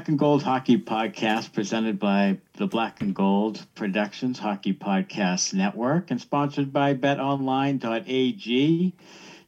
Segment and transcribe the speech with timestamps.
[0.00, 6.10] Black and Gold Hockey Podcast presented by the Black and Gold Productions Hockey Podcast Network
[6.10, 8.94] and sponsored by betonline.ag.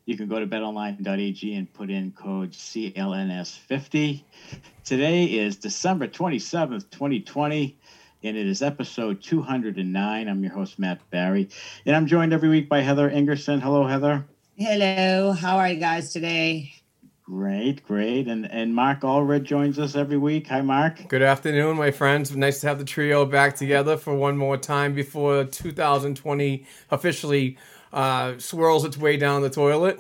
[0.05, 4.25] You can go to betonline.ag and put in code CLNS50.
[4.85, 7.79] Today is December 27th, 2020,
[8.23, 10.29] and it is episode 209.
[10.29, 11.49] I'm your host, Matt Barry,
[11.87, 13.63] and I'm joined every week by Heather Ingerson.
[13.63, 14.27] Hello, Heather.
[14.59, 16.75] Hello, how are you guys today?
[17.33, 18.29] Great, great.
[18.29, 20.49] And and Mark Allred joins us every week.
[20.49, 21.09] Hi, Mark.
[21.09, 22.37] Good afternoon, my friends.
[22.37, 27.57] Nice to have the trio back together for one more time before 2020 officially
[27.91, 29.99] uh, swirls its way down the toilet.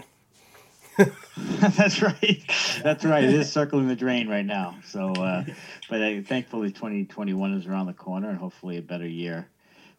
[1.38, 2.42] That's right.
[2.82, 3.24] That's right.
[3.24, 4.76] It is circling the drain right now.
[4.84, 5.44] So, uh,
[5.88, 9.48] but uh, thankfully, 2021 is around the corner, and hopefully, a better year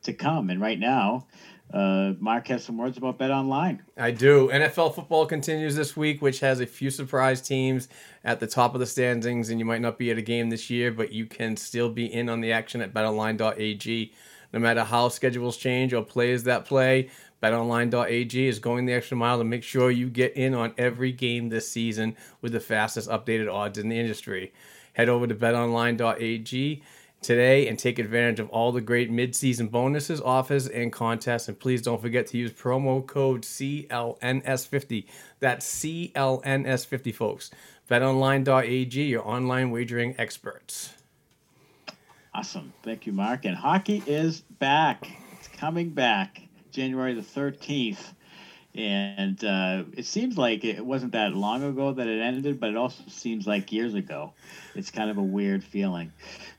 [0.03, 0.51] to come.
[0.51, 1.25] And right now,
[1.73, 3.81] uh, Mark has some words about Bet Online.
[3.97, 4.49] I do.
[4.53, 7.89] NFL football continues this week, which has a few surprise teams
[8.23, 10.69] at the top of the standings, and you might not be at a game this
[10.69, 14.13] year, but you can still be in on the action at betonline.ag.
[14.53, 17.09] No matter how schedules change or players that play,
[17.41, 21.49] betonline.ag is going the extra mile to make sure you get in on every game
[21.49, 24.53] this season with the fastest updated odds in the industry.
[24.93, 26.83] Head over to betonline.ag
[27.23, 31.47] today and take advantage of all the great mid-season bonuses, offers, and contests.
[31.47, 35.05] And please don't forget to use promo code CLNS50.
[35.39, 37.51] That's CLNS50, folks.
[37.89, 40.93] BetOnline.ag, your online wagering experts.
[42.33, 42.73] Awesome.
[42.83, 43.45] Thank you, Mark.
[43.45, 45.07] And hockey is back.
[45.37, 46.41] It's coming back
[46.71, 48.13] January the 13th.
[48.75, 52.75] And uh, it seems like it wasn't that long ago that it ended, but it
[52.75, 54.33] also seems like years ago.
[54.73, 56.11] It's kind of a weird feeling.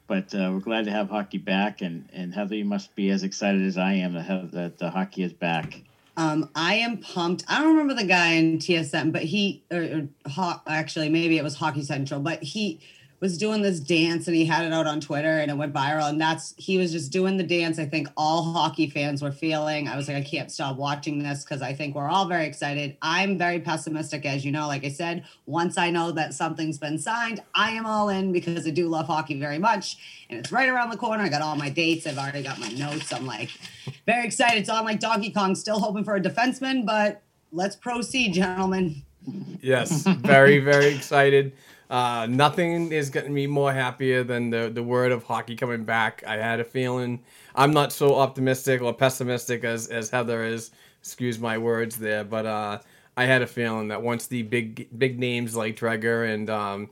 [0.07, 1.81] But uh, we're glad to have hockey back.
[1.81, 4.91] And, and Heather, you must be as excited as I am to have that the
[4.91, 5.83] hockey is back.
[6.17, 7.45] Um, I am pumped.
[7.49, 11.57] I don't remember the guy in TSN, but he, or, or actually, maybe it was
[11.57, 12.81] Hockey Central, but he
[13.25, 16.11] was doing this dance and he had it out on Twitter and it went viral.
[16.11, 19.89] And that's, he was just doing the dance I think all hockey fans were feeling.
[19.89, 22.99] I was like, I can't stop watching this because I think we're all very excited.
[23.01, 24.67] I'm very pessimistic, as you know.
[24.67, 28.67] Like I said, once I know that something's been signed, I am all in because
[28.67, 29.97] I do love hockey very much.
[30.29, 31.25] And it's right around the corner.
[31.25, 32.07] I got all my dates.
[32.07, 33.11] I've already got my notes.
[33.11, 33.49] I'm like
[34.05, 34.67] very excited.
[34.67, 39.03] So I'm like Donkey Kong, still hoping for a defenseman, but let's proceed, gentlemen.
[39.63, 41.55] Yes, very, very excited.
[41.91, 46.25] Uh, nothing is getting me more happier than the, the word of hockey coming back.
[46.27, 47.21] I had a feeling
[47.55, 50.71] I'm not so optimistic or pessimistic as, as Heather is.
[51.01, 52.79] Excuse my words there, but uh,
[53.17, 56.91] I had a feeling that once the big big names like Dreger and um,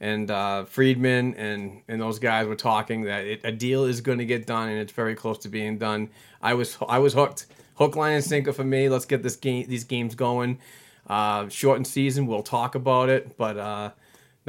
[0.00, 4.16] and uh, Friedman and and those guys were talking that it, a deal is going
[4.16, 6.08] to get done and it's very close to being done.
[6.40, 8.88] I was I was hooked, hook, line, and sinker for me.
[8.88, 10.58] Let's get this game these games going.
[11.06, 13.90] Uh, shortened season, we'll talk about it, but uh,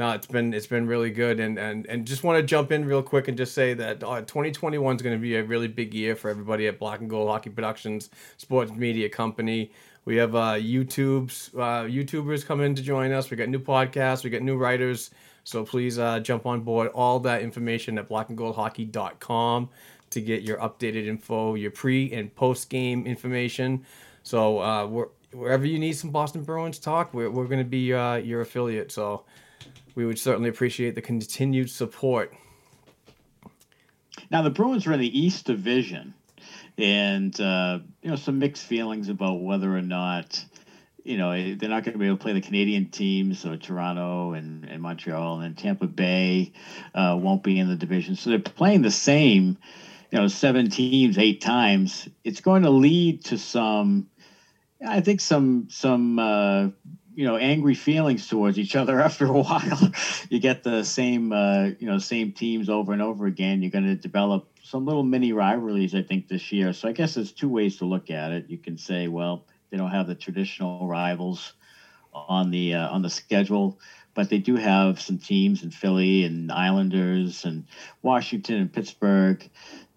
[0.02, 2.84] no, it's been it's been really good, and and and just want to jump in
[2.84, 5.94] real quick and just say that uh, 2021 is going to be a really big
[5.94, 9.70] year for everybody at Black and Gold Hockey Productions, sports media company.
[10.04, 13.30] We have uh, YouTube's uh, YouTubers coming to join us.
[13.30, 14.24] We got new podcasts.
[14.24, 15.12] We got new writers.
[15.44, 16.88] So please uh, jump on board.
[16.88, 19.68] All that information at blackandgoldhockey.com
[20.10, 23.86] to get your updated info, your pre and post game information.
[24.24, 28.16] So uh, wherever you need some Boston Bruins talk, we're, we're going to be uh,
[28.16, 28.90] your affiliate.
[28.90, 29.22] So
[29.94, 32.34] we would certainly appreciate the continued support.
[34.30, 36.14] Now the Bruins are in the East Division,
[36.78, 40.44] and uh, you know some mixed feelings about whether or not
[41.04, 44.32] you know they're not going to be able to play the Canadian teams, so Toronto
[44.32, 46.52] and, and Montreal, and then Tampa Bay
[46.94, 48.16] uh, won't be in the division.
[48.16, 49.58] So they're playing the same,
[50.10, 52.08] you know, seven teams eight times.
[52.24, 54.08] It's going to lead to some,
[54.86, 56.18] I think some some.
[56.18, 56.68] Uh,
[57.14, 59.90] you know angry feelings towards each other after a while.
[60.30, 63.62] You get the same uh, you know same teams over and over again.
[63.62, 66.72] You're going to develop some little mini rivalries i think this year.
[66.72, 68.44] So i guess there's two ways to look at it.
[68.48, 71.54] You can say well they don't have the traditional rivals
[72.14, 73.76] on the uh, on the schedule
[74.14, 77.64] but they do have some teams in philly and islanders and
[78.02, 79.48] washington and pittsburgh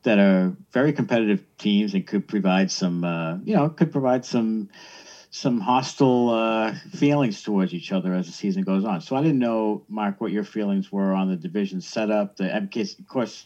[0.04, 4.66] that are very competitive teams and could provide some uh, you know could provide some
[5.36, 9.02] some hostile uh, feelings towards each other as the season goes on.
[9.02, 12.38] So I didn't know, Mark, what your feelings were on the division setup.
[12.38, 13.46] The, of course,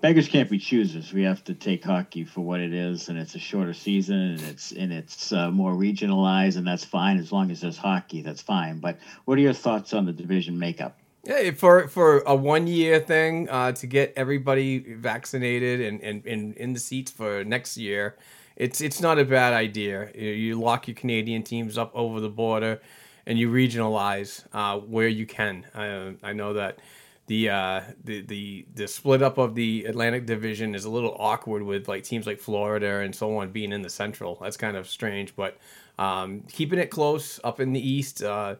[0.00, 1.12] beggars can't be choosers.
[1.12, 4.40] We have to take hockey for what it is, and it's a shorter season, and
[4.40, 8.22] it's and it's uh, more regionalized, and that's fine as long as there's hockey.
[8.22, 8.78] That's fine.
[8.78, 10.96] But what are your thoughts on the division makeup?
[11.24, 16.54] Yeah, for for a one year thing uh, to get everybody vaccinated and, and, and
[16.56, 18.16] in the seats for next year
[18.56, 20.10] it's it's not a bad idea.
[20.14, 22.80] You lock your Canadian teams up over the border,
[23.26, 25.66] and you regionalize uh, where you can.
[25.74, 26.78] I, I know that
[27.26, 31.62] the uh, the the the split up of the Atlantic Division is a little awkward
[31.62, 34.38] with like teams like Florida and so on being in the Central.
[34.40, 35.56] That's kind of strange, but
[35.98, 38.22] um, keeping it close up in the East.
[38.22, 38.56] Uh,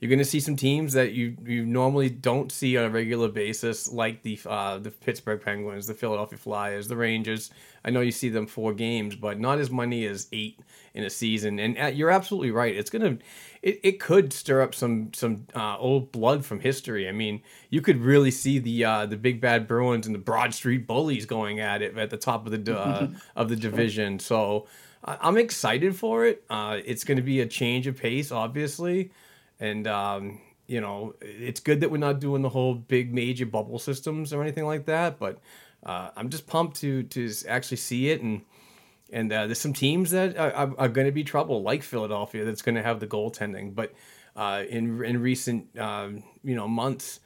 [0.00, 3.28] you're going to see some teams that you you normally don't see on a regular
[3.28, 7.50] basis, like the uh, the Pittsburgh Penguins, the Philadelphia Flyers, the Rangers.
[7.84, 10.60] I know you see them four games, but not as many as eight
[10.94, 11.58] in a season.
[11.58, 12.76] And uh, you're absolutely right.
[12.76, 13.18] It's gonna
[13.60, 17.08] it, it could stir up some some uh, old blood from history.
[17.08, 20.54] I mean, you could really see the uh, the big bad Bruins and the Broad
[20.54, 24.18] Street Bullies going at it at the top of the uh, of the division.
[24.20, 24.66] So.
[25.04, 26.42] I'm excited for it.
[26.50, 29.12] Uh, it's going to be a change of pace, obviously
[29.60, 33.78] and um, you know it's good that we're not doing the whole big major bubble
[33.78, 35.18] systems or anything like that.
[35.18, 35.40] But
[35.84, 38.42] uh, I'm just pumped to to actually see it and.
[39.10, 42.60] And uh, there's some teams that are, are, going to be trouble, like Philadelphia, that's
[42.60, 43.74] going to have the goaltending.
[43.74, 43.94] But
[44.36, 47.20] uh, in in recent um, you know months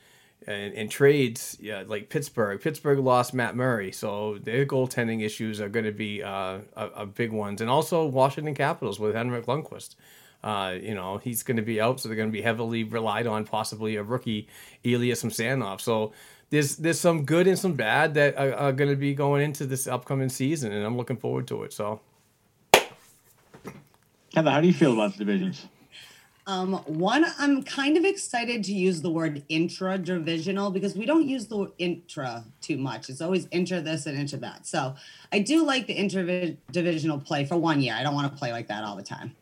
[0.47, 5.69] and, and, trades, yeah, like Pittsburgh, Pittsburgh lost Matt Murray, so their goaltending issues are
[5.69, 7.61] going to be uh, a, a, big ones.
[7.61, 9.95] And also Washington Capitals with Henrik Lundqvist.
[10.43, 13.27] Uh, you know, he's going to be out, so they're going to be heavily relied
[13.27, 14.49] on possibly a rookie,
[14.83, 15.81] Ilya Samsonov.
[15.81, 16.13] So
[16.51, 19.67] there's there's some good and some bad that are, are going to be going into
[19.67, 21.73] this upcoming season, and I'm looking forward to it.
[21.73, 22.01] So,
[24.35, 25.67] Heather, how do you feel about the divisions?
[26.47, 31.29] Um, one, I'm kind of excited to use the word intra divisional because we don't
[31.29, 33.09] use the intra too much.
[33.09, 34.67] It's always intra this and intra that.
[34.67, 34.97] So
[35.31, 36.25] I do like the intra
[36.73, 37.95] divisional play for one year.
[37.97, 39.37] I don't want to play like that all the time.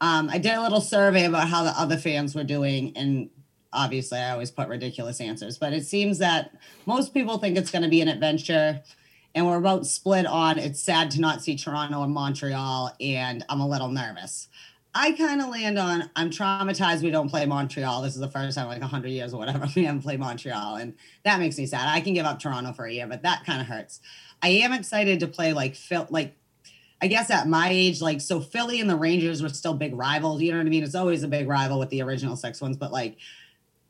[0.00, 3.30] Um, I did a little survey about how the other fans were doing, and
[3.72, 6.54] obviously, I always put ridiculous answers, but it seems that
[6.86, 8.82] most people think it's going to be an adventure,
[9.34, 10.58] and we're about split on.
[10.58, 14.48] It's sad to not see Toronto and Montreal, and I'm a little nervous.
[14.96, 18.02] I kind of land on I'm traumatized we don't play Montreal.
[18.02, 20.76] This is the first time like 100 years or whatever we haven't played Montreal.
[20.76, 21.88] And that makes me sad.
[21.88, 24.00] I can give up Toronto for a year, but that kind of hurts.
[24.40, 25.76] I am excited to play like
[26.10, 26.36] like
[27.00, 30.40] I guess at my age, like so Philly and the Rangers were still big rivals.
[30.40, 30.84] You know what I mean?
[30.84, 33.16] It's always a big rival with the original six ones, but like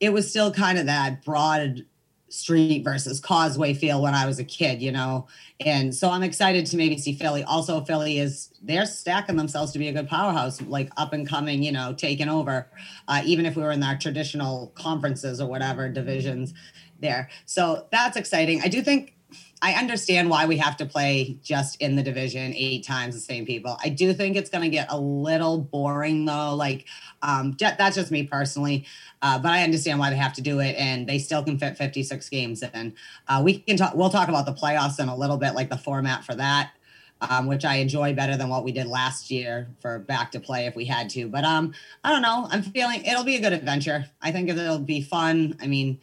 [0.01, 1.85] it was still kind of that broad
[2.29, 5.29] street versus causeway feel when I was a kid, you know?
[5.61, 7.45] And so I'm excited to maybe see Philly.
[7.45, 11.63] Also, Philly is they're stacking themselves to be a good powerhouse, like up and coming,
[11.63, 12.69] you know, taking over.
[13.07, 16.55] Uh, even if we were in our traditional conferences or whatever divisions
[17.01, 17.29] there.
[17.47, 18.63] So that's exciting.
[18.63, 19.15] I do think
[19.63, 23.47] I understand why we have to play just in the division eight times the same
[23.47, 23.79] people.
[23.83, 26.55] I do think it's going to get a little boring though.
[26.55, 26.85] Like,
[27.23, 28.85] um, that's just me personally,
[29.23, 31.79] uh, but I understand why they have to do it, and they still can fit
[31.79, 32.95] 56 games in.
[33.27, 33.95] Uh, we can talk.
[33.95, 36.73] We'll talk about the playoffs in a little bit, like the format for that.
[37.21, 40.67] Um, which I enjoy better than what we did last year for back to play
[40.67, 41.27] if we had to.
[41.27, 41.73] But um,
[42.03, 42.49] I don't know.
[42.51, 44.05] I'm feeling it'll be a good adventure.
[44.21, 45.57] I think it'll be fun.
[45.63, 46.01] I mean,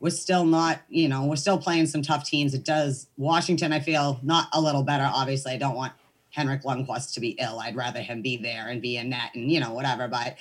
[0.00, 2.54] we're still not, you know, we're still playing some tough teams.
[2.54, 5.08] It does Washington, I feel not a little better.
[5.12, 5.92] Obviously, I don't want
[6.30, 7.60] Henrik Lundqvist to be ill.
[7.60, 10.08] I'd rather him be there and be in net and, you know, whatever.
[10.08, 10.36] But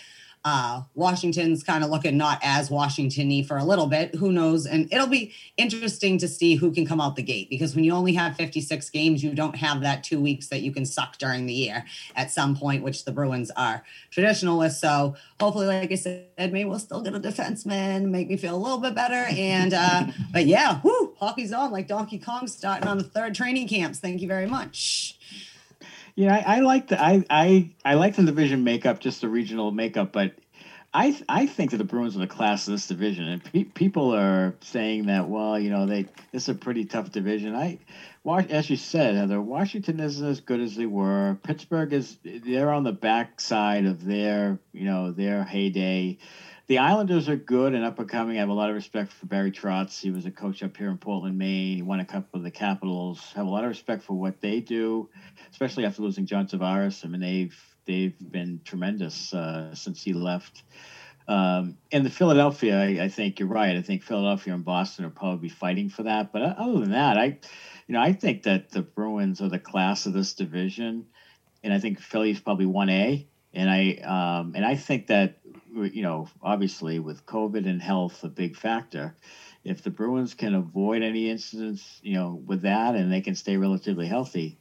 [0.46, 4.15] uh, Washington's kind of looking not as Washington-y for a little bit.
[4.15, 4.65] Who knows?
[4.65, 7.91] And it'll be interesting to see who can come out the gate because when you
[7.91, 11.46] only have 56 games, you don't have that two weeks that you can suck during
[11.46, 11.84] the year
[12.15, 14.74] at some point, which the Bruins are traditional with.
[14.74, 18.58] So hopefully, like I said, maybe we'll still get a defenseman, make me feel a
[18.58, 19.25] little bit better.
[19.29, 23.67] And uh, but yeah, whoo, hockey's on like Donkey Kong starting on the third training
[23.67, 24.00] camps.
[24.00, 25.17] Thank you very much.
[26.20, 29.72] Yeah, I, I like the I, I I like the division makeup, just the regional
[29.72, 30.34] makeup, but
[30.94, 34.14] I I think that the Bruins are the class of this division, and pe- people
[34.14, 37.56] are saying that well, you know, they this is a pretty tough division.
[37.56, 37.80] I,
[38.50, 41.38] as you said, Heather, Washington isn't as good as they were.
[41.42, 46.18] Pittsburgh is they're on the backside of their you know their heyday.
[46.68, 48.36] The Islanders are good and up and coming.
[48.38, 50.00] I have a lot of respect for Barry Trotz.
[50.00, 51.78] He was a coach up here in Portland, Maine.
[51.78, 53.32] He won a couple of the Capitals.
[53.36, 55.10] Have a lot of respect for what they do,
[55.51, 57.06] especially after losing John Tavares.
[57.06, 60.63] I mean, they've they've been tremendous uh, since he left.
[61.27, 63.77] Um, and the Philadelphia, I, I, think you're right.
[63.77, 66.32] I think Philadelphia and Boston will probably fighting for that.
[66.34, 67.38] But uh, other than that, I,
[67.88, 71.06] you know, I think that the Bruins are the class of this division,
[71.63, 73.27] and I think Philly's probably one A.
[73.53, 75.39] And I um, and I think that
[75.75, 79.15] you know, obviously with COVID and health a big factor.
[79.63, 83.58] If the Bruins can avoid any incidents, you know, with that, and they can stay
[83.58, 84.58] relatively healthy,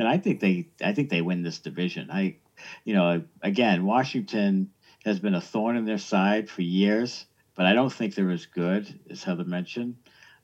[0.00, 2.10] then I think they, I think they win this division.
[2.10, 2.36] I,
[2.84, 4.70] you know, again, Washington
[5.04, 8.46] has been a thorn in their side for years, but I don't think they're as
[8.46, 9.96] good as Heather mentioned,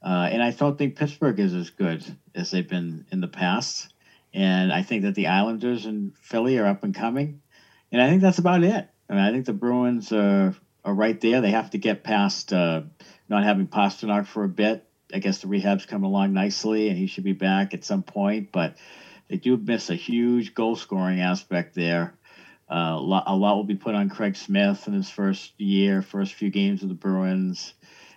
[0.03, 3.95] uh, and I don't think Pittsburgh is as good as they've been in the past.
[4.35, 7.41] And I think that the Islanders and Philly are up and coming,
[7.91, 8.91] and I think that's about it.
[9.09, 11.41] I mean, I think the Bruins are are right there.
[11.41, 12.83] They have to get past uh,
[13.31, 14.87] not having Pastrnak for a bit.
[15.15, 18.53] I guess the rehab's coming along nicely, and he should be back at some point.
[18.53, 18.77] But
[19.28, 22.14] they do miss a huge goal scoring aspect there.
[22.71, 26.02] Uh, a, lot, a lot will be put on Craig Smith in his first year,
[26.02, 27.75] first few games of the Bruins.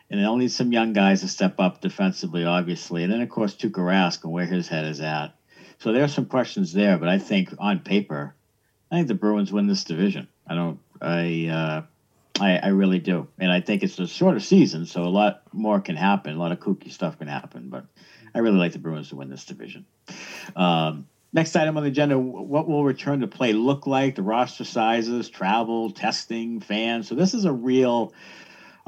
[0.10, 3.04] And they'll need some young guys to step up defensively, obviously.
[3.04, 5.36] And then, of course, Tuukka Rask and where his head is at.
[5.78, 8.34] So there are some questions there, but I think on paper,
[8.92, 10.28] I think the Bruins win this division.
[10.48, 10.80] I don't.
[11.02, 11.48] I.
[11.48, 11.82] Uh,
[12.42, 15.82] I, I really do, and I think it's a shorter season, so a lot more
[15.82, 16.36] can happen.
[16.36, 17.86] A lot of kooky stuff can happen, but
[18.34, 19.86] I really like the Bruins to win this division.
[20.56, 24.16] Um, next item on the agenda: What will return to play look like?
[24.16, 27.08] The roster sizes, travel, testing, fans.
[27.08, 28.14] So this is a real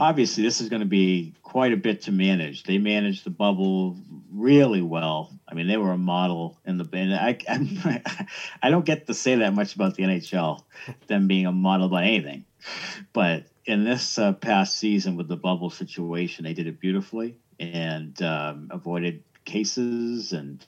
[0.01, 2.63] obviously this is going to be quite a bit to manage.
[2.63, 3.97] They managed the bubble
[4.31, 5.31] really well.
[5.47, 7.13] I mean, they were a model in the band.
[7.13, 8.01] I, I,
[8.63, 10.63] I don't get to say that much about the NHL,
[11.07, 12.45] them being a model about anything,
[13.13, 18.19] but in this uh, past season with the bubble situation, they did it beautifully and
[18.23, 20.65] um, avoided cases, and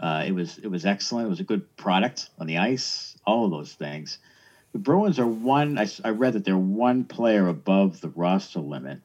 [0.00, 1.26] uh, it was it was excellent.
[1.26, 3.16] It was a good product on the ice.
[3.26, 4.18] All of those things.
[4.72, 5.78] The Bruins are one.
[5.78, 9.00] I, I read that they're one player above the roster limit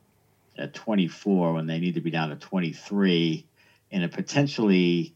[0.58, 3.46] at 24 when they need to be down to 23,
[3.92, 5.16] and a potentially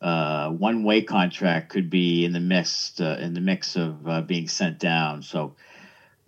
[0.00, 4.48] uh, one-way contract could be in the mix uh, in the mix of uh, being
[4.48, 5.22] sent down.
[5.22, 5.56] So,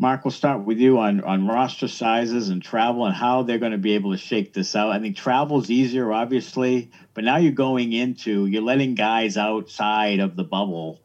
[0.01, 3.73] Mark, we'll start with you on on roster sizes and travel and how they're going
[3.73, 4.91] to be able to shake this out.
[4.91, 10.37] I think travel's easier, obviously, but now you're going into you're letting guys outside of
[10.37, 11.01] the bubble.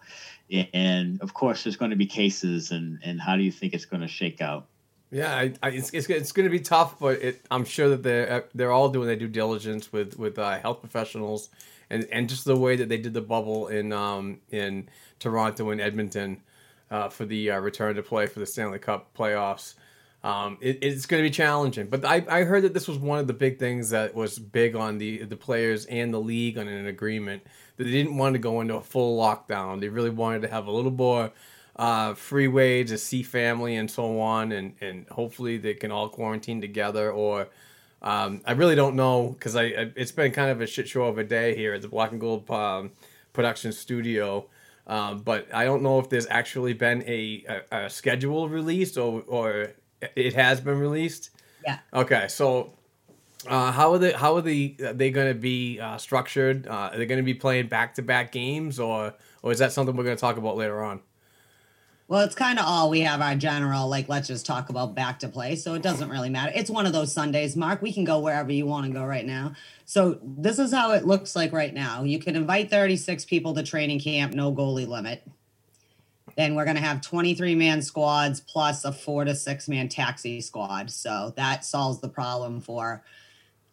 [0.73, 3.85] And of course there's going to be cases and and how do you think it's
[3.85, 4.67] going to shake out?
[5.09, 8.01] Yeah I, I, it's, it's, it's going to be tough but it, i'm sure that
[8.01, 11.49] they're they're all doing their due diligence with with uh, health professionals
[11.91, 15.79] and and just the way that they did the bubble in um in toronto and
[15.79, 16.41] edmonton
[16.93, 19.73] uh, for the uh, return to play for the stanley cup playoffs
[20.23, 23.19] um, it, it's going to be challenging, but I, I heard that this was one
[23.19, 26.69] of the big things that was big on the the players and the league on
[26.69, 27.43] an agreement
[27.75, 29.81] that they didn't want to go into a full lockdown.
[29.81, 31.31] They really wanted to have a little more
[31.75, 36.07] uh, free way to see family and so on, and and hopefully they can all
[36.07, 37.11] quarantine together.
[37.11, 37.49] Or
[38.01, 41.03] um, I really don't know because I, I, it's been kind of a shit show
[41.03, 42.91] of a day here at the Black and Gold um,
[43.33, 44.47] production studio.
[44.85, 49.23] Um, but I don't know if there's actually been a, a, a schedule released or
[49.27, 49.73] or
[50.15, 51.29] it has been released.
[51.65, 51.79] Yeah.
[51.93, 52.73] Okay, so
[53.47, 54.11] uh, how are they?
[54.11, 54.75] How are they?
[54.83, 56.67] Are they going to be uh, structured?
[56.67, 59.71] Uh, are they going to be playing back to back games, or or is that
[59.71, 61.01] something we're going to talk about later on?
[62.13, 64.07] Well, it's kind of all we have our general like.
[64.07, 65.55] Let's just talk about back to play.
[65.55, 66.51] So it doesn't really matter.
[66.53, 67.81] It's one of those Sundays, Mark.
[67.81, 69.53] We can go wherever you want to go right now.
[69.85, 72.03] So this is how it looks like right now.
[72.03, 75.23] You can invite thirty six people to training camp, no goalie limit
[76.35, 80.41] then we're going to have 23 man squads plus a four to six man taxi
[80.41, 80.89] squad.
[80.89, 83.03] So that solves the problem for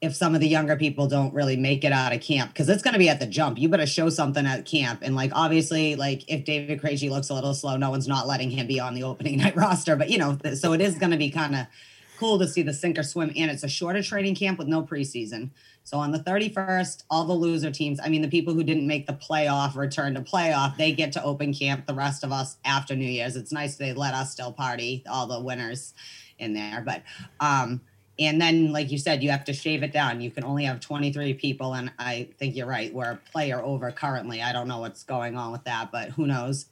[0.00, 2.82] if some of the younger people don't really make it out of camp because it's
[2.82, 3.58] going to be at the jump.
[3.58, 5.00] You better show something at camp.
[5.02, 8.50] And like obviously, like if David Krejci looks a little slow, no one's not letting
[8.50, 9.96] him be on the opening night roster.
[9.96, 11.66] But you know, so it is going to be kind of
[12.18, 13.32] cool to see the sink or swim.
[13.36, 15.50] And it's a shorter training camp with no preseason.
[15.84, 19.06] So on the 31st, all the loser teams, I mean, the people who didn't make
[19.06, 21.86] the playoff return to playoff, they get to open camp.
[21.86, 25.26] The rest of us after New Year's, it's nice they let us still party, all
[25.26, 25.94] the winners
[26.38, 26.82] in there.
[26.84, 27.02] But
[27.40, 27.80] um,
[28.20, 30.20] and then, like you said, you have to shave it down.
[30.20, 31.74] You can only have 23 people.
[31.74, 32.92] And I think you're right.
[32.92, 34.42] We're a player over currently.
[34.42, 36.66] I don't know what's going on with that, but who knows.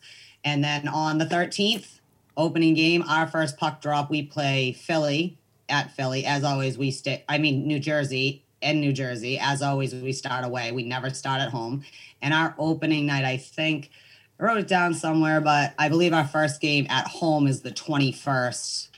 [0.45, 2.01] And then on the 13th,
[2.37, 5.39] opening game, our first puck drop, we play Philly
[5.71, 6.27] at Philly.
[6.27, 9.39] As always, we stay, I mean, New Jersey and New Jersey.
[9.39, 10.71] As always, we start away.
[10.71, 11.83] We never start at home.
[12.21, 13.91] And our opening night, I think,
[14.39, 17.71] I wrote it down somewhere, but I believe our first game at home is the
[17.71, 18.89] 21st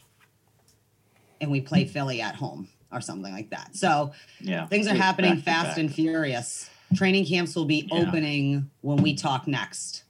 [1.41, 3.75] and we play Philly at home or something like that.
[3.75, 4.67] So Yeah.
[4.67, 6.69] things are happening fast and furious.
[6.95, 8.01] Training camps will be Yeah.
[8.01, 10.03] opening when we talk next.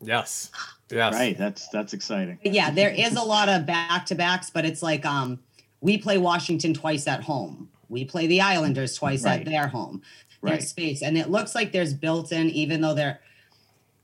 [0.00, 0.50] Yes.
[0.90, 1.14] Yes.
[1.14, 1.36] Right.
[1.38, 2.38] That's that's exciting.
[2.42, 5.38] But yeah, there is a lot of back to backs, but it's like um
[5.80, 7.68] we play Washington twice at home.
[7.88, 9.40] We play the Islanders twice Right.
[9.40, 10.02] at their home.
[10.42, 10.62] There's Right.
[10.68, 11.02] space.
[11.02, 13.20] And it looks like there's built in, even though they're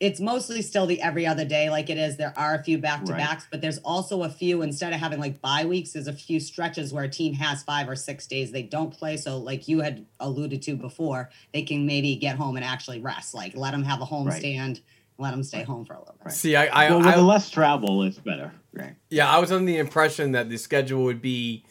[0.00, 2.16] it's mostly still the every other day like it is.
[2.16, 5.18] There are a few back to backs, but there's also a few instead of having
[5.18, 8.52] like bye weeks, there's a few stretches where a team has five or six days
[8.52, 9.16] they don't play.
[9.16, 13.34] So like you had alluded to before, they can maybe get home and actually rest.
[13.34, 14.38] Like let them have a home Right.
[14.38, 14.80] stand,
[15.18, 16.32] let them stay home for a little bit.
[16.32, 18.52] See, I, I, well, with I the less travel, it's better.
[18.72, 18.94] Right.
[19.10, 21.64] Yeah, I was under the impression that the schedule would be,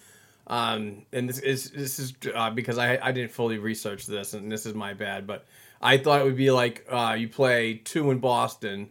[0.47, 4.51] um, and this is this is uh, because I I didn't fully research this, and
[4.51, 5.45] this is my bad, but
[5.81, 8.89] I thought it would be like uh, you play two in Boston,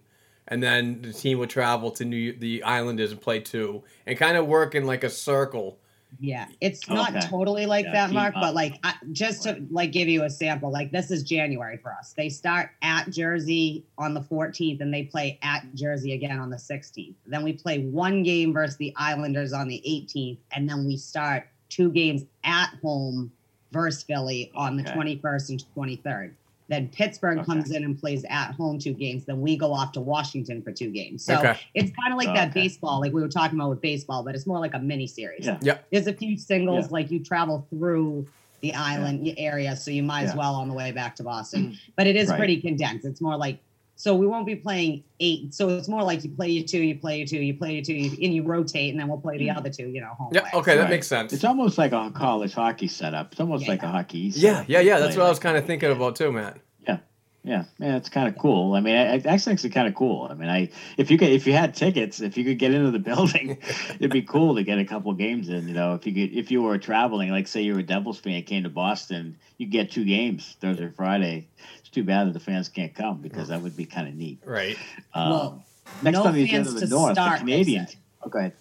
[0.49, 4.37] and then the team would travel to New the Islanders and play two, and kind
[4.37, 5.78] of work in like a circle.
[6.21, 7.26] Yeah, it's not Okay.
[7.26, 8.40] totally like Yeah, that, Mark, up.
[8.40, 11.93] but like I, just to like give you a sample, like this is January for
[11.93, 12.14] us.
[12.16, 16.57] They start at Jersey on the 14th and they play at Jersey again on the
[16.57, 17.14] 16th.
[17.26, 21.49] Then we play one game versus the Islanders on the 18th, and then we start
[21.69, 23.31] two games at home
[23.73, 26.33] versus Philly on the 21st and 23rd.
[26.68, 27.47] Then Pittsburgh Okay.
[27.47, 29.25] comes in and plays at home two games.
[29.25, 31.25] Then we go off to Washington for two games.
[31.25, 31.56] So Okay.
[31.75, 32.62] it's kind of like that Okay.
[32.62, 35.47] baseball, like we were talking about with baseball, but it's more like a mini series
[35.62, 35.78] Yeah.
[35.93, 36.93] there's a few singles Yeah.
[36.93, 38.26] like you travel through
[38.62, 41.76] the island area so you might as well on the way back to boston mm.
[41.97, 42.38] but it is Right.
[42.38, 43.60] pretty condensed it's more like
[43.97, 46.95] so we won't be playing eight so it's more like you play your two you
[46.95, 49.49] play your two you play your two and you rotate and then we'll play the
[49.49, 49.59] mm-hmm.
[49.59, 50.50] other two you know home Yeah, way.
[50.54, 50.91] okay, that Right.
[50.91, 51.32] makes sense.
[51.32, 53.32] It's almost like a college hockey setup.
[53.32, 53.89] It's almost Yeah, like yeah.
[53.89, 54.19] a hockey.
[54.19, 54.69] yeah, setup.
[54.69, 54.95] yeah, yeah.
[54.97, 56.59] You That's play what I was kind of thinking about too, Matt.
[56.87, 56.99] Yeah,
[57.45, 58.75] yeah, Man, it's kind of cool.
[58.75, 60.26] I mean, I, I actually think it's kind of cool.
[60.30, 62.91] I mean, I if you could if you had tickets, if you could get into
[62.91, 63.59] the building,
[63.95, 65.67] it'd be cool to get a couple games in.
[65.69, 68.19] You know, if you could, if you were traveling, like say you were a Devils
[68.19, 71.49] fan, and came to Boston, you get two games Thursday, or Friday.
[71.97, 74.41] It's too bad that the fans can't come because that would be kind of neat.
[74.45, 74.76] Right.
[75.15, 75.65] Um, Well,
[76.02, 77.97] next no on the agenda, fans the to North, start, the they Canadians.
[78.23, 78.52] Oh, go ahead.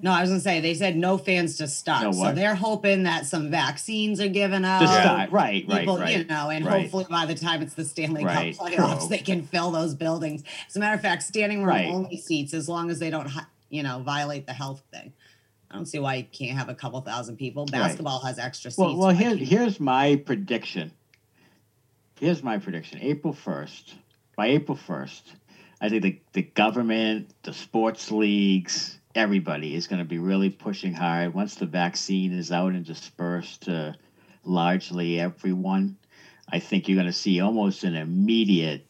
[0.00, 3.02] no i was gonna say they said no fans to start No so they're hoping
[3.04, 6.16] that some vaccines are given out To start, right, right, people, right.
[6.18, 6.80] you know, and right.
[6.82, 9.08] hopefully by the time it's the Stanley Right, Cup playoffs, true.
[9.10, 10.42] they can fill those buildings.
[10.68, 11.86] As a matter of fact, standing room Right.
[11.86, 13.28] only seats, as long as they don't,
[13.70, 15.12] you know, violate the health thing.
[15.70, 17.62] I don't see why you can't have a couple thousand people.
[17.72, 17.78] Right.
[17.82, 18.78] Basketball has extra seats.
[18.78, 20.90] Well, well, Why here, here's my prediction.
[22.22, 23.00] Here's my prediction.
[23.02, 23.96] April first.
[24.36, 25.34] By April first,
[25.80, 30.92] I think the, the government, the sports leagues, everybody is going to be really pushing
[30.92, 31.34] hard.
[31.34, 33.96] Once the vaccine is out and dispersed to
[34.44, 35.96] largely everyone,
[36.48, 38.86] I think you're going to see almost an immediate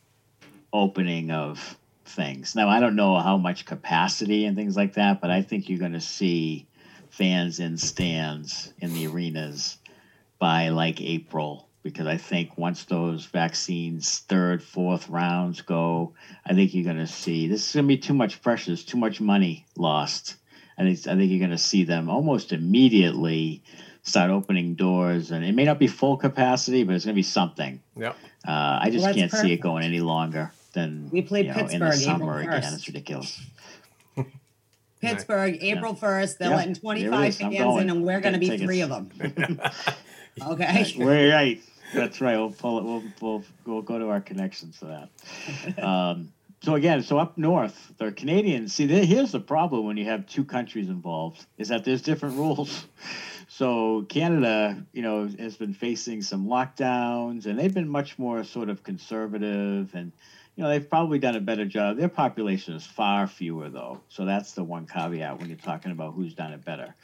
[0.71, 2.55] opening of things.
[2.55, 5.79] Now, I don't know how much capacity and things like that, but I think you're
[5.79, 6.67] going to see
[7.09, 9.79] fans in stands in the arenas
[10.39, 16.15] by like April because I think once those vaccines third, fourth rounds go,
[16.47, 18.71] I think you're going to see this is going to be too much pressure.
[18.71, 20.37] There's too much money lost.
[20.79, 23.63] I think I think you're going to see them almost immediately
[24.03, 27.23] start opening doors, and it may not be full capacity, but it's going to be
[27.23, 27.81] something.
[27.97, 28.17] Yep.
[28.47, 31.53] Uh, I just Well, can't see it going any longer than We play you know,
[31.53, 32.75] in Pittsburgh the April summer again.
[32.75, 33.41] It's ridiculous.
[35.01, 38.81] Pittsburgh, April 1st, they're Yeah, letting 25 fans in, and we're going to be three
[38.81, 39.11] of them.
[40.47, 40.95] okay.
[40.97, 41.61] We're right.
[41.95, 42.37] That's right.
[42.37, 42.85] We'll pull it.
[42.85, 45.09] We'll, we'll we'll go to our connections to
[45.77, 45.85] that.
[45.85, 48.73] Um, so again, so up north, the Canadians.
[48.75, 52.37] See, there, here's the problem when you have two countries involved: is that there's different
[52.37, 52.87] rules.
[53.49, 58.71] So Canada, you know, has been facing some lockdowns, and they've been much more sort
[58.71, 60.11] of conservative, and
[60.57, 61.99] you know, they've probably done a better job.
[61.99, 66.15] Their population is far fewer, though, so that's the one caveat when you're talking about
[66.15, 66.95] who's done it better.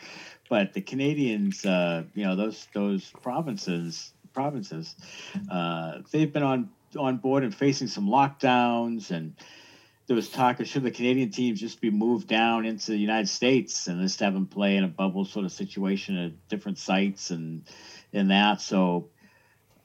[0.48, 4.94] but the Canadians, uh, you know, those those provinces provinces,
[5.50, 9.34] uh, they've been on on board and facing some lockdowns and.
[10.06, 13.28] There was talk of should the Canadian teams just be moved down into the United
[13.28, 17.30] States and just have them play in a bubble sort of situation at different sites
[17.30, 17.64] and
[18.10, 18.62] in that.
[18.62, 19.10] So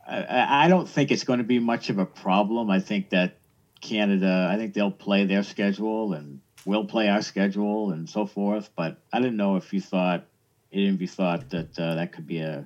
[0.08, 2.70] I, I don't think it's going to be much of a problem.
[2.70, 3.36] I think that
[3.82, 8.70] Canada, I think they'll play their schedule and we'll play our schedule and so forth.
[8.78, 10.24] But I didn't know if you thought,
[10.72, 12.66] if you thought that uh, that could be a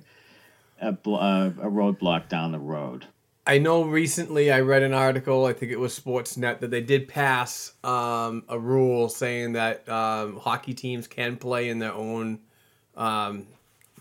[0.80, 3.06] a, uh, a roadblock down the road.
[3.46, 7.08] I know recently I read an article, I think it was Sportsnet, that they did
[7.08, 12.40] pass um, a rule saying that um, hockey teams can play in their own
[12.94, 13.46] um,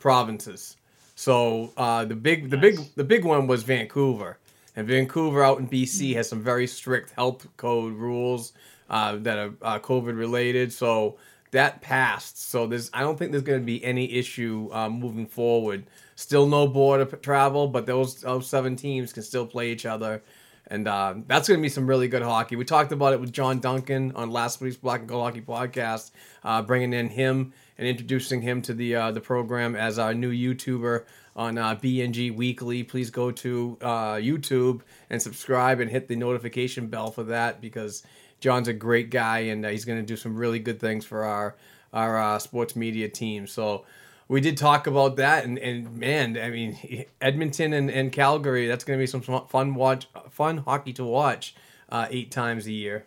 [0.02, 0.76] provinces.
[1.16, 4.38] So uh, the big, the big, the big one was Vancouver,
[4.76, 8.52] and Vancouver out in BC has some very strict health code rules
[8.90, 10.74] uh, that are uh, COVID related.
[10.74, 11.18] So
[11.52, 12.50] that passed.
[12.50, 15.88] So there's, I don't think there's going to be any issue um, moving forward.
[16.18, 20.24] Still no border travel, but those, those seven teams can still play each other.
[20.66, 22.56] And uh, that's going to be some really good hockey.
[22.56, 26.10] We talked about it with John Duncan on last week's Black and Gold Hockey podcast,
[26.44, 30.32] uh, bringing in him and introducing him to the uh, the program as our new
[30.32, 32.84] YouTuber on uh, BNG Weekly.
[32.84, 38.02] Please go to uh, YouTube and subscribe and hit the notification bell for that because
[38.40, 41.24] John's a great guy and uh, he's going to do some really good things for
[41.24, 41.56] our
[41.94, 43.46] our uh, sports media team.
[43.48, 43.86] So
[44.28, 48.84] we did talk about that and, and man, I mean Edmonton and, and Calgary, that's
[48.84, 51.56] going to be some fun watch fun hockey to watch
[51.90, 53.06] uh, eight times a year.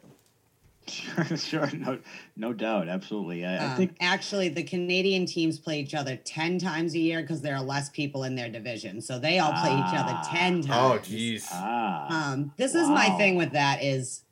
[0.88, 1.98] Sure, sure, no,
[2.36, 3.44] no doubt, absolutely.
[3.44, 7.20] I, I Um, think actually the Canadian teams play each other 10 times a year
[7.20, 9.00] because there are less people in their division.
[9.00, 11.06] So they all play each other ten times.
[11.06, 11.46] Oh, jeez.
[11.52, 14.22] ah, Um, this is my thing with that is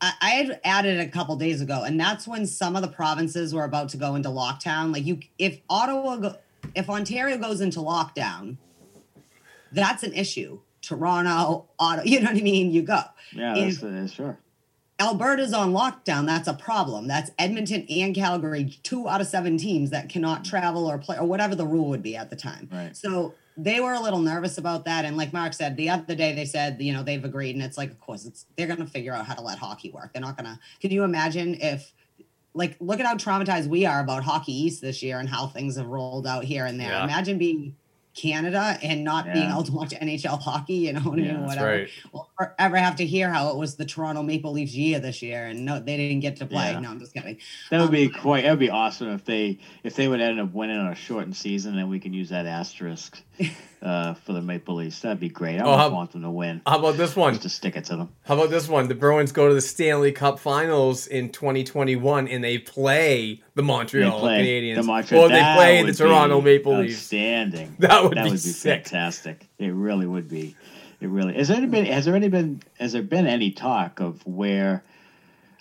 [0.00, 3.64] I, had added a couple days ago, and that's when some of the provinces were
[3.64, 4.92] about to go into lockdown.
[4.92, 6.36] Like you, if Ottawa, go,
[6.74, 8.56] if Ontario goes into lockdown,
[9.72, 10.60] that's an issue.
[10.82, 12.70] Toronto, Ottawa, you know what I mean?
[12.70, 13.00] You go.
[13.32, 14.38] yeah, if- that's, uh, sure.
[14.98, 16.24] Alberta's on lockdown.
[16.24, 17.06] That's a problem.
[17.06, 21.26] That's Edmonton and Calgary, two out of seven teams that cannot travel or play or
[21.26, 22.68] whatever the rule would be at the time.
[22.72, 22.96] Right.
[22.96, 25.04] So they were a little nervous about that.
[25.04, 27.56] And like Mark said, the other day they said, you know, they've agreed.
[27.56, 30.12] And it's like, of course, it's they're gonna figure out how to let hockey work.
[30.12, 31.92] They're not gonna can you imagine if
[32.54, 35.76] like look at how traumatized we are about Hockey East this year and how things
[35.76, 36.88] have rolled out here and there.
[36.88, 37.04] Yeah.
[37.04, 37.76] Imagine being
[38.16, 41.44] Canada and not being able to watch NHL hockey, you know, Yeah, mean?
[41.44, 41.88] whatever right.
[42.12, 45.46] we'll ever have to hear how it was the Toronto Maple Leafs year this year,
[45.46, 46.72] and no, they didn't get to play.
[46.72, 46.80] Yeah.
[46.80, 47.38] No, I'm just kidding.
[47.70, 48.42] That would be Um, quite.
[48.44, 51.36] That would be awesome if they if they would end up winning on a shortened
[51.36, 53.22] season, then we can use that asterisk
[53.82, 55.00] uh, for the Maple Leafs.
[55.00, 55.60] That'd be great.
[55.60, 57.32] I Oh, how- want them to win, How about this one?
[57.34, 58.08] just to stick it to them.
[58.24, 58.88] How about this one?
[58.88, 64.18] The Bruins go to the Stanley Cup Finals in 2021 and they play the Montreal
[64.20, 64.76] play Canadiens.
[64.76, 65.24] the Montreal.
[65.24, 66.94] or they play the Toronto Maple Leafs.
[66.94, 67.76] Outstanding.
[67.80, 68.84] That would that be would be sick.
[68.88, 69.46] fantastic.
[69.58, 70.56] It really would be.
[71.00, 71.34] It really.
[71.34, 71.84] Has there been?
[71.86, 72.62] Has there any been?
[72.80, 74.82] Has there been any talk of where?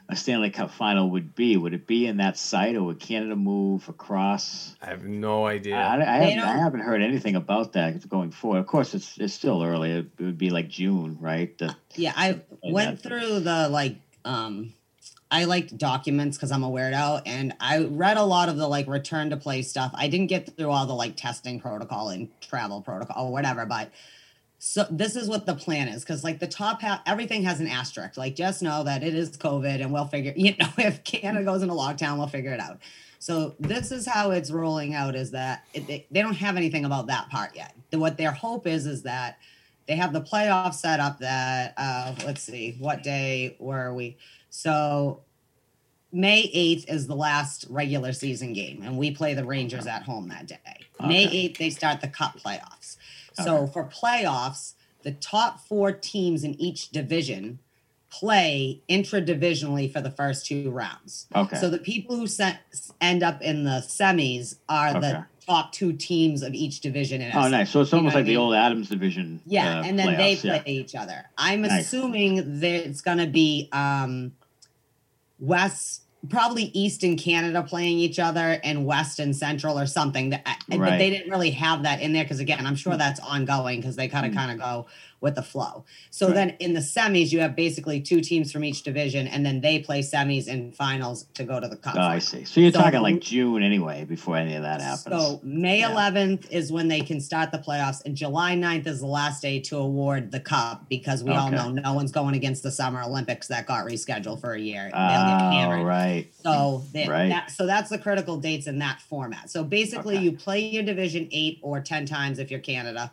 [0.08, 1.58] A Stanley Cup final would be?
[1.58, 4.76] Would it be in that site, or would Canada move across?
[4.82, 5.78] I have no idea.
[5.78, 8.60] I, I, haven't, I haven't heard anything about that going forward.
[8.60, 9.92] Of course, it's it's still early.
[9.92, 11.58] It, it would be like June, right?
[11.58, 13.10] The, Yeah, I went that.
[13.10, 14.74] through the like um
[15.32, 18.88] I liked documents because I'm a weirdo and I read a lot of the like
[18.88, 19.92] return to play stuff.
[19.96, 23.92] I didn't get through all the like testing protocol and travel protocol or whatever, but
[24.58, 27.68] so this is what the plan is because like the top half everything has an
[27.68, 28.18] asterisk.
[28.18, 31.62] Like just know that it is COVID and we'll figure you know if Canada goes
[31.62, 32.80] into lockdown, we'll figure it out.
[33.20, 36.86] So this is how it's rolling out is that it, they, they don't have anything
[36.86, 37.74] about that part yet.
[37.90, 39.38] The- What their hope is is that
[39.88, 44.18] they have the playoff set up that uh let's see what day were we
[44.50, 45.22] so
[46.12, 50.30] may 8th is the last regular season game and we play the rangers at home
[50.30, 50.58] that day
[51.06, 52.85] may 8th they start the cup playoffs
[53.44, 57.60] so for playoffs the top four teams in each division
[58.10, 61.58] play intradivisionally for the first two rounds okay.
[61.58, 62.60] so the people who se-
[63.02, 65.00] end up in the semis are Okay.
[65.00, 67.70] the top two teams of each division in oh, nice.
[67.70, 69.42] So it's You know almost I like the old Adams division.
[69.46, 70.72] Yeah, uh, and then they play yeah.
[70.72, 71.26] each other.
[71.38, 71.86] I'm Nice.
[71.86, 74.34] assuming that it's going to be um,
[75.40, 80.30] West, probably East and Canada playing each other, and West and Central or something.
[80.32, 80.98] That, I- But Right.
[80.98, 84.08] they didn't really have that in there because again, I'm sure that's ongoing because they
[84.08, 84.36] kind of Mm.
[84.36, 84.86] kind of go,
[85.22, 85.86] with the flow.
[86.12, 86.36] So Right.
[86.36, 89.80] then in the semis, you have basically two teams from each division, and then they
[89.80, 91.96] play semis and finals to go to the cup.
[91.98, 92.44] Oh, I see.
[92.44, 95.04] So you're So- talking like June anyway before any of that happens.
[95.16, 95.92] So May Yeah.
[95.92, 99.60] 11th is when they can start the playoffs, and July 9th is the last day
[99.62, 103.48] to award the cup because we all know no one's going against the Summer Olympics
[103.48, 104.92] that got rescheduled for a year.
[104.94, 106.28] Oh, right.
[106.44, 107.30] So they, Right.
[107.30, 109.50] that, so that's the critical dates in that format.
[109.50, 110.24] So basically, Okay.
[110.26, 113.12] you play your division eight or ten times if you're Canada.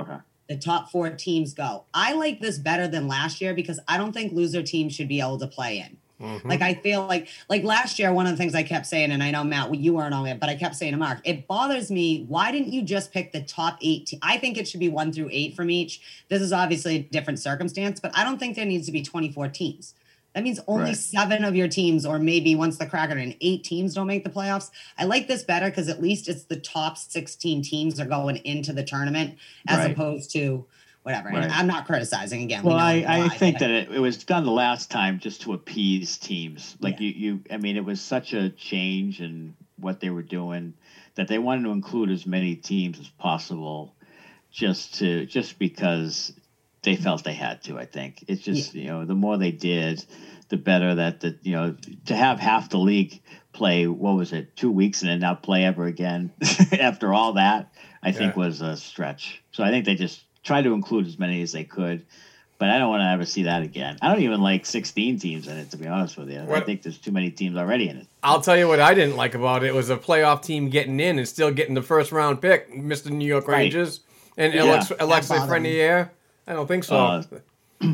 [0.00, 0.16] Okay.
[0.48, 1.84] The top four teams go.
[1.94, 5.20] I like this better than last year because I don't think loser teams should be
[5.20, 5.96] able to play in.
[6.22, 6.44] Mhm.
[6.44, 9.22] Like I feel like like last year, one of the things I kept saying, and
[9.22, 11.90] I know Matt, you weren't on it, but I kept saying to Mark, it bothers
[11.90, 12.24] me.
[12.28, 14.06] Why didn't you just pick the top eight?
[14.06, 16.00] te- I think it should be one through eight from each.
[16.28, 19.48] This is obviously a different circumstance, but I don't think there needs to be 24
[19.48, 19.94] teams.
[20.34, 20.96] That means only Right.
[20.96, 24.30] seven of your teams, or maybe once the Kraken and eight teams don't make the
[24.30, 24.70] playoffs.
[24.98, 28.72] I like this better because at least it's the top 16 teams are going into
[28.72, 29.36] the tournament
[29.68, 29.90] as Right.
[29.92, 30.64] opposed to
[31.02, 31.28] whatever.
[31.30, 31.50] Right.
[31.50, 32.62] I'm not criticizing again.
[32.62, 35.42] Well, know I, I think but- that it, it was done the last time just
[35.42, 36.76] to appease teams.
[36.80, 37.08] Like Yeah.
[37.08, 40.74] you, you, I mean, it was such a change in what they were doing
[41.16, 43.94] that they wanted to include as many teams as possible,
[44.50, 46.32] just to just because
[46.82, 47.78] they felt they had to.
[47.78, 50.04] I think it's just you know the more they did,
[50.48, 53.20] the better that the you know to have half the league
[53.52, 56.32] play what was it two weeks and then not play ever again
[56.80, 57.70] after all that
[58.02, 59.42] I think was a stretch.
[59.52, 62.04] So I think they just tried to include as many as they could.
[62.58, 63.98] But I don't want to ever see that again.
[64.00, 66.40] I don't even like 16 teams in it, to be honest with you.
[66.48, 68.06] I think there's too many teams already in it.
[68.22, 71.18] I'll tell you what I didn't like about it was a playoff team getting in
[71.18, 73.10] and still getting the first round pick, Mr.
[73.10, 73.58] New York Right.
[73.58, 74.00] Rangers
[74.36, 74.64] and Yeah.
[74.64, 75.70] Alex, That Alexis bothered me.
[75.74, 76.10] Frenier.
[76.46, 76.96] I don't think so.
[76.96, 77.22] Uh,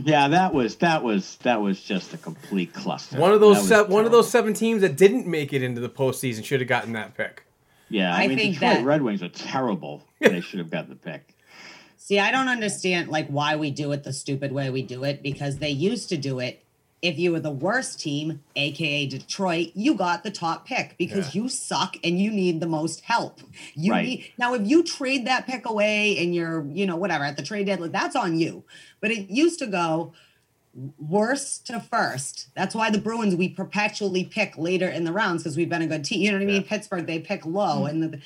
[0.05, 3.19] Yeah, that was that was that was just a complete cluster.
[3.19, 5.89] one of those se- one of those seven teams that didn't make it into the
[5.89, 7.45] postseason should have gotten that pick.
[7.89, 10.05] Yeah, I, I mean, think Detroit that- Red Wings are terrible.
[10.21, 11.35] they should have gotten the pick.
[11.97, 15.23] See, I don't understand like why we do it the stupid way we do it
[15.23, 16.63] because they used to do it.
[17.01, 21.43] If you were the worst team, aka Detroit, you got the top pick because Yeah.
[21.43, 23.41] you suck and you need the most help.
[23.75, 24.07] You Right.
[24.07, 27.43] need now if you trade that pick away and you're, you know, whatever at the
[27.43, 28.65] trade deadline, that's on you.
[29.01, 30.13] But it used to go
[30.99, 32.49] worst to first.
[32.55, 35.87] That's why the Bruins we perpetually pick later in the rounds because we've been a
[35.87, 36.23] good team.
[36.23, 36.63] You know what I mean?
[36.63, 36.69] Yeah.
[36.69, 37.87] Pittsburgh they pick low hmm.
[37.87, 38.21] and the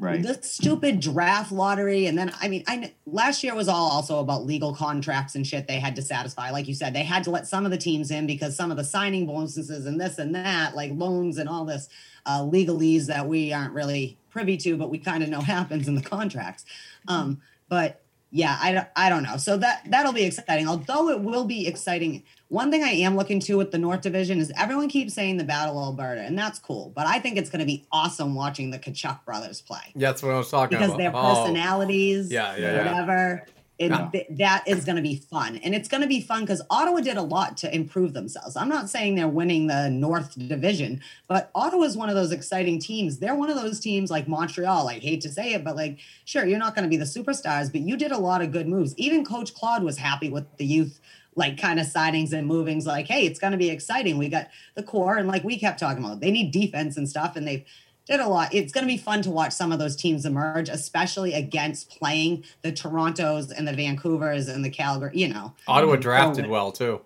[0.00, 0.22] Right.
[0.22, 2.06] the stupid draft lottery.
[2.06, 5.68] And then i mean i last year was all also about legal contracts and shit
[5.68, 6.50] they had to satisfy.
[6.50, 8.78] Like you said they had to let some of the teams in because some of
[8.78, 11.88] the signing bonuses and this and that like loans and all this
[12.24, 15.94] uh, legalese that we aren't really privy to but we kind of know happens in
[15.94, 16.64] the contracts.
[17.06, 21.20] Um but yeah I, don't- I don't know so that that'll be exciting although it
[21.20, 24.88] will be exciting one thing i am looking to with the north division is everyone
[24.88, 27.66] keeps saying the battle of alberta and that's cool but i think it's going to
[27.66, 30.98] be awesome watching the Tkachuk brothers play That's what I was talking because about.
[30.98, 32.76] Because their Oh, personalities, Yeah, yeah, yeah.
[32.88, 33.46] whatever.
[33.80, 34.10] It, Yeah.
[34.12, 37.00] th- that is going to be fun, and it's going to be fun because Ottawa
[37.00, 38.54] did a lot to improve themselves.
[38.54, 42.78] I'm not saying they're winning the North Division, but Ottawa is one of those exciting
[42.78, 43.18] teams.
[43.20, 44.86] They're one of those teams like Montreal.
[44.86, 47.72] I hate to say it, but like, sure, you're not going to be the superstars,
[47.72, 48.94] but you did a lot of good moves.
[48.98, 51.00] Even Coach Claude was happy with the youth
[51.36, 54.48] like kind of signings and movings like hey it's going to be exciting we got
[54.74, 57.64] the core and like we kept talking about they need defense and stuff and they've
[58.06, 60.68] did a lot it's going to be fun to watch some of those teams emerge
[60.68, 66.46] especially against playing the torontos and the vancouvers and the calgary you know Ottawa drafted
[66.46, 67.00] Oh, well too.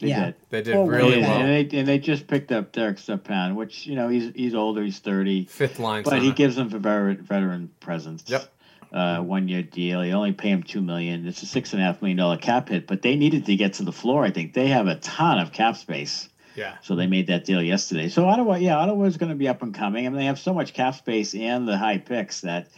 [0.00, 0.26] They yeah.
[0.26, 0.34] did.
[0.50, 1.28] They did Oh, really yeah.
[1.28, 1.40] well.
[1.40, 4.84] And they, and they just picked up Derek Stepan, which you know he's he's older,
[4.84, 6.04] he's thirty, Fifth line.
[6.04, 6.34] but he center.
[6.36, 8.22] gives them a veteran veteran presence.
[8.28, 8.48] Yep.
[8.92, 10.04] Uh, one year deal.
[10.06, 11.26] You only pay him two million.
[11.26, 13.72] It's a six and a half million dollar cap hit, but they needed to get
[13.74, 14.24] to the floor.
[14.24, 16.28] I think they have a ton of cap space.
[16.58, 16.76] Yeah.
[16.82, 18.08] So they made that deal yesterday.
[18.08, 20.06] So Ottawa, yeah, Ottawa is going to be up and coming.
[20.06, 22.68] I mean, they have so much cap space and the high picks that,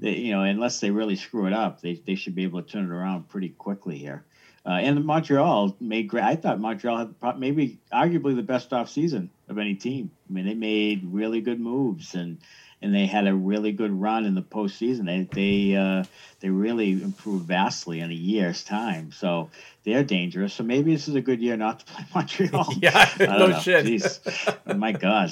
[0.00, 2.68] they, you know, unless they really screw it up, they, they should be able to
[2.68, 4.24] turn it around pretty quickly here.
[4.66, 6.24] Uh, and Montreal made great.
[6.24, 10.10] I thought Montreal had maybe arguably the best off season of any team.
[10.28, 12.38] I mean, they made really good moves and
[12.80, 15.06] and they had a really good run in the postseason.
[15.06, 16.04] They they uh,
[16.40, 19.12] they really improved vastly in a year's time.
[19.12, 19.50] So
[19.84, 20.54] they're dangerous.
[20.54, 22.66] So maybe this is a good year not to play Montreal.
[22.82, 23.58] Yeah, no know.
[23.58, 23.84] shit.
[23.86, 24.58] Jeez.
[24.66, 25.30] Oh, my God.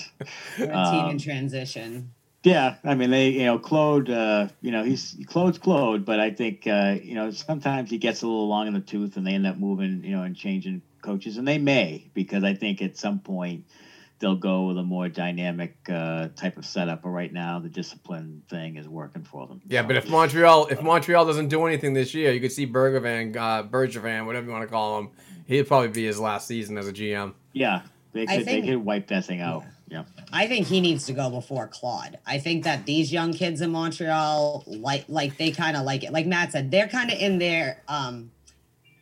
[0.58, 2.10] We're a team Um, in transition
[2.42, 6.30] Yeah, I mean they, you know, Claude, uh, you know, he's Claude's Claude, but I
[6.30, 9.32] think uh, you know sometimes he gets a little long in the tooth, and they
[9.34, 12.96] end up moving, you know, and changing coaches, and they may because I think at
[12.96, 13.64] some point
[14.18, 17.02] they'll go with a more dynamic uh, type of setup.
[17.02, 19.60] But right now, the discipline thing is working for them.
[19.68, 22.66] Yeah, So, but if Montreal if Montreal doesn't do anything this year, you could see
[22.66, 25.10] Bergevin, uh, Bergevin, whatever you want to call him,
[25.46, 27.34] he'd probably be his last season as a GM.
[27.52, 29.64] yeah, they could think- they could wipe that thing out.
[29.88, 30.02] Yeah,
[30.32, 32.18] I think he needs to go before Claude.
[32.26, 36.10] I think that these young kids in Montreal like like they kind of like it.
[36.12, 38.32] Like Matt said, they're kind of in their um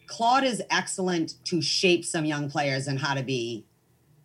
[0.06, 3.64] Claude is excellent to shape some young players and how to be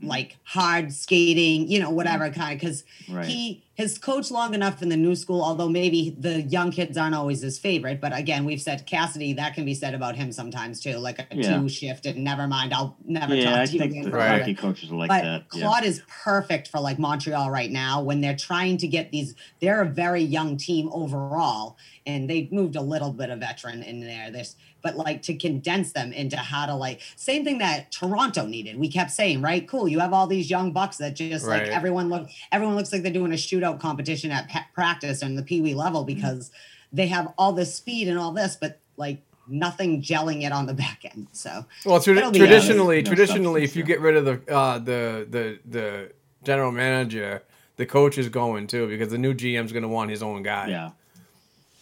[0.01, 2.39] like hard skating, you know, whatever mm-hmm.
[2.39, 3.25] kind of because Right.
[3.25, 7.15] he has coached long enough in the new school, although maybe the young kids aren't
[7.15, 8.01] always his favorite.
[8.01, 11.25] But again, we've said Cassidy, that can be said about him sometimes too, like a
[11.31, 11.57] Yeah.
[11.57, 14.03] two shift and never mind, I'll never yeah, talk I to you think again.
[14.03, 14.39] the forever.
[14.39, 15.43] hockey coaches are like but that.
[15.53, 15.61] Yeah.
[15.61, 19.33] Claude is perfect for like Montreal right now when they're trying to get these.
[19.61, 24.01] They're a very young team overall, and they've moved a little bit of veteran in
[24.01, 24.29] there.
[24.29, 28.77] This, but like to condense them into how to like same thing that Toronto needed.
[28.79, 29.87] We kept saying, right, cool.
[29.87, 32.29] You have all these young bucks that just like everyone look.
[32.51, 35.73] Everyone looks like they're doing a shootout competition at pa- practice and the pee wee
[35.75, 36.15] level Mm-hmm.
[36.15, 36.51] because
[36.91, 40.73] they have all this speed and all this, but like nothing gelling it on the
[40.73, 41.27] back end.
[41.33, 45.59] So Well, tradi- traditionally, no traditionally, if you get rid of the uh, the the
[45.69, 46.11] the
[46.43, 47.43] general manager,
[47.77, 50.67] the coach is going too because the new GM's going to want his own guy.
[50.69, 50.91] yeah,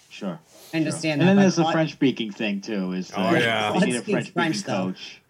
[0.10, 0.40] sure.
[0.74, 1.36] I understand And that.
[1.36, 2.92] then there's the French speaking thing too.
[2.92, 3.72] Is Oh, that yeah.
[3.80, 4.88] they need a French speaking French, though.
[4.88, 5.22] coach,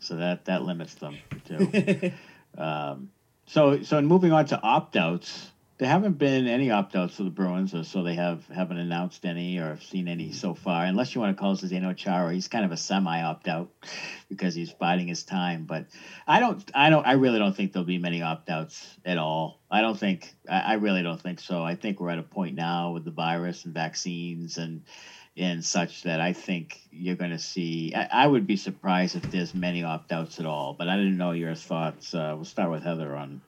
[0.00, 1.16] so that that limits them
[1.46, 2.12] too.
[2.58, 3.10] um,
[3.46, 7.22] so so in moving on to opt outs, there haven't been any opt outs for
[7.22, 10.84] the Bruins, or so they have haven't announced any or seen any so far.
[10.84, 13.70] Unless you want to call Zdeno Chara, he's kind of a semi opt out
[14.28, 15.66] because he's biding his time.
[15.66, 15.86] But
[16.26, 19.60] I don't, I don't, I really don't think there'll be many opt outs at all.
[19.70, 21.62] I don't think, I, I really don't think so.
[21.62, 24.82] I think we're at a point now with the virus and vaccines and
[25.36, 27.94] and such that I think you're going to see.
[27.94, 30.74] I, I would be surprised if there's many opt outs at all.
[30.76, 32.12] But I didn't know your thoughts.
[32.12, 33.40] Uh, we'll start with Heather on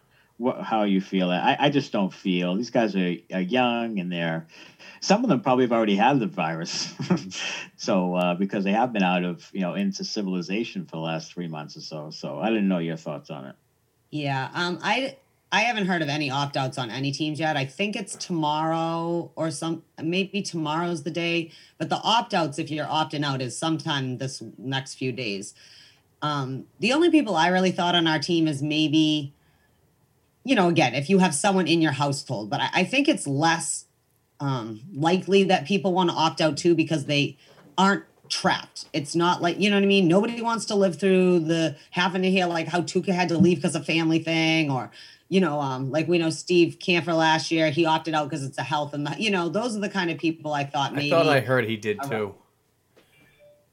[0.63, 1.31] how you feel.
[1.31, 4.47] I, I just don't feel these guys are, are young and they're
[5.01, 6.95] some of them probably have already had the virus.
[7.77, 11.33] so uh, because they have been out of you know into civilization for the last
[11.33, 12.11] three months or so.
[12.11, 13.57] So I didn't know your thoughts on it.
[14.11, 15.17] Yeah, um, I
[15.53, 17.57] I haven't heard of any opt outs on any teams yet.
[17.57, 21.51] I think it's tomorrow or some maybe tomorrow's the day.
[21.77, 25.55] But the opt outs, if you're opting out, is sometime this next few days.
[26.23, 29.33] Um, the only people I really thought on our team is maybe,
[30.45, 33.27] you know, again, if you have someone in your household, but I, I think it's
[33.27, 33.87] less
[34.41, 37.37] um, likely that people want to opt out too because they
[37.77, 38.87] aren't trapped.
[38.93, 40.09] It's not like, you know what I mean?
[40.09, 43.59] Nobody wants to live through the having to hear like how Tuukka had to leave
[43.59, 44.91] because of family thing or,
[45.29, 48.59] you know, um, like we know Steve Kampfer last year, he opted out because it's
[48.59, 51.13] a health and the, you know, those are the kind of people I thought maybe.
[51.13, 52.35] I thought I heard he did too.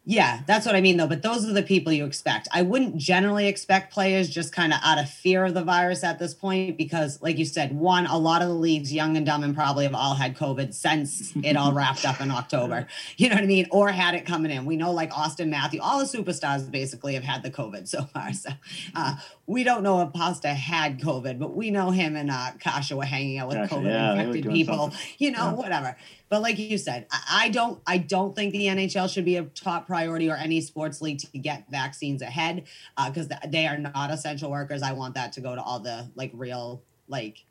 [0.10, 1.06] Yeah, that's what I mean, though.
[1.06, 2.48] But those are the people you expect.
[2.54, 6.18] I wouldn't generally expect players just kind of out of fear of the virus at
[6.18, 9.44] this point, because, like you said, one, a lot of the leagues, young and dumb,
[9.44, 12.88] and probably have all had COVID since it all wrapped up in October.
[13.18, 13.68] You know what I mean?
[13.70, 14.64] Or had it coming in.
[14.64, 18.32] We know, like Auston Matthew, all the superstars basically have had the COVID so far.
[18.32, 18.52] So
[18.96, 19.18] uh,
[19.50, 23.06] we don't know if Pasta had COVID, but we know him and uh, Kase were
[23.06, 24.78] hanging out with Kase, COVID yeah, infected people.
[24.78, 25.00] something.
[25.20, 25.54] You know, Yeah.
[25.54, 25.98] whatever.
[26.28, 29.44] But like you said, I, I don't I don't think the NHL should be a
[29.44, 32.66] top priority or any sports league to get vaccines ahead
[33.08, 34.84] because they are not essential workers.
[34.84, 37.46] I want that to go to all the like real like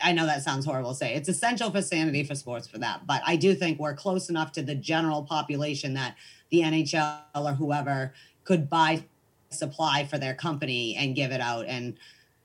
[0.00, 1.14] I know that sounds horrible to say.
[1.14, 3.06] It's essential for sanity for sports for that.
[3.06, 6.16] But I do think we're close enough to the general population that
[6.50, 9.04] the NHL or whoever could buy
[9.54, 11.66] supply for their company and give it out.
[11.66, 11.96] And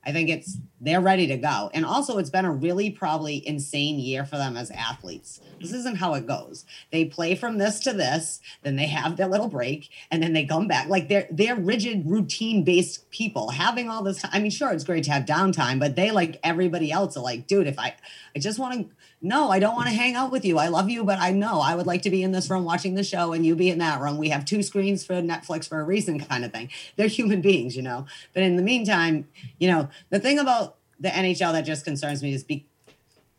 [0.04, 1.70] I think it's they're ready to go.
[1.74, 5.42] And also it's been a really probably insane year for them as athletes.
[5.60, 6.64] This isn't how it goes.
[6.90, 10.46] They play from this to this, then they have their little break, and then they
[10.46, 10.88] come back.
[10.88, 13.50] Like they're they're rigid, routine-based people.
[13.50, 14.30] Having all this time.
[14.32, 17.46] I mean, sure, it's great to have downtime, but they like everybody else are like,
[17.46, 17.94] dude, if I
[18.34, 20.58] I just want to no, I don't want to hang out with you.
[20.58, 22.94] I love you, but I know I would like to be in this room watching
[22.94, 24.16] the show and you be in that room.
[24.16, 26.70] We have two screens for Netflix for a reason, kind of thing.
[26.96, 28.06] They're human beings, you know.
[28.32, 29.28] But in the meantime,
[29.58, 32.44] you know, the thing about the NHL that just concerns me is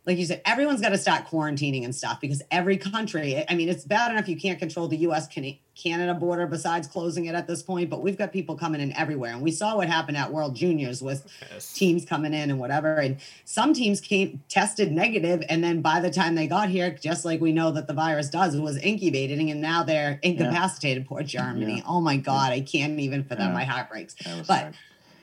[0.04, 3.68] like you said, everyone's got to start quarantining and stuff because every country, I mean,
[3.68, 5.28] it's bad enough you can't control the US
[5.76, 9.30] Canada border besides closing it at this point, but we've got people coming in everywhere.
[9.30, 11.72] And we saw what happened at World Juniors with Yes.
[11.72, 12.96] teams coming in and whatever.
[12.96, 17.24] And some teams came tested negative, and then by the time they got here, just
[17.24, 21.06] like we know that the virus does, it was incubating, and now they're incapacitated.
[21.06, 21.76] Poor Germany.
[21.76, 21.82] Yeah.
[21.86, 23.48] Oh my God, I can't even for them.
[23.50, 23.54] Yeah.
[23.54, 24.16] My heart breaks.
[24.48, 24.74] But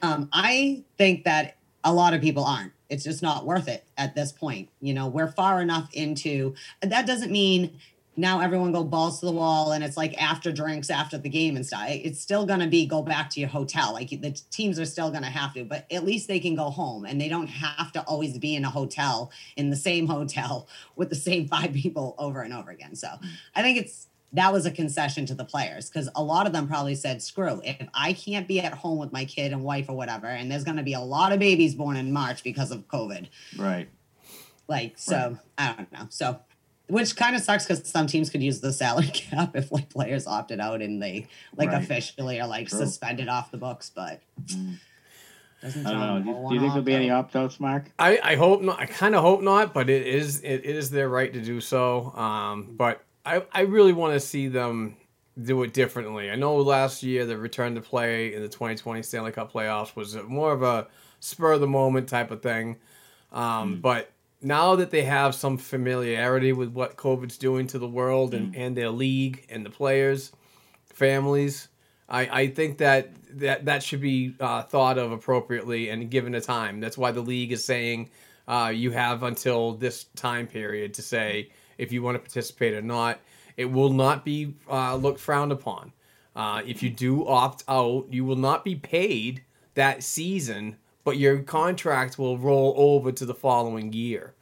[0.01, 2.71] um, I think that a lot of people aren't.
[2.89, 4.69] It's just not worth it at this point.
[4.81, 7.79] You know, we're far enough into that doesn't mean
[8.19, 11.55] now everyone go balls to the wall and it's like after drinks after the game
[11.55, 11.85] and stuff.
[11.87, 13.93] It's still going to be go back to your hotel.
[13.93, 16.69] Like the teams are still going to have to, but at least they can go
[16.69, 20.67] home and they don't have to always be in a hotel in the same hotel
[20.95, 22.95] with the same five people over and over again.
[22.95, 23.07] So
[23.55, 26.67] I think it's that was a concession to the players because a lot of them
[26.67, 29.95] probably said, screw, if I can't be at home with my kid and wife or
[29.97, 32.87] whatever, and there's going to be a lot of babies born in March because of
[32.87, 33.27] COVID.
[33.57, 33.89] Right.
[34.67, 36.05] Like, so I don't know.
[36.09, 36.39] So
[36.87, 40.27] which kind of sucks because some teams could use the salary cap if like players
[40.27, 41.81] opted out and they like Right.
[41.83, 42.79] officially are like True.
[42.79, 43.91] suspended off the books.
[43.95, 44.21] But
[45.61, 46.33] doesn't I don't know.
[46.33, 47.43] Do, do you think there'll be any opt-out.
[47.43, 47.91] opt outs, Mark?
[47.99, 48.79] I, I hope not.
[48.79, 51.59] I kind of hope not, but it is it, it is their right to do
[51.61, 52.11] so.
[52.15, 54.97] Um, but I I really want to see them
[55.41, 56.29] do it differently.
[56.31, 60.15] I know last year the return to play in the 2020 Stanley Cup playoffs was
[60.23, 60.87] more of a
[61.19, 62.77] spur of the moment type of thing.
[63.31, 64.11] Um, But
[64.41, 68.75] now that they have some familiarity with what COVID's doing to the world and, and
[68.75, 70.31] their league and the players,
[70.93, 71.67] families,
[72.07, 73.09] I, I think that,
[73.39, 76.79] that that should be uh, thought of appropriately and given a time.
[76.79, 78.09] That's why the league is saying
[78.47, 81.49] uh, you have until this time period to say
[81.79, 83.19] if you want to participate or not.
[83.57, 85.91] It will not be uh, looked frowned upon.
[86.35, 91.39] Uh, if you do opt out, you will not be paid that season, but your
[91.39, 94.33] contract will roll over to the following year.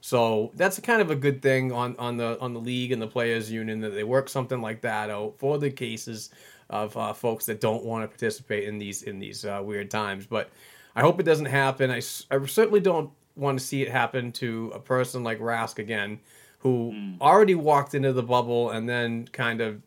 [0.00, 3.06] So that's kind of a good thing on, on the on the league and the
[3.06, 6.30] players union that they work something like that out for the cases
[6.70, 10.26] of uh, folks that don't want to participate in these in these uh, weird times.
[10.26, 10.50] But
[10.94, 11.90] I hope it doesn't happen.
[11.90, 11.96] I,
[12.30, 16.20] I certainly don't want to see it happen to a person like Rask again,
[16.66, 19.80] who already walked into the bubble and then kind of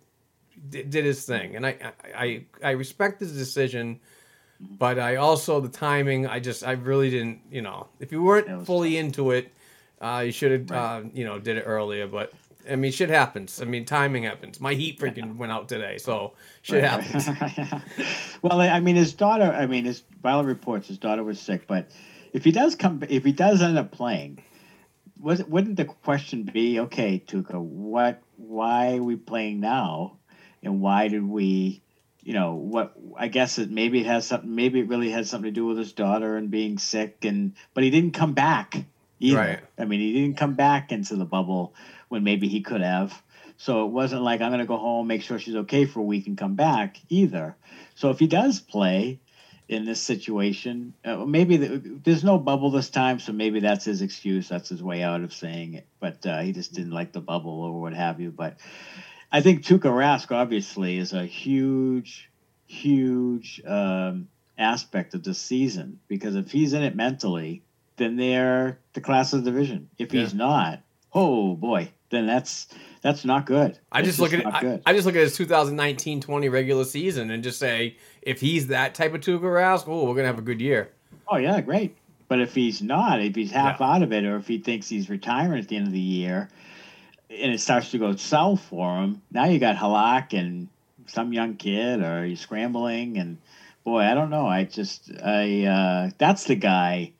[0.69, 1.57] did, did his thing.
[1.57, 1.75] And I,
[2.15, 3.99] I I respect his decision.
[4.61, 6.25] But I also the timing.
[6.27, 7.41] I just I really didn't.
[7.51, 9.51] You know, if you weren't fully into it,
[10.01, 12.07] uh, you should have uh, you know did it earlier.
[12.07, 12.32] But
[12.69, 13.61] I mean, shit happens.
[13.61, 14.59] I mean, timing happens.
[14.61, 17.27] My heat freaking went out today, so shit happens.
[18.41, 19.51] well, I I mean, his daughter.
[19.51, 21.67] I mean, his all reports, his daughter was sick.
[21.67, 21.89] But
[22.34, 24.43] if he does come, if he does end up playing,
[25.20, 30.17] was wouldn't the question be, okay, Tuukka, what, why are we playing now,
[30.63, 31.82] and why did we,
[32.22, 32.93] you know, what?
[33.17, 34.53] I guess it maybe it has something.
[34.53, 37.84] Maybe it really has something to do with his daughter and being sick, and but
[37.84, 38.86] he didn't come back
[39.20, 39.38] either.
[39.38, 39.59] Right.
[39.78, 41.74] I mean, he didn't come back into the bubble
[42.07, 43.22] when maybe he could have.
[43.57, 46.03] So it wasn't like I'm going to go home, make sure she's okay for a
[46.03, 47.57] week, and come back either.
[47.95, 49.20] So if he does play
[49.70, 54.01] in this situation, uh, maybe the, there's no bubble this time, so maybe that's his
[54.01, 54.49] excuse.
[54.49, 55.86] That's his way out of saying it.
[55.99, 58.32] But uh, he just didn't like the bubble or what have you.
[58.32, 58.57] But
[59.32, 62.32] I think Tuukka Rask obviously is a huge,
[62.65, 67.61] huge um, aspect of this season because if he's in it mentally,
[67.97, 69.89] then they're the class of the division.
[69.99, 70.82] If he's not,
[71.13, 72.68] oh boy, then that's
[73.01, 73.78] that's not good.
[73.91, 74.80] I That's just look at I.
[74.86, 79.14] I just look at his 2019-20 regular season and just say if he's that type
[79.14, 80.91] of Tuukka Rask, oh, we're gonna have a good year.
[81.28, 81.95] Oh yeah, great.
[82.28, 83.88] But if he's not, if he's half Yeah.
[83.88, 86.49] out of it, or if he thinks he's retiring at the end of the year,
[87.30, 90.68] and it starts to go south for him, now you got Halak and
[91.07, 93.38] some young kid, or he's scrambling, and
[93.84, 94.45] boy, I don't know.
[94.45, 97.14] I just, I, uh, that's the guy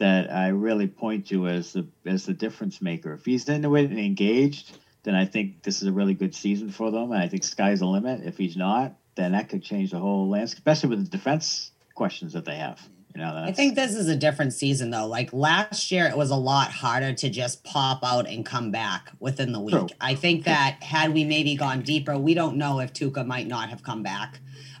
[0.00, 3.12] that I really point to as the as the difference maker.
[3.12, 6.70] If he's into it and engaged, then I think this is a really good season
[6.70, 8.22] for them, and I think sky's the limit.
[8.24, 12.32] If he's not, then that could change the whole landscape, especially with the defense questions
[12.32, 12.80] that they have.
[13.14, 15.06] You know, I think this is a different season though.
[15.06, 19.10] Like last year, it was a lot harder to just pop out and come back
[19.18, 19.74] within the week.
[19.74, 19.88] True.
[20.00, 23.68] I think that had we maybe gone deeper, we don't know if Tuukka might not
[23.68, 24.38] have come back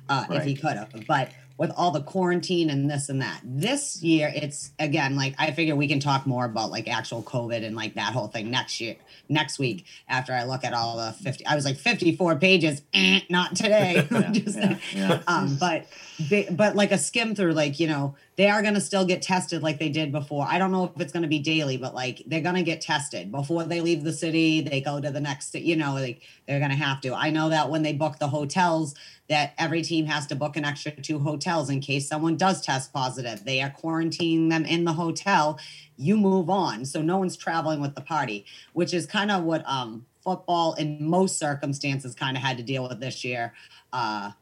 [0.08, 0.94] uh, if he could have.
[1.08, 5.50] But with all the quarantine and this and that, this year it's again like I
[5.50, 8.80] figure we can talk more about like actual COVID and like that whole thing next
[8.80, 8.96] year,
[9.28, 11.44] next week after I look at all the fifty.
[11.44, 14.08] I was like fifty four pages, eh, not today.
[14.32, 15.22] Just- yeah, yeah.
[15.28, 15.86] um, but
[16.28, 19.62] they, but like a skim through, like you know, they are gonna still get tested
[19.62, 20.46] like they did before.
[20.48, 23.64] I don't know if it's gonna be daily, but like they're gonna get tested before
[23.64, 24.60] they leave the city.
[24.60, 27.14] They go to the next, you know, like they're gonna have to.
[27.14, 28.94] I know that when they book the hotels,
[29.28, 32.92] that every team has to book an extra two hotels in case someone does test
[32.92, 33.44] positive.
[33.44, 35.58] They are quarantining them in the hotel.
[35.96, 39.62] You move on, so no one's traveling with the party, which is kind of what
[39.66, 43.54] um football in most circumstances kind of had to deal with this year.
[43.92, 44.32] Uh,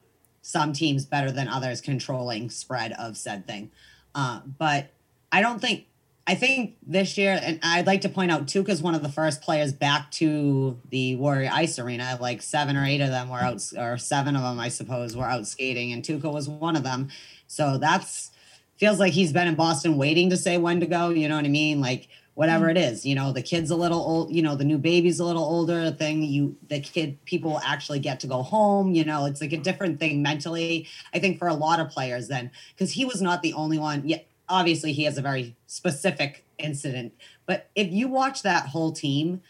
[0.48, 3.70] some teams better than others controlling spread of said thing.
[4.14, 4.88] Uh, but
[5.30, 5.84] I don't think
[6.26, 9.42] I think this year, and I'd like to point out Tuukka's one of the first
[9.42, 12.16] players back to the Warrior Ice Arena.
[12.18, 15.26] Like seven or eight of them were out, or seven of them, I suppose, were
[15.26, 17.08] out skating, and Tuukka was one of them.
[17.46, 18.30] So that's
[18.78, 21.10] feels like he's been in Boston waiting to say when to go.
[21.10, 21.82] You know what I mean?
[21.82, 22.76] Like whatever mm-hmm.
[22.76, 25.24] it is, you know, the kid's a little old, you know, the new baby's a
[25.24, 26.22] little older thing.
[26.22, 28.94] You, the kid, people actually get to go home.
[28.94, 30.86] You know, it's like a different thing mentally.
[31.12, 34.02] I think for a lot of players, then because he was not the only one.
[34.08, 34.18] Yeah,
[34.48, 37.12] obviously he has a very specific incident,
[37.44, 39.42] but if you watch that whole team.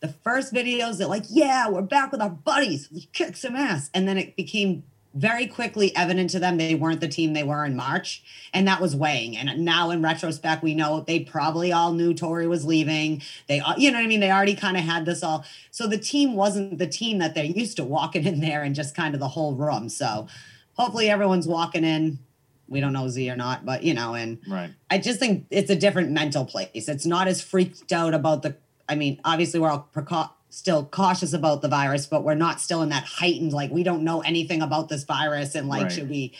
[0.00, 2.90] The first videos are like, yeah, we're back with our buddies.
[2.92, 4.82] We kicked some ass, and then it became
[5.14, 8.80] very quickly evident to them they weren't the team they were in March, and that
[8.80, 9.36] was weighing.
[9.36, 13.22] And now in retrospect, we know they probably all knew Torey was leaving.
[13.46, 14.20] They, you know what I mean?
[14.20, 15.44] They already kind of had this all.
[15.70, 18.94] So the team wasn't the team that they're used to walking in there and just
[18.96, 19.88] kind of the whole room.
[19.88, 20.26] So
[20.74, 22.18] hopefully everyone's walking in.
[22.66, 24.70] We don't know Z or not, but you know, and Right.
[24.90, 26.88] I just think it's a different mental place.
[26.88, 28.56] It's not as freaked out about the.
[28.88, 32.82] I mean, obviously we're all precau- still cautious about the virus, but we're not still
[32.82, 35.92] in that heightened like we don't know anything about this virus and like Right.
[35.92, 36.32] should we,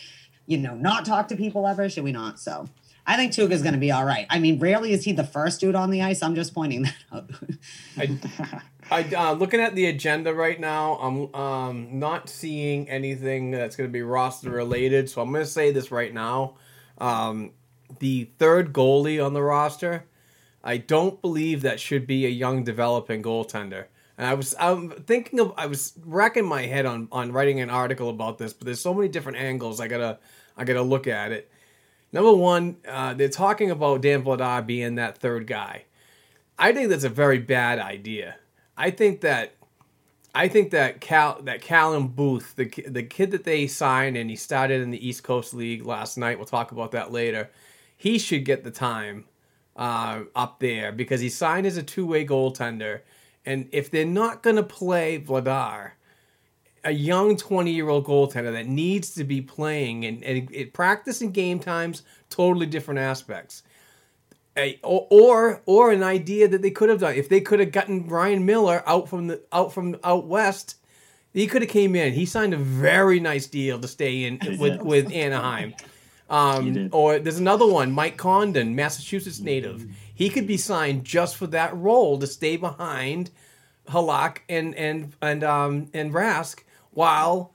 [0.46, 1.88] you know, not talk to people ever?
[1.88, 2.38] Should we not?
[2.38, 2.68] So
[3.06, 4.26] I think Tuukka's going to be all right.
[4.30, 6.22] I mean, rarely is he the first dude on the ice.
[6.22, 7.30] I'm just pointing that out.
[7.98, 8.18] I,
[8.90, 10.94] I uh, looking at the agenda right now.
[10.94, 15.10] I'm um, not seeing anything that's going to be roster related.
[15.10, 16.54] So I'm going to say this right now.
[16.98, 17.52] Um,
[17.98, 20.06] the third goalie on the roster,
[20.62, 23.86] I don't believe that should be a young developing goaltender.
[24.16, 27.70] And I was I'm thinking of I was racking my head on on writing an
[27.70, 29.80] article about this, but there's so many different angles.
[29.80, 30.18] I gotta
[30.56, 31.50] I gotta look at it.
[32.12, 35.84] Number one, uh, they're talking about Dan Vladar being that third guy.
[36.56, 38.36] I think that's a very bad idea.
[38.76, 39.54] I think that
[40.34, 44.36] I think that Cal that Callum Booth, the the kid that they signed and he
[44.36, 46.38] started in the East Coast League last night.
[46.38, 47.50] We'll talk about that later.
[47.96, 49.24] He should get the time
[49.76, 53.00] uh, up there because he signed as a two way goaltender.
[53.46, 55.92] And if they're not going to play Vladar,
[56.84, 61.20] a young 20 year old goaltender that needs to be playing and, and it, practice
[61.20, 63.62] and game times, totally different aspects.
[64.56, 68.06] A, or, or an idea that they could have done if they could have gotten
[68.06, 70.76] Ryan Miller out from the out from out west,
[71.32, 72.12] he could have came in.
[72.12, 75.74] He signed a very nice deal to stay in with with Anaheim.
[76.30, 79.86] Um, or there's another one, Mike Condon, Massachusetts native.
[80.14, 83.30] He could be signed just for that role to stay behind
[83.88, 86.60] Halak and and and um and Rask
[86.92, 87.52] while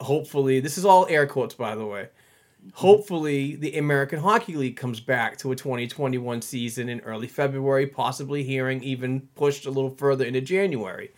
[0.00, 2.08] hopefully this is all air quotes by the way.
[2.74, 8.42] Hopefully the American Hockey League comes back to a 2021 season in early February, possibly
[8.42, 11.10] hearing even pushed a little further into January.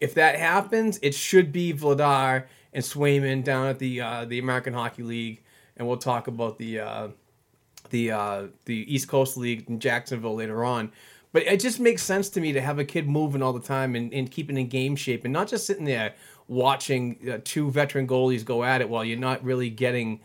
[0.00, 4.74] If that happens, it should be Vladar and Swayman down at the uh, the American
[4.74, 5.42] Hockey League,
[5.76, 7.08] and we'll talk about the uh,
[7.92, 10.90] the uh, the East Coast League in Jacksonville later on.
[11.32, 13.94] But it just makes sense to me to have a kid moving all the time
[13.94, 16.14] and, and keeping in game shape and not just sitting there
[16.46, 20.20] watching uh, two veteran goalies go at it while you're not really getting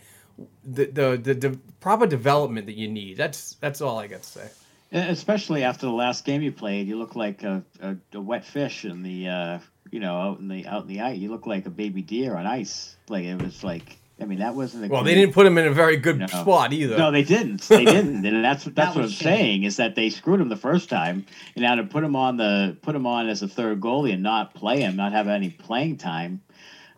[0.65, 3.17] the the, the, the proper development that you need.
[3.17, 4.49] That's that's all I got to say.
[4.91, 8.85] Especially after the last game you played, you look like a, a, a wet fish
[8.85, 9.59] in the uh,
[9.91, 11.17] you know out in the out in the ice.
[11.17, 12.95] You look like a baby deer on ice.
[13.07, 14.93] Like it was like I mean that wasn't a good.
[14.93, 16.25] Well, they didn't put him in a very good No.
[16.27, 16.97] spot either.
[16.97, 17.61] No, they didn't.
[17.61, 19.23] They didn't, and that's that's That what I'm was shit.
[19.23, 22.37] saying is that they screwed him the first time, and now to put him on
[22.37, 25.51] the put him on as a third goalie and not play him, not have any
[25.51, 26.41] playing time,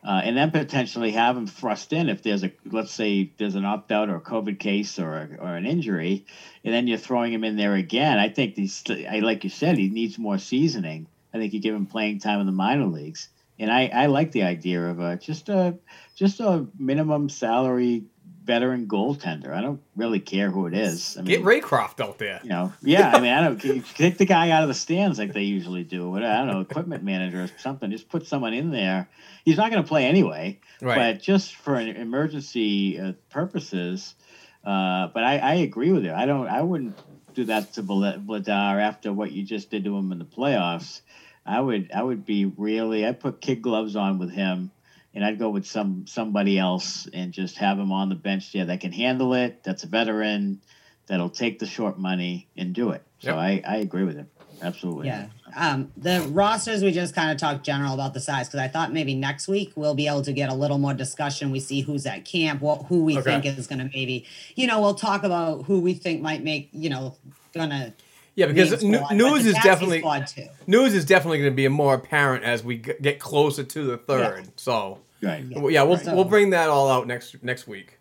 [0.01, 3.65] uh, and then potentially have him thrust in if there's a let's say there's an
[3.65, 6.26] opt out or a COVID case or a, or an injury,
[6.63, 8.17] and then you're throwing him in there again.
[8.17, 11.05] I think these, I like you said, he needs more seasoning.
[11.34, 13.28] I think you give him playing time in the minor leagues,
[13.60, 15.78] and I, I like the idea of a just a
[16.16, 18.03] just a minimum salary
[18.45, 19.51] veteran goaltender.
[19.53, 21.16] I don't really care who it is.
[21.18, 22.39] I Get mean, Raycroft out there.
[22.41, 23.12] you know, yeah.
[23.14, 23.60] I mean, I don't
[23.93, 26.16] kick the guy out of the stands like they usually do.
[26.16, 27.91] I don't know, equipment manager or something.
[27.91, 29.07] Just put someone in there.
[29.45, 31.14] He's not going to play anyway, Right.
[31.14, 34.16] but just for an emergency uh, purposes.
[34.64, 36.12] Uh, but I, I agree with you.
[36.14, 36.47] I don't.
[36.47, 36.97] I wouldn't
[37.36, 41.01] do that to Vladar after what you just did to him in the playoffs.
[41.49, 41.91] I would.
[41.91, 43.05] I would be really.
[43.05, 44.71] I'd put kid gloves on with him,
[45.15, 48.65] and I'd go with some somebody else and just have him on the bench there
[48.65, 49.63] that can handle it.
[49.63, 50.61] That's a veteran
[51.07, 53.01] that'll take the short money and do it.
[53.19, 53.35] So Yep.
[53.37, 54.27] I, I agree with him.
[54.61, 55.07] Absolutely.
[55.07, 55.25] Yeah.
[55.55, 58.93] Um, the rosters, we just kind of talked general about the size because I thought
[58.93, 61.49] maybe next week we'll be able to get a little more discussion.
[61.49, 63.41] We see who's at camp, what who we Okay.
[63.41, 64.25] think is going to maybe,
[64.55, 67.15] you know, we'll talk about who we think might make, you know,
[67.53, 67.93] gonna
[68.39, 70.47] Yeah, because main n- news is definitely squad too.
[70.67, 73.97] news is definitely going to be more apparent as we g- get closer to the
[73.97, 74.47] third.
[74.55, 75.43] So Right.
[75.43, 75.67] Yeah.
[75.67, 76.15] yeah, we'll Right.
[76.15, 77.97] we'll bring that all out next next week.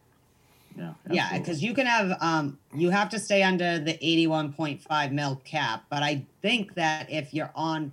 [0.76, 0.92] Yeah.
[1.10, 5.84] Yeah, because you can have um you have to stay under the 81.5 mil cap,
[5.90, 7.90] but I think that if you're on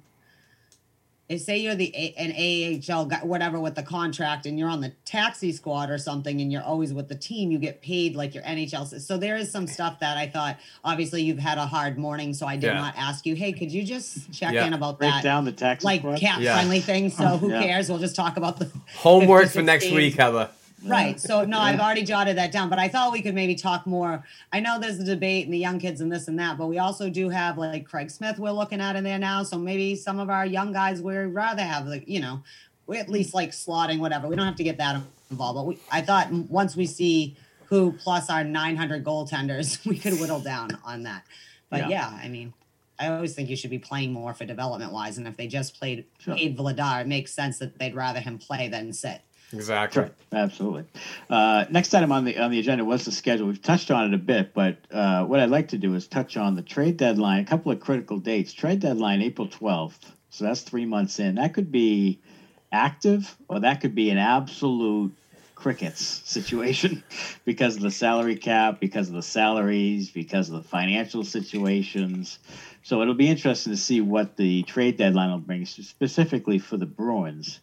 [1.27, 4.81] if say you're the A- an AHL guy, whatever with the contract and you're on
[4.81, 8.35] the taxi squad or something and you're always with the team, you get paid like
[8.35, 8.85] your NHL.
[9.01, 12.45] So there is some stuff that I thought obviously you've had a hard morning, so
[12.45, 12.73] I did Yeah.
[12.75, 14.67] not ask you, hey, could you just check Yeah.
[14.67, 15.23] in about break that?
[15.23, 16.19] down the tax like squad.
[16.19, 16.53] cap Yeah.
[16.53, 17.09] friendly thing.
[17.09, 17.63] So who Yeah.
[17.63, 17.89] cares?
[17.89, 20.49] We'll just talk about the Homework for next week, Heather.
[20.83, 21.19] Right.
[21.19, 24.23] So no, I've already jotted that down, but I thought we could maybe talk more.
[24.51, 26.77] I know there's a debate and the young kids and this and that, but we
[26.79, 29.43] also do have like Craig Smith we're looking at in there now.
[29.43, 32.43] So maybe some of our young guys we'd rather have like, you know,
[32.87, 34.27] we at least like slotting whatever.
[34.27, 35.01] We don't have to get that
[35.31, 40.19] involved, but we, I thought once we see who plus our 900 goaltenders, we could
[40.19, 41.23] whittle down on that.
[41.69, 41.89] But Yeah.
[41.89, 42.53] yeah, I mean,
[42.99, 45.17] I always think you should be playing more for development wise.
[45.17, 46.35] And if they just played Sure.
[46.35, 49.21] paid Vladar, it makes sense that they'd rather him play than sit.
[49.55, 50.03] Exactly.
[50.03, 50.83] Sure, absolutely.
[51.29, 53.47] Uh, next item on the on the agenda was the schedule.
[53.47, 56.35] We've touched on it a bit, but uh, what I'd like to do is touch
[56.35, 57.43] on the trade deadline.
[57.43, 58.53] A couple of critical dates.
[58.53, 61.35] Trade deadline April twelfth, so that's three months in.
[61.35, 62.19] That could be
[62.71, 65.15] active, or that could be an absolute
[65.55, 67.01] crickets situation
[67.45, 72.39] because of the salary cap, because of the salaries, because of the financial situations.
[72.83, 76.85] So it'll be interesting to see what the trade deadline will bring, specifically for the
[76.85, 77.61] Bruins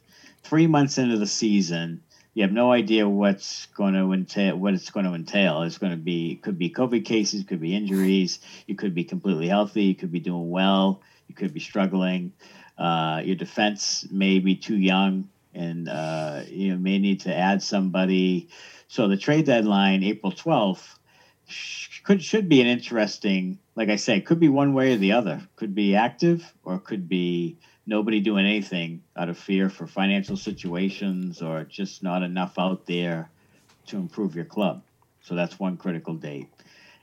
[0.53, 2.03] three months into the season,
[2.35, 4.55] you have no idea what's going to entail.
[4.55, 5.63] What it's going to entail.
[5.63, 8.39] It's going to be could be COVID cases, could be injuries.
[8.67, 9.85] You could be completely healthy.
[9.85, 11.01] You could be doing well.
[11.27, 12.35] You could be struggling.
[12.77, 18.51] Uh, your defense may be too young, and uh, you may need to add somebody.
[18.89, 20.99] So the trade deadline, April twelfth,
[22.05, 23.59] could should be an interesting.
[23.75, 25.41] Like I say, could be one way or the other.
[25.57, 31.43] Could be active, or could be nobody doing anything out of fear for financial situations
[31.43, 33.31] or just not enough out there
[33.87, 34.83] to improve your club.
[35.23, 36.49] So that's one critical date.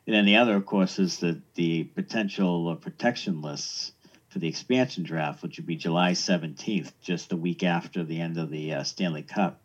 [0.05, 3.91] And then the other, of course, is the, the potential uh, protection lists
[4.30, 8.38] for the expansion draft, which would be July 17th, just a week after the end
[8.38, 9.61] of the uh, Stanley Cup.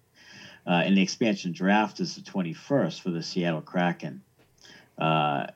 [0.67, 4.23] Uh, and the expansion draft is the 21st for the Seattle Kraken.
[4.99, 5.47] Uh,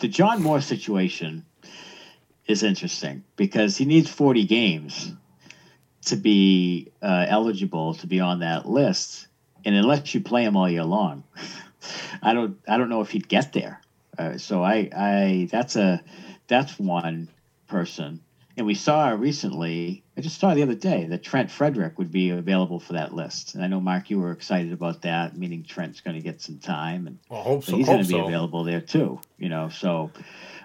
[0.00, 1.44] the John Moore situation
[2.46, 5.12] is interesting because he needs 40 games
[6.06, 9.26] to be uh, eligible to be on that list,
[9.64, 11.24] and unless you play him all year long,
[12.22, 13.80] I don't I don't know if he'd get there.
[14.18, 16.02] Uh, so I I that's a
[16.46, 17.28] that's one
[17.66, 18.20] person,
[18.56, 20.02] and we saw recently.
[20.16, 23.54] I just saw the other day that Trent Frederic would be available for that list,
[23.54, 26.58] and I know Mark, you were excited about that, meaning Trent's going to get some
[26.58, 27.76] time, and Well, so.
[27.76, 28.26] he's going to be so.
[28.26, 29.20] available there too.
[29.38, 30.12] You know, so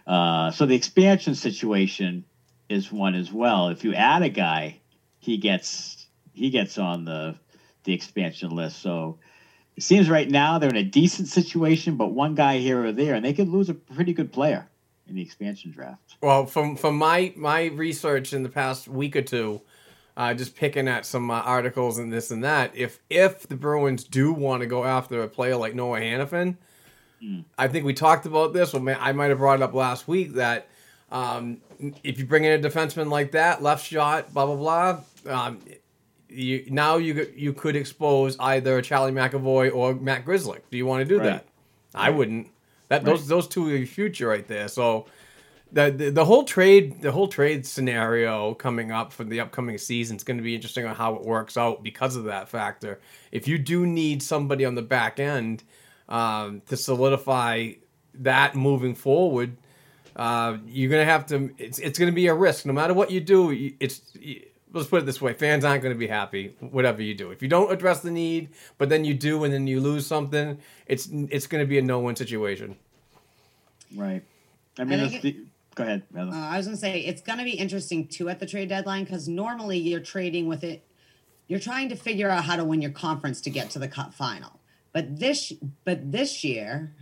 [0.09, 2.25] uh, so the expansion situation
[2.67, 3.69] is one as well.
[3.69, 4.79] If you add a guy,
[5.19, 7.35] he gets he gets on the
[7.83, 8.81] the expansion list.
[8.81, 9.19] So
[9.77, 13.13] it seems right now they're in a decent situation, but one guy here or there,
[13.13, 14.67] and they could lose a pretty good player
[15.07, 16.15] in the expansion draft.
[16.21, 19.61] Well, from from my my research in the past week or two,
[20.17, 24.05] uh, just picking at some uh, articles and this and that, if if the Bruins
[24.05, 26.57] do want to go after a player like Noah Hanifin,
[27.57, 28.73] I think we talked about this.
[28.73, 30.67] Or I might have brought it up last week that
[31.11, 31.57] um,
[32.03, 35.01] if you bring in a defenseman like that, left shot, blah blah blah.
[35.47, 35.59] Um,
[36.29, 40.61] you, now you could- you could expose either Charlie McAvoy or Matt Grzelcyk.
[40.69, 41.25] Do you want to do Right.
[41.25, 41.45] that?
[41.95, 42.47] I wouldn't.
[42.89, 43.05] That Right.
[43.05, 44.67] those those two are your future right there.
[44.67, 45.07] So
[45.71, 50.17] the, the the whole trade the whole trade scenario coming up for the upcoming season
[50.17, 52.99] is going to be interesting on how it works out because of that factor.
[53.31, 55.63] If you do need somebody on the back end
[56.09, 57.71] um, to solidify
[58.15, 59.55] that moving forward,
[60.15, 61.51] uh, you're gonna have to.
[61.57, 63.71] It's it's gonna be a risk no matter what you do.
[63.79, 67.31] It's you- let's put it this way: fans aren't gonna be happy whatever you do.
[67.31, 70.57] If you don't address the need, but then you do and then you lose something,
[70.87, 72.75] it's it's gonna be a no win situation.
[73.95, 74.23] Right.
[74.77, 75.45] I mean, I that's think the,
[75.75, 76.03] go ahead.
[76.15, 79.27] Uh, I was gonna say it's gonna be interesting too at the trade deadline because
[79.27, 80.83] normally you're trading with it.
[81.47, 84.13] You're trying to figure out how to win your conference to get to the cup
[84.13, 84.58] final.
[84.93, 85.53] But this,
[85.85, 86.93] but this year,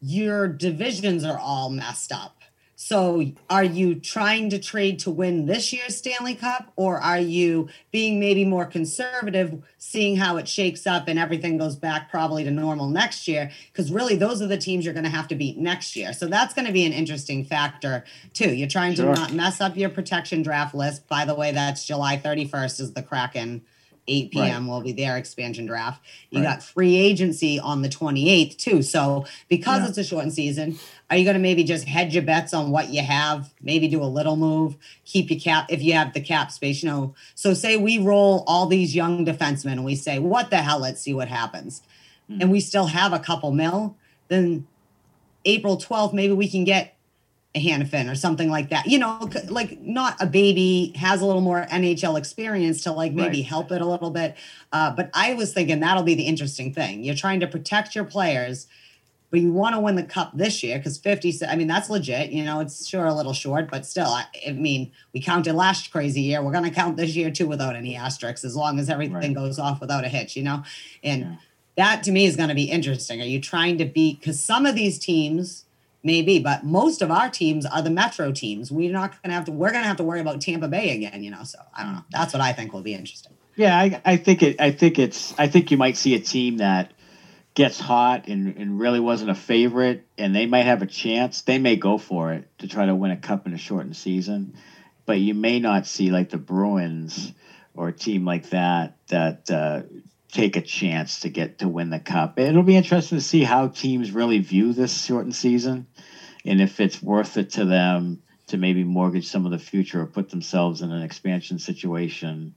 [0.00, 2.40] your divisions are all messed up.
[2.76, 7.68] So are you trying to trade to win this year's Stanley Cup or are you
[7.92, 12.50] being maybe more conservative, seeing how it shakes up and everything goes back probably to
[12.50, 13.50] normal next year?
[13.72, 16.12] Because really, those are the teams you're going to have to beat next year.
[16.12, 18.52] So that's going to be an interesting factor too.
[18.52, 19.14] You're trying Sure.
[19.14, 21.08] to not mess up your protection draft list.
[21.08, 23.62] By the way, that's July 31st is the Kraken.
[24.06, 24.66] 8 p.m.
[24.66, 26.00] will be their expansion draft.
[26.30, 26.54] You Right.
[26.54, 28.82] got free agency on the 28th too.
[28.82, 29.88] So because Yeah.
[29.88, 30.78] it's a shortened season,
[31.10, 33.52] are you going to maybe just hedge your bets on what you have?
[33.62, 36.82] Maybe do a little move, keep your cap if you have the cap space.
[36.82, 40.58] You know, so say we roll all these young defensemen and we say, what the
[40.58, 40.80] hell?
[40.80, 41.82] Let's see what happens,
[42.28, 42.40] hmm.
[42.40, 43.96] and we still have a couple mil.
[44.28, 44.66] Then
[45.44, 46.96] April 12th, maybe we can get
[47.54, 48.86] a Hanifin or something like that.
[48.86, 53.38] You know, like not a baby has a little more NHL experience to like maybe
[53.38, 53.46] Right.
[53.46, 54.34] help it a little bit.
[54.72, 57.04] Uh, but I was thinking that'll be the interesting thing.
[57.04, 58.66] You're trying to protect your players,
[59.30, 61.32] but you want to win the cup this year because 50.
[61.48, 62.30] I mean, that's legit.
[62.30, 65.90] You know, it's sure a little short, but still, I, I mean, we counted last
[65.92, 66.42] crazy year.
[66.42, 69.34] We're going to count this year too without any asterisks as long as everything Right.
[69.34, 70.62] goes off without a hitch, you know?
[71.04, 71.36] And Yeah.
[71.76, 73.20] that to me is going to be interesting.
[73.20, 75.63] Are you trying to beat, because some of these teams,
[76.04, 78.70] maybe, but most of our teams are the Metro teams.
[78.70, 81.30] We're not to have to, we're to have to worry about Tampa Bay again, you
[81.30, 81.42] know?
[81.42, 82.04] So I don't know.
[82.12, 83.32] That's what I think will be interesting.
[83.56, 84.60] Yeah, I, I think it.
[84.60, 85.32] I think it's.
[85.38, 86.92] I think you might see a team that
[87.54, 91.42] gets hot and, and really wasn't a favorite, and they might have a chance.
[91.42, 94.56] They may go for it to try to win a cup in a shortened season,
[95.06, 97.32] but you may not see like the Bruins
[97.74, 99.82] or a team like that that uh,
[100.32, 102.40] take a chance to get to win the cup.
[102.40, 105.86] It'll be interesting to see how teams really view this shortened season,
[106.44, 110.06] and if it's worth it to them to maybe mortgage some of the future or
[110.06, 112.54] put themselves in an expansion situation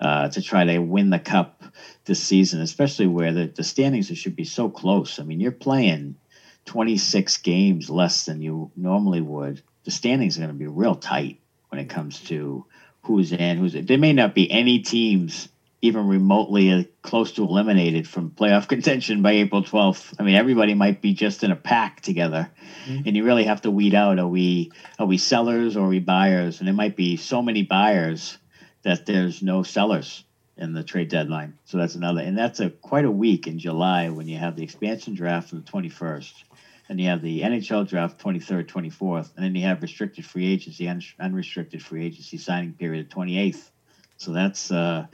[0.00, 1.64] uh, to try to win the cup
[2.04, 5.18] this season, especially where the, the standings should be so close.
[5.18, 6.14] I mean, you're playing
[6.66, 9.60] 26 games less than you normally would.
[9.84, 11.38] The standings are going to be real tight
[11.70, 12.64] when it comes to
[13.02, 13.86] who's in, who's in.
[13.86, 15.48] There may not be any teams
[15.80, 20.14] even remotely close to eliminated from playoff contention by April 12th.
[20.18, 22.50] I mean, everybody might be just in a pack together,
[22.86, 23.02] mm-hmm.
[23.06, 26.00] and you really have to weed out: are we are we sellers or are we
[26.00, 26.58] buyers?
[26.58, 28.38] And there might be so many buyers
[28.82, 30.24] that there's no sellers
[30.56, 31.56] in the trade deadline.
[31.64, 34.64] So that's another, and that's a quite a week in July when you have the
[34.64, 36.32] expansion draft on the 21st,
[36.88, 40.88] and you have the NHL draft 23rd, 24th, and then you have restricted free agency,
[40.88, 43.70] un- unrestricted free agency signing period 28th.
[44.16, 45.06] So that's uh,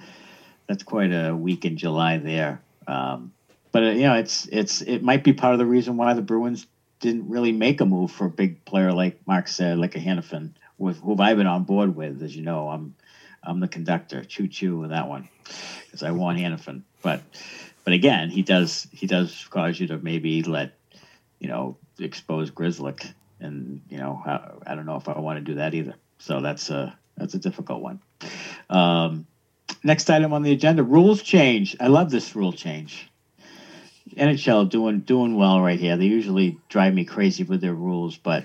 [0.67, 2.61] that's quite a week in July there.
[2.87, 3.33] Um,
[3.73, 6.23] but uh, you know, it's it's it might be part of the reason why the
[6.23, 6.67] Bruins
[7.01, 10.51] didn't really make a move for a big player like Mark said, like a Hanifin,
[10.79, 12.23] with who I've been on board with.
[12.23, 12.95] As you know, I'm
[13.43, 14.25] I'm the conductor.
[14.25, 15.29] Choo choo with that one,
[15.87, 16.83] because I want Hanifin.
[17.03, 17.21] But
[17.85, 20.75] but again, he does he does cause you to maybe let
[21.39, 25.45] you know expose Grzelcyk, and you know I, I don't know if I want to
[25.45, 25.95] do that either.
[26.19, 28.01] So that's a that's a difficult one.
[28.71, 29.27] Um,
[29.85, 31.77] next item on the agenda: rules change.
[31.79, 33.09] I love this rule change.
[34.17, 35.97] NHL doing doing well right here.
[35.97, 38.45] They usually drive me crazy with their rules, but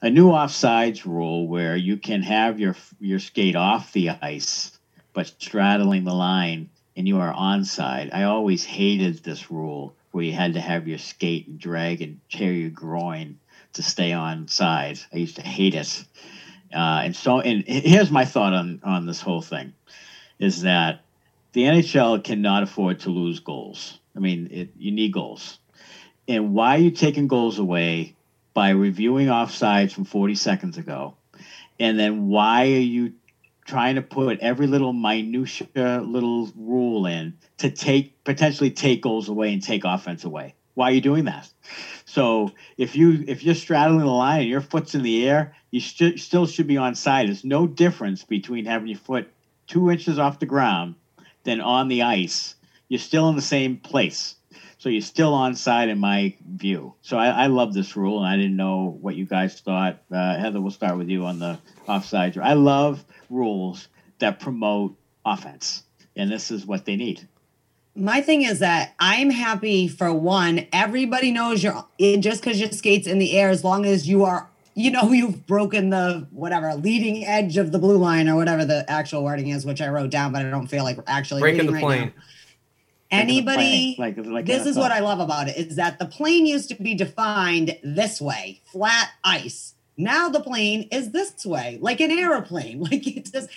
[0.00, 4.78] a new offsides rule where you can have your your skate off the ice
[5.14, 8.12] but straddling the line and you are onside.
[8.12, 12.20] I always hated this rule where you had to have your skate and drag and
[12.28, 13.38] tear your groin
[13.72, 14.98] to stay on side.
[15.12, 16.04] I used to hate it.
[16.72, 19.72] Uh, and so, and here's my thought on on this whole thing:
[20.38, 21.00] is that
[21.52, 24.00] the NHL cannot afford to lose goals.
[24.16, 25.58] I mean, it, you need goals.
[26.26, 28.16] And why are you taking goals away
[28.54, 31.14] by reviewing offsides from 40 seconds ago?
[31.78, 33.12] And then why are you
[33.64, 39.52] trying to put every little minutia little rule in to take potentially take goals away
[39.52, 40.54] and take offense away?
[40.74, 41.48] Why are you doing that?
[42.04, 45.80] So if you if you're straddling the line and your foot's in the air, you
[45.80, 47.28] st- still should be on side.
[47.28, 49.28] There's no difference between having your foot
[49.66, 50.94] two inches off the ground
[51.44, 52.54] than on the ice.
[52.88, 54.36] You're still in the same place.
[54.78, 56.94] So you're still on side in my view.
[57.00, 60.02] So I, I love this rule, and I didn't know what you guys thought.
[60.12, 61.58] Uh, Heather, we'll start with you on the
[61.88, 62.36] offside.
[62.36, 63.88] I love rules
[64.18, 64.94] that promote
[65.24, 65.84] offense,
[66.16, 67.26] and this is what they need.
[67.96, 70.66] My thing is that I'm happy for one.
[70.72, 74.50] Everybody knows you're just because your skates in the air, as long as you are,
[74.74, 78.88] you know, you've broken the whatever leading edge of the blue line or whatever the
[78.90, 81.72] actual wording is, which I wrote down, but I don't feel like actually breaking the
[81.72, 82.12] right plane.
[82.16, 82.22] Now
[83.10, 86.68] anybody like, like this is what i love about it is that the plane used
[86.68, 89.74] to be defined this way flat ice.
[89.96, 92.80] Now the plane is this way like an aeroplane.
[92.90, 93.48] Like it just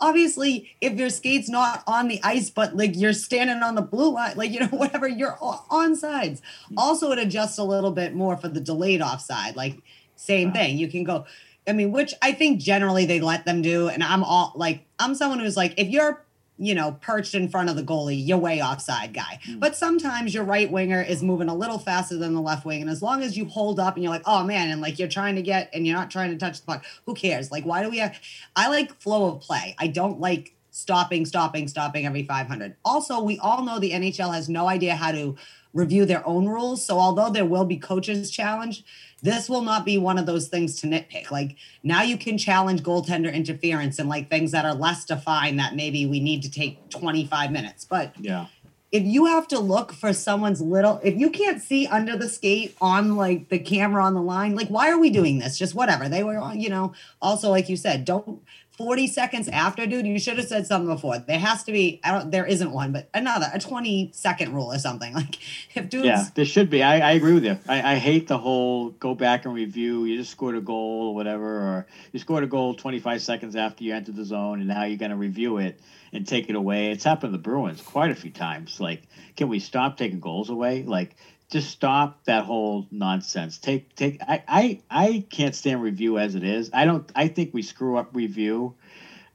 [0.00, 4.12] obviously if your skate's not on the ice but like you're standing on the blue
[4.12, 6.42] line like you know whatever you're on sides.
[6.76, 9.78] Also it adjusts a little bit more for the delayed offside like
[10.16, 11.24] same thing you can go
[11.68, 15.14] i mean which i think generally they let them do and i'm all like i'm
[15.14, 16.26] someone who's like if you're
[16.58, 19.38] you know, perched in front of the goalie, you're way offside guy.
[19.46, 19.60] Mm.
[19.60, 22.80] But sometimes your right winger is moving a little faster than the left wing.
[22.80, 25.08] And as long as you hold up and you're like, oh man, and like you're
[25.08, 27.50] trying to get and you're not trying to touch the puck, who cares?
[27.50, 28.18] Like, why do we have
[28.54, 29.74] I like flow of play.
[29.78, 32.76] I don't like stopping, stopping, stopping every 500.
[32.84, 35.36] Also, we all know the NHL has no idea how to
[35.74, 36.84] review their own rules.
[36.84, 38.82] So although there will be coaches challenge,
[39.22, 41.30] this will not be one of those things to nitpick.
[41.30, 45.74] Like now you can challenge goaltender interference and like things that are less defined that
[45.74, 47.84] maybe we need to take 25 minutes.
[47.84, 48.46] But yeah.
[48.92, 52.76] If you have to look for someone's little, if you can't see under the skate
[52.80, 55.58] on like the camera on the line, like why are we doing this?
[55.58, 56.08] Just whatever.
[56.08, 58.40] They were, you know, also like you said, don't
[58.76, 61.18] 40 seconds after, dude, you should have said something before.
[61.18, 64.72] There has to be, I don't, there isn't one, but another, a 20 second rule
[64.72, 65.14] or something.
[65.16, 65.38] Like
[65.74, 66.04] if dudes.
[66.04, 66.82] Yeah, there should be.
[66.82, 67.58] I, I agree with you.
[67.66, 70.04] I, I hate the whole go back and review.
[70.04, 73.82] You just scored a goal or whatever, or you scored a goal 25 seconds after
[73.82, 75.80] you entered the zone and now you're going to review it
[76.12, 76.90] and take it away.
[76.90, 78.78] It's happened to the Bruins quite a few times.
[78.78, 79.04] Like,
[79.36, 80.82] can we stop taking goals away?
[80.82, 81.16] Like,
[81.50, 83.58] just stop that whole nonsense.
[83.58, 86.70] Take take I, I I can't stand review as it is.
[86.72, 88.74] I don't I think we screw up review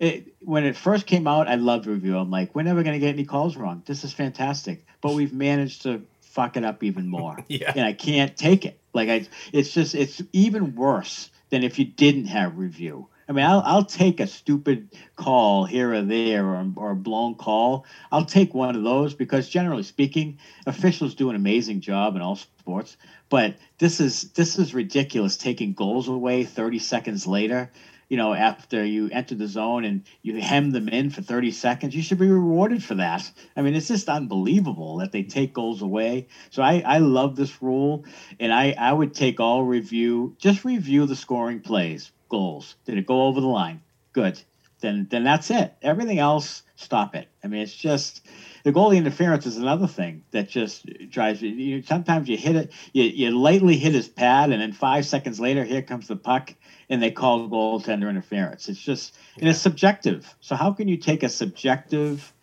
[0.02, 2.18] it, when it first came out, I loved review.
[2.18, 3.84] I'm like, we're never gonna get any calls wrong.
[3.86, 4.84] This is fantastic.
[5.00, 7.38] But we've managed to fuck it up even more.
[7.48, 7.72] Yeah.
[7.76, 8.80] And I can't take it.
[8.94, 13.08] Like I, it's just it's even worse than if you didn't have review.
[13.32, 17.36] I mean, I'll, I'll take a stupid call here or there or, or a blown
[17.36, 17.86] call.
[18.12, 22.36] I'll take one of those because generally speaking, officials do an amazing job in all
[22.36, 22.98] sports.
[23.30, 27.72] But this is this is ridiculous taking goals away 30 seconds later.
[28.10, 31.96] You know, after you enter the zone and you hem them in for 30 seconds,
[31.96, 33.32] you should be rewarded for that.
[33.56, 36.28] I mean, it's just unbelievable that they take goals away.
[36.50, 38.04] So I, I love this rule,
[38.42, 42.76] and I, I would take all review, just review the scoring plays, goals.
[42.86, 43.82] Did it go over the line?
[44.14, 44.42] Good.
[44.80, 45.76] Then then that's it.
[45.84, 47.28] Everything else, stop it.
[47.44, 48.26] I mean, it's just
[48.64, 51.50] the goalie interference is another thing that just drives you.
[51.50, 55.40] you sometimes you hit it, you, you lightly hit his pad, and then five seconds
[55.40, 56.56] later, here comes the puck,
[56.90, 58.70] and they call goaltender interference.
[58.70, 60.36] It's just and it's subjective.
[60.40, 62.34] So how can you take a subjective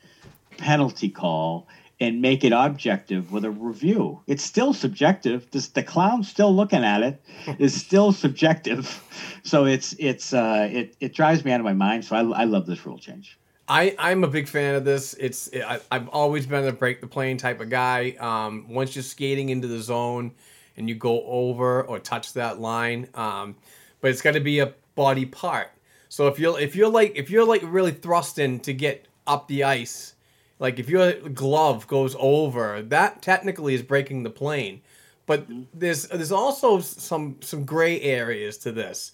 [0.58, 1.66] penalty call
[2.00, 4.20] and make it objective with a review?
[4.26, 5.50] It's still subjective.
[5.50, 7.22] This, the clown still looking at it.
[7.58, 9.02] Is still subjective.
[9.42, 12.04] So it's it's uh, it it drives me out of my mind.
[12.04, 13.38] So I, I love this rule change.
[13.68, 15.14] I, I'm a big fan of this.
[15.14, 18.16] It's I, I've always been a break the plane type of guy.
[18.18, 20.32] Um, once you're skating into the zone
[20.76, 23.56] and you go over or touch that line, um,
[24.00, 25.70] but it's got to be a body part.
[26.08, 29.64] So if you're if you're like if you're like really thrusting to get up the
[29.64, 30.14] ice,
[30.58, 34.82] like if your glove goes over, that technically is breaking the plane.
[35.26, 35.62] But mm-hmm.
[35.74, 39.12] there's there's also some some gray areas to this.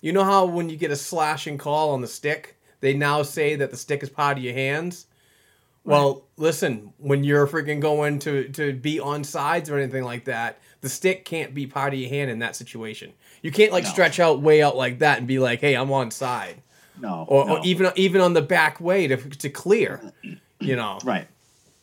[0.00, 3.54] You know how when you get a slashing call on the stick, they now say
[3.56, 5.06] that the stick is part of your hands.
[5.84, 10.60] Well, listen, when you're freaking going to to be on sides or anything like that,
[10.80, 13.12] the stick can't be part of your hand in that situation.
[13.42, 13.90] You can't like No.
[13.90, 16.62] stretch out way out like that and be like, "Hey, I'm on side,"
[17.00, 17.56] No, or, no.
[17.56, 20.12] or even even on the back way to to clear.
[20.64, 21.26] You know, right.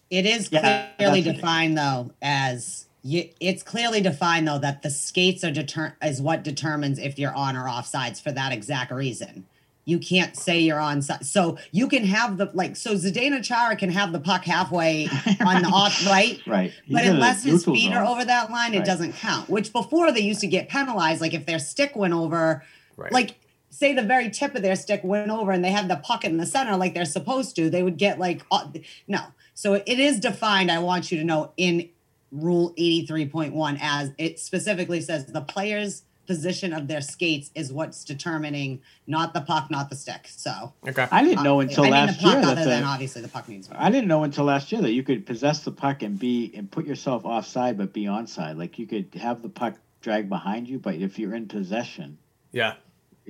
[0.10, 5.44] It is Yeah, clearly defined though as you, it's clearly defined though that the skates
[5.44, 9.46] are deter is what determines if you're on or off sides for that exact reason.
[9.86, 11.26] You can't say you're on side.
[11.26, 15.08] So you can have the like so Zdeno Chara can have the puck halfway
[15.40, 16.40] on the off right.
[16.46, 16.74] Right.
[16.86, 19.50] He's But in unless his neutral feet are over that line, it doesn't count.
[19.50, 22.64] Which before they used to get penalized, like if their stick went over,
[22.98, 23.12] Right.
[23.14, 23.39] like
[23.70, 26.38] say the very tip of their stick went over and they had the puck in
[26.38, 28.68] the center like they're supposed to, they would get like uh,
[29.08, 29.20] no.
[29.54, 30.72] So it is defined.
[30.72, 31.90] I want you to know in
[32.32, 37.50] Rule eighty three point one as it specifically says the player's position of their skates
[37.56, 40.28] is what's determining, not the puck, not the stick.
[40.28, 41.08] So okay.
[41.12, 43.24] I didn't know until I mean last the puck, year that other than the, obviously
[43.24, 43.68] the puck means.
[43.74, 46.70] I didn't know until last year that you could possess the puck and be and
[46.70, 48.60] put yourself offside but be onside.
[48.60, 52.20] Like you could have the puck drag behind you, but if you're in possession,
[52.52, 52.76] yeah,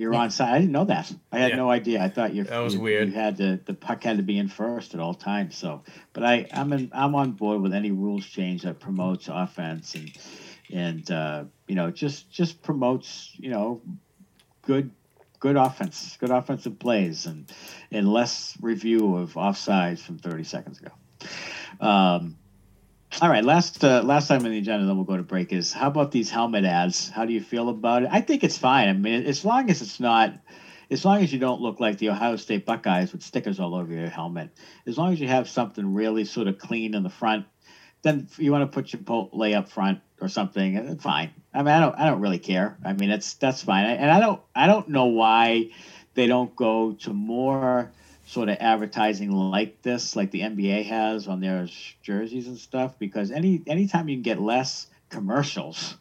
[0.00, 0.54] you're on side.
[0.54, 1.12] I didn't know that.
[1.30, 1.56] I had Yeah.
[1.56, 2.02] no idea.
[2.02, 3.08] I thought you That was you, weird.
[3.08, 5.56] You had to the puck had to be in first at all times.
[5.56, 5.82] So,
[6.14, 10.10] but I I'm in, I'm on board with any rules change that promotes offense and
[10.72, 13.82] and uh, you know just just promotes you know
[14.62, 14.90] good
[15.38, 17.52] good offense, good offensive plays, and
[17.92, 20.92] and less review of offsides from 30 seconds ago.
[21.86, 22.38] Um,
[23.20, 25.52] all right, last uh, last time on the agenda, then we'll go to break.
[25.52, 27.08] Is how about these helmet ads?
[27.08, 28.08] How do you feel about it?
[28.10, 28.88] I think it's fine.
[28.88, 30.34] I mean, as long as it's not,
[30.90, 33.92] as long as you don't look like the Ohio State Buckeyes with stickers all over
[33.92, 34.50] your helmet,
[34.86, 37.46] as long as you have something really sort of clean in the front,
[38.02, 40.78] then you want to put your Chipotle up front or something.
[40.78, 41.30] uh, Fine.
[41.52, 42.78] I mean, I don't, I don't really care.
[42.84, 43.86] I mean, it's that's fine.
[43.86, 45.70] And I don't, I don't know why
[46.14, 47.90] they don't go to more
[48.30, 51.66] sort of advertising like this, like the NBA has on their
[52.00, 52.96] jerseys and stuff.
[52.98, 55.96] Because any anytime you can get less commercials,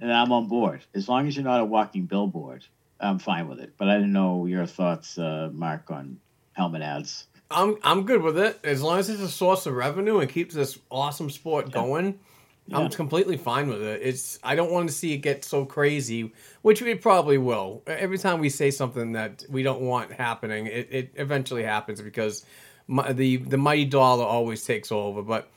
[0.00, 0.84] then I'm on board.
[0.92, 2.64] As long as you're not a walking billboard,
[2.98, 3.74] I'm fine with it.
[3.78, 6.18] But I didn't know your thoughts, uh, Mark, on
[6.52, 7.28] helmet ads.
[7.48, 10.56] I'm I'm good with it as long as it's a source of revenue and keeps
[10.56, 12.18] this awesome sport going.
[12.72, 14.00] I'm completely fine with it.
[14.02, 17.82] It's I don't want to see it get so crazy, which we probably will.
[17.86, 22.44] Every time we say something that we don't want happening, it, it eventually happens because
[22.86, 25.22] mi- the the mighty dollar always takes over.
[25.22, 25.48] But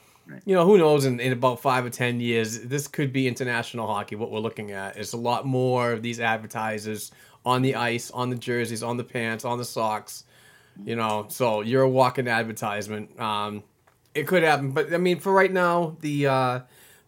[0.45, 1.05] you know who knows?
[1.05, 4.16] In, in about five or ten years, this could be international hockey.
[4.16, 7.12] What we're looking at is a lot more of these advertisers
[7.45, 10.24] on the ice, on the jerseys, on the pants, on the socks
[10.86, 13.64] you know so you're a walking advertisement um
[14.14, 16.59] it could happen but i mean for right now the uh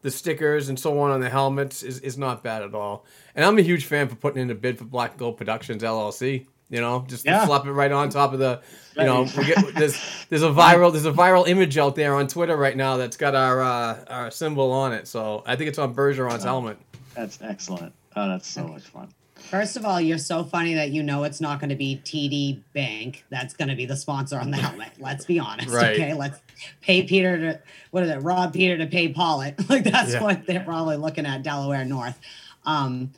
[0.03, 3.43] the stickers and so on on the helmets is, is not bad at all and
[3.43, 6.79] i'm a huge fan for putting in a bid for black gold productions llc you
[6.81, 7.45] know just Yeah.
[7.45, 8.61] slap it right on top of the
[8.95, 9.97] you know forget there's
[10.29, 13.33] there's a viral there's a viral image out there on twitter right now that's got
[13.35, 16.77] our uh our symbol on it so i think it's on bergeron's helmet
[17.15, 17.93] That's excellent.
[18.15, 19.07] Oh, that's so much fun.
[19.49, 22.61] First of all, you're so funny that you know it's not going to be TD
[22.73, 24.89] Bank that's going to be the sponsor on the helmet.
[24.99, 25.91] Let's be honest, Right.
[25.95, 26.13] okay?
[26.15, 26.39] Let's
[26.81, 27.59] pay Peter to
[27.91, 28.17] what is it?
[28.23, 29.55] Rob Peter to pay Pollitt.
[29.69, 30.23] Like that's Yeah.
[30.23, 32.19] what they're probably looking at Delaware North.
[32.65, 33.11] Um,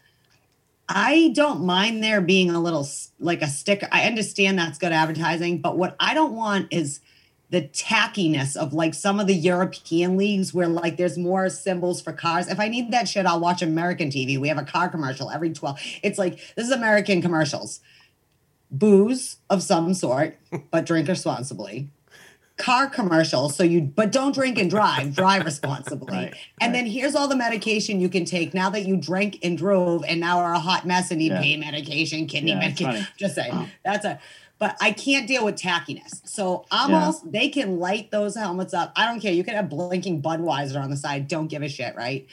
[0.90, 2.86] I don't mind there being a little
[3.20, 3.88] like a sticker.
[3.92, 7.00] I understand that's good advertising, but what I don't want is
[7.52, 12.12] the tackiness of like some of the European leagues where like there's more symbols for
[12.12, 12.48] cars.
[12.48, 14.40] If I need that shit, I'll watch American TV.
[14.40, 15.80] We have a car commercial every 12.
[16.04, 17.82] It's like this is American commercials.
[18.72, 20.38] Booze of some sort,
[20.72, 21.90] but drink responsibly.
[22.58, 26.16] Car commercial, so you but don't drink and drive, drive responsibly.
[26.16, 26.74] Right, and right.
[26.74, 30.22] then here's all the medication you can take now that you drank and drove and
[30.22, 31.42] now are a hot mess and need Yeah.
[31.42, 33.06] pain medication, kidney Yeah, medication.
[33.18, 33.52] Just saying.
[33.54, 33.68] Oh.
[33.84, 34.20] That's a
[34.58, 36.22] but I can't deal with tackiness.
[36.26, 37.12] So I'm Yeah.
[37.26, 38.92] they can light those helmets up.
[38.96, 39.34] I don't care.
[39.34, 41.28] You can have blinking Budweiser on the side.
[41.28, 42.26] Don't give a shit, right?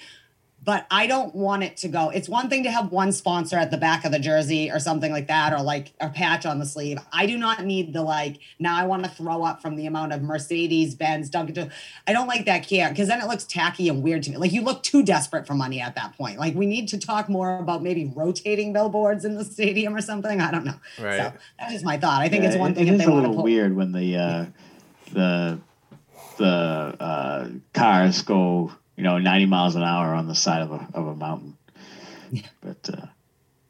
[0.64, 2.10] But I don't want it to go.
[2.10, 5.10] It's one thing to have one sponsor at the back of the jersey or something
[5.10, 6.98] like that, or like a patch on the sleeve.
[7.12, 10.12] I do not need the like, now I want to throw up from the amount
[10.12, 11.54] of Mercedes, Benz, Dunkin'.
[11.54, 11.70] Do-
[12.06, 14.36] I don't like that care because then it looks tacky and weird to me.
[14.36, 16.38] Like you look too desperate for money at that point.
[16.38, 20.40] Like we need to talk more about maybe rotating billboards in the stadium or something.
[20.40, 20.78] I don't know.
[21.00, 21.16] Right.
[21.18, 22.22] So that's just my thought.
[22.22, 23.44] I think it's one thing It if they a want to little pull.
[23.44, 24.44] weird when the uh,
[25.12, 25.58] the
[26.38, 26.46] the
[27.00, 31.06] uh, cars go, you know, 90 miles an hour on the side of a of
[31.06, 31.56] a mountain.
[32.30, 32.42] Yeah.
[32.60, 33.06] But uh,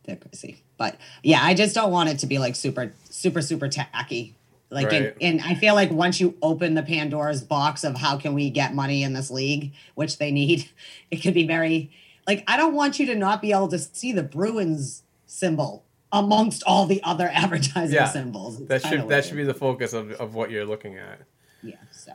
[0.04, 0.62] They're crazy.
[0.76, 4.34] But yeah, I just don't want it to be like super, super, super tacky.
[4.70, 5.14] Like, Right.
[5.20, 8.48] and, and I feel like once you open the Pandora's box of how can we
[8.50, 10.68] get money in this league, which they need,
[11.10, 11.90] it could be very
[12.26, 16.62] like I don't want you to not be able to see the Bruins symbol amongst
[16.66, 18.08] all the other advertising Yeah.
[18.08, 18.60] symbols.
[18.60, 21.20] It's That should that should be the focus of, of what you're looking at.
[21.62, 21.76] yeah.
[21.90, 22.12] So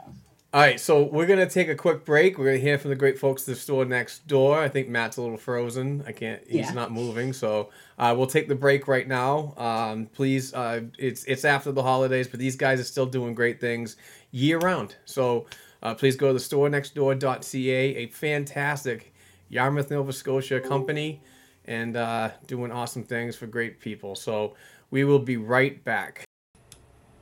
[0.54, 2.38] All right, so we're gonna take a quick break.
[2.38, 4.58] We're gonna hear from the great folks at the store next door.
[4.60, 6.04] I think Matt's a little frozen.
[6.08, 6.41] I can't.
[6.48, 6.72] He's Yeah.
[6.74, 7.70] not moving, so
[8.00, 9.54] uh, we'll take the break right now.
[9.58, 13.60] Um, please, uh, it's it's after the holidays, but these guys are still doing great
[13.60, 13.98] things
[14.32, 14.95] year round.
[15.04, 15.48] So
[15.84, 19.14] uh, please go to the store next door.ca, a fantastic
[19.50, 21.22] Yarmouth, Nova Scotia company,
[21.66, 24.16] and uh, doing awesome things for great people.
[24.16, 24.56] So
[24.91, 26.24] we will be right back.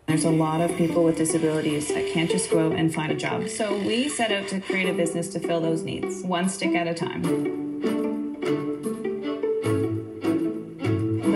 [0.08, 3.16] There's a lot of people with disabilities that can't just go out and find a
[3.16, 3.50] job.
[3.50, 6.88] So we set out to create a business to fill those needs, one stick at
[6.88, 7.65] a time.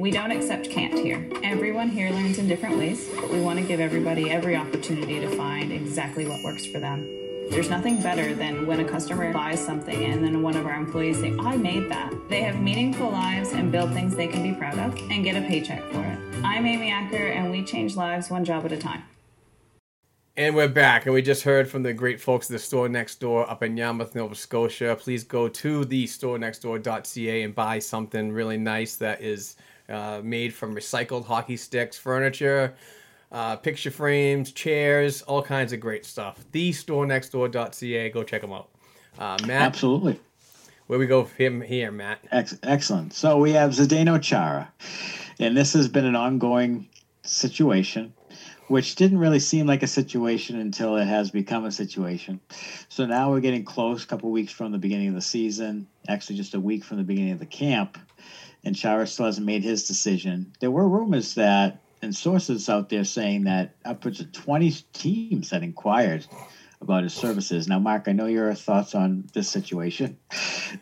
[0.00, 1.28] We don't accept can't here.
[1.42, 5.28] Everyone here learns in different ways, but we want to give everybody every opportunity to
[5.36, 7.06] find exactly what works for them.
[7.50, 11.20] There's nothing better than when a customer buys something and then one of our employees
[11.20, 12.14] say, I made that.
[12.30, 15.46] They have meaningful lives and build things they can be proud of and get a
[15.46, 16.18] paycheck for it.
[16.42, 19.02] I'm Amy Acker and we change lives one job at a time.
[20.36, 23.16] And we're back, and we just heard from the great folks at the store next
[23.16, 24.96] door up in Yarmouth, Nova Scotia.
[24.98, 29.56] Please go to the store next door.ca and buy something really nice that is
[29.90, 32.74] uh, made from recycled hockey sticks, furniture,
[33.32, 36.44] uh, picture frames, chairs, all kinds of great stuff.
[36.52, 38.10] The store next door.ca.
[38.10, 38.68] Go check them out.
[39.18, 40.18] Uh, Matt, absolutely.
[40.86, 42.20] where we go from here, Matt?
[42.30, 43.12] Ex- excellent.
[43.12, 44.72] So we have Zdeno Chara,
[45.38, 46.88] and this has been an ongoing
[47.22, 48.14] situation,
[48.68, 52.40] which didn't really seem like a situation until it has become a situation.
[52.88, 56.36] So now we're getting close, a couple weeks from the beginning of the season, actually
[56.36, 57.98] just a week from the beginning of the camp,
[58.64, 60.52] and hasn't made his decision.
[60.60, 65.62] There were rumors that, and sources out there saying that upwards of 20 teams had
[65.62, 66.26] inquired
[66.80, 67.68] about his services.
[67.68, 70.18] Now, Mark, I know your thoughts on this situation.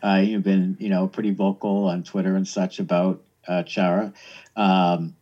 [0.03, 4.13] Uh, you've been, you know, pretty vocal on Twitter and such about uh, Chara.
[4.55, 5.15] Um,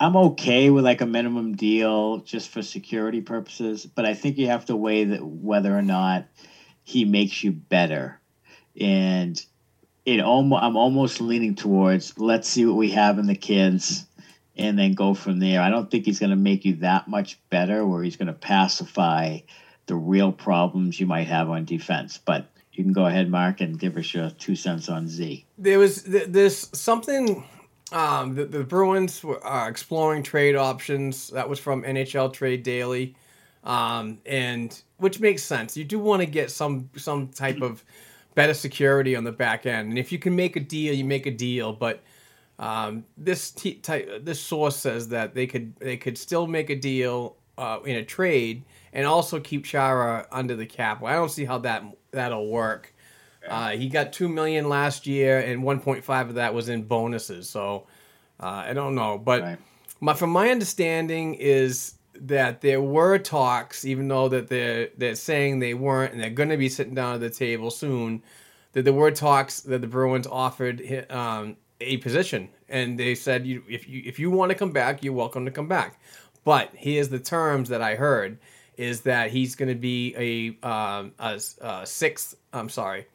[0.00, 4.46] I'm okay with like a minimum deal just for security purposes, but I think you
[4.46, 6.26] have to weigh that whether or not
[6.84, 8.18] he makes you better.
[8.80, 9.44] And
[10.04, 14.06] it almost, I'm almost leaning towards let's see what we have in the kids
[14.56, 15.60] and then go from there.
[15.60, 18.32] I don't think he's going to make you that much better where he's going to
[18.32, 19.38] pacify
[19.86, 22.18] the real problems you might have on defense.
[22.18, 25.44] But you can go ahead, Mark, and give us your two cents on Z.
[25.58, 27.44] there was th- there's something
[27.92, 31.28] um, the, the Bruins were uh, exploring trade options.
[31.28, 33.14] That was from NHL Trade Daily,
[33.62, 35.76] um, and which makes sense.
[35.76, 37.84] You do want to get some some type of
[38.34, 41.26] better security on the back end, and if you can make a deal, you make
[41.26, 41.72] a deal.
[41.72, 42.02] But
[42.56, 46.76] Um, this t- type, this source says that they could they could still make a
[46.76, 48.62] deal uh, in a trade
[48.92, 51.00] and also keep Chara under the cap.
[51.00, 51.82] Well, I don't see how that
[52.12, 52.94] that'll work.
[53.48, 57.50] Uh, he got two million last year, and 1.5 of that was in bonuses.
[57.50, 57.88] So
[58.38, 59.58] uh, I don't know, but Right.
[60.00, 65.58] my, from my understanding is that there were talks, even though that they're they're saying
[65.58, 68.22] they weren't, and they're going to be sitting down at the table soon.
[68.72, 73.62] That there were talks that the Bruins offered um, a position, and they said, you,
[73.68, 76.00] if you if you want to come back, you're welcome to come back.
[76.44, 78.38] But here's the terms that I heard:
[78.76, 82.36] is that he's going to be a um, a, a sixth.
[82.52, 83.06] I'm sorry,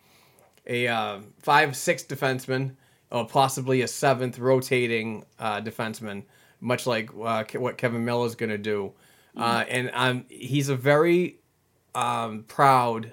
[0.65, 2.75] a uh, five six defenseman
[3.11, 6.23] or possibly a seventh rotating uh, defenseman,
[6.59, 8.93] much like uh, what Kevan Miller is going to do.
[9.37, 11.37] Uh, and um, he's a very
[11.95, 13.11] um, proud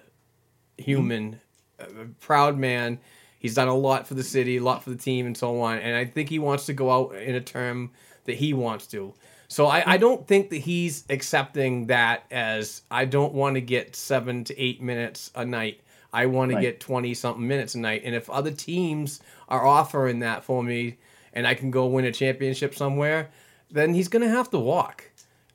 [0.78, 1.40] human,
[1.78, 2.98] a proud man.
[3.38, 5.78] He's done a lot for the city, a lot for the team, and so on.
[5.78, 7.92] And I think he wants to go out in a term
[8.24, 9.14] that he wants to.
[9.48, 13.94] So I, I don't think that he's accepting that as I don't want to get
[13.94, 15.80] seven to eight minutes a night.
[16.12, 16.62] I want to Right.
[16.62, 18.02] get 20 something minutes a night.
[18.04, 20.96] And if other teams are offering that for me
[21.36, 23.28] and I can go win a championship somewhere,
[23.70, 25.10] then he's going to have to walk.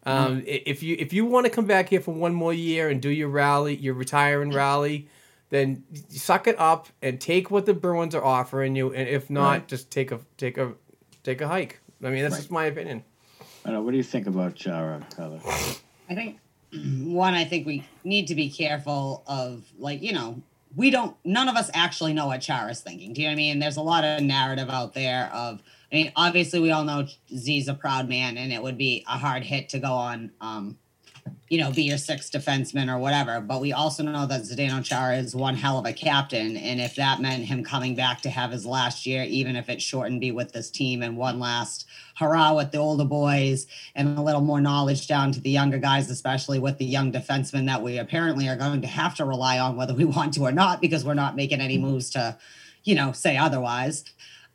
[0.05, 2.87] Um, i- If you if you want to come back here for one more year
[2.89, 5.07] and do your rally, your retiring rally,
[5.49, 8.93] then suck it up and take what the Bruins are offering you.
[8.93, 9.67] And if not, Right.
[9.67, 10.73] just take a take a
[11.23, 11.79] take a hike.
[12.03, 13.03] I mean, that's just my opinion.
[13.63, 15.39] I don't know, what do you think about Chara, Heather?
[16.09, 16.37] I think
[16.73, 20.41] one, I think we need to be careful of like, you know,
[20.75, 23.13] we don't none of us actually know what Chara's thinking.
[23.13, 23.59] Do you know what I mean?
[23.59, 25.61] There's a lot of narrative out there of
[25.91, 27.05] I mean, obviously we all know
[27.35, 30.77] Z's a proud man and it would be a hard hit to go on um
[31.51, 33.41] you know, be your sixth defenseman or whatever.
[33.41, 36.55] But we also know that Zdeno Chara is one hell of a captain.
[36.55, 39.81] And if that meant him coming back to have his last year, even if it
[39.81, 44.21] shortened be with this team and one last hurrah with the older boys and a
[44.21, 47.97] little more knowledge down to the younger guys, especially with the young defensemen that we
[47.97, 51.03] apparently are going to have to rely on whether we want to or not, because
[51.03, 52.37] we're not making any moves to,
[52.85, 54.05] you know, say otherwise.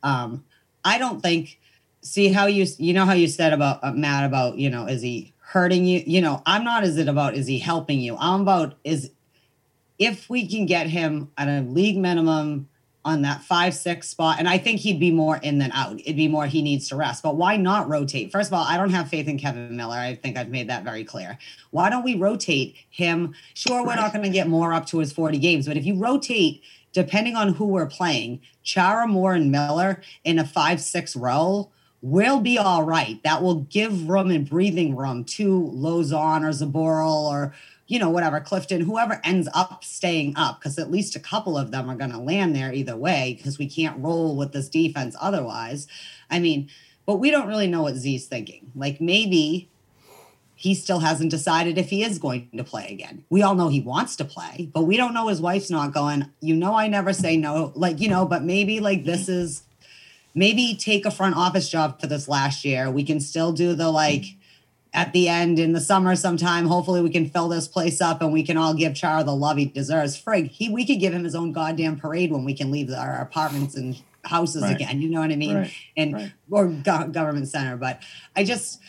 [0.01, 0.45] Um,
[0.83, 1.59] I don't think
[2.01, 5.01] see how you you know how you said about uh, Matt about you know is
[5.01, 6.03] he hurting you.
[6.05, 8.17] You know I'm not is it about is he helping you?
[8.19, 9.11] I'm about is
[9.97, 12.67] if we can get him at a league minimum
[13.05, 16.01] on that five six spot and I think he'd be more in than out.
[16.01, 18.29] It'd be more he needs to rest but why not rotate?
[18.29, 19.95] First of all I don't have faith in Kevan Miller.
[19.95, 21.37] I think I've made that very clear.
[21.71, 23.33] Why don't we rotate him?
[23.53, 25.95] Sure we're not going to get more up to his 40 games but if you
[25.95, 31.69] rotate depending on who we're playing, Chara, Moore, and Miller in a five-six row
[32.01, 33.21] will be all right.
[33.23, 37.53] That will give room and breathing room to Lauzon or Zboril or
[37.87, 41.71] you know whatever Clifton, whoever ends up staying up, because at least a couple of
[41.71, 45.15] them are going to land there either way, because we can't roll with this defense
[45.21, 45.87] otherwise.
[46.29, 46.69] I mean,
[47.05, 48.71] but we don't really know what Z's thinking.
[48.75, 49.69] Like maybe
[50.55, 53.23] he still hasn't decided if he is going to play again.
[53.29, 56.31] We all know he wants to play, but we don't know his wife's not going,
[56.41, 57.71] you know, I never say no.
[57.75, 59.63] Like, you know, but maybe like this is
[60.37, 62.89] maybe take a front office job for this last year.
[62.91, 64.25] We can still do the like
[64.93, 66.67] at the end in the summer sometime.
[66.67, 69.57] Hopefully we can fill this place up and we can all give Char the love
[69.57, 70.19] he deserves.
[70.21, 73.19] Frig, he we could give him his own goddamn parade when we can leave our
[73.19, 74.75] apartments and houses Right.
[74.75, 75.01] again.
[75.01, 75.55] You know what I mean?
[75.55, 75.71] Right.
[75.95, 76.31] And Right.
[76.51, 77.75] or go- government center.
[77.77, 78.01] But
[78.35, 78.79] I just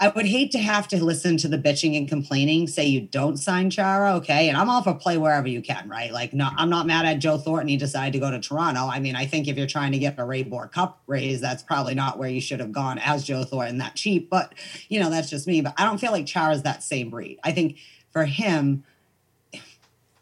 [0.00, 2.68] I would hate to have to listen to the bitching and complaining.
[2.68, 4.48] Say you don't sign Chara, okay?
[4.48, 6.12] And I'm all for play wherever you can, right?
[6.12, 7.68] Like, no, I'm not mad at Joe Thornton.
[7.68, 8.86] He decided to go to Toronto.
[8.86, 11.64] I mean, I think if you're trying to get a Ray Bourque Cup raise, that's
[11.64, 14.30] probably not where you should have gone as Joe Thornton that cheap.
[14.30, 14.54] But
[14.88, 15.62] you know, that's just me.
[15.62, 17.40] But I don't feel like Chara's that same breed.
[17.42, 17.78] I think
[18.12, 18.84] for him,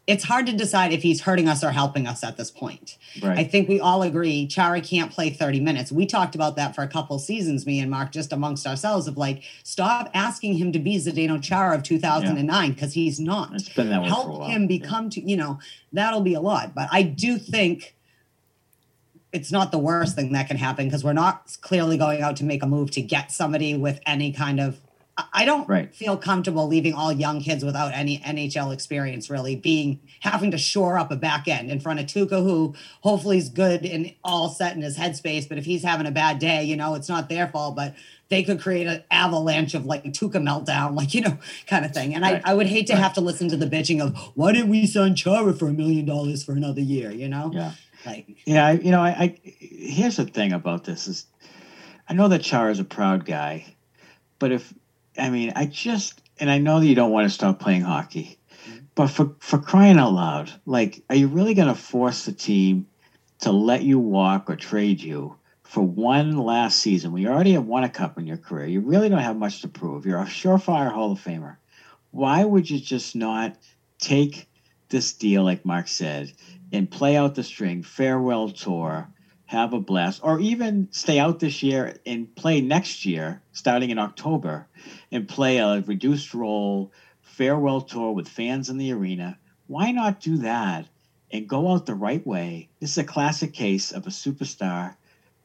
[0.07, 2.97] it's hard to decide if he's hurting us or helping us at this point.
[3.21, 3.39] Right.
[3.39, 5.91] I think we all agree Chara can't play 30 minutes.
[5.91, 9.17] We talked about that for a couple seasons, me and Mark, just amongst ourselves, of
[9.17, 13.53] like, stop asking him to be Zdeno Chara of 2009 because he's not.
[13.53, 14.49] It's been that way for a Help while.
[14.49, 15.59] him become to, you know,
[15.91, 16.73] that'll be a lot.
[16.73, 17.93] But I do think
[19.33, 22.45] it's not the worst thing that can happen because we're not clearly going out to
[22.45, 24.79] make a move to get somebody with any kind of.
[25.33, 25.93] I- don't Right.
[25.95, 30.97] feel comfortable leaving all young kids without any NHL experience, really being having to shore
[30.99, 34.75] up a back end in front of Tuukka, who hopefully is good and all set
[34.75, 35.47] in his headspace.
[35.49, 37.95] But if he's having a bad day, you know, it's not their fault, but
[38.29, 42.13] they could create an avalanche of like Tuukka meltdown, like, you know, kind of thing.
[42.13, 42.41] And Right.
[42.45, 44.85] I, I would hate to have to listen to the bitching of why didn't we
[44.85, 47.51] sign Chara for a million dollars for another year, you know?
[47.53, 47.71] Yeah.
[48.05, 51.25] Like, Yeah, I, you know, I, I here's the thing about this is,
[52.09, 53.65] I know that Char is a proud guy,
[54.39, 54.73] but if
[55.17, 58.39] I mean, I just and I know that you don't want to stop playing hockey,
[58.65, 58.77] mm-hmm.
[58.95, 62.87] but for for crying out loud, like, are you really going to force the team
[63.39, 67.11] to let you walk or trade you for one last season.
[67.11, 68.67] We already have won a cup in your career.
[68.67, 70.05] You really don't have much to prove.
[70.05, 71.57] You're a surefire Hall of Famer.
[72.11, 73.57] Why would you just not
[73.99, 74.49] take
[74.89, 76.31] this deal, like Mark said,
[76.71, 79.09] and play out the string, farewell tour,
[79.47, 83.97] have a blast, or even stay out this year and play next year, starting in
[83.97, 84.67] October,
[85.11, 86.91] and play a reduced role
[87.21, 89.37] farewell tour with fans in the arena.
[89.67, 90.87] Why not do that
[91.31, 92.67] and go out the right way?
[92.79, 94.95] This is a classic case of a superstar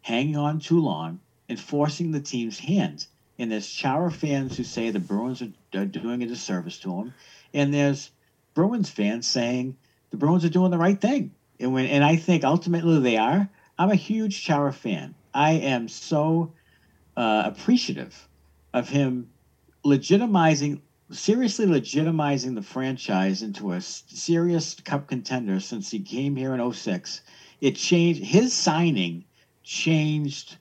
[0.03, 3.07] hanging on too long and forcing the team's hand.
[3.39, 7.15] And there's Chara fans who say the Bruins are, are doing a disservice to him,
[7.55, 8.11] and there's
[8.55, 9.77] Bruins fans saying
[10.11, 11.33] the Bruins are doing the right thing.
[11.61, 13.49] And when and I think ultimately they are.
[13.83, 15.13] I'm a huge Chara fan.
[15.35, 16.53] I am so
[17.17, 18.29] uh, appreciative
[18.73, 19.33] of him
[19.85, 26.73] legitimizing, seriously legitimizing the franchise into a serious cup contender since he came here in
[26.73, 27.23] 06.
[27.61, 29.25] It changed his signing
[29.65, 30.59] changed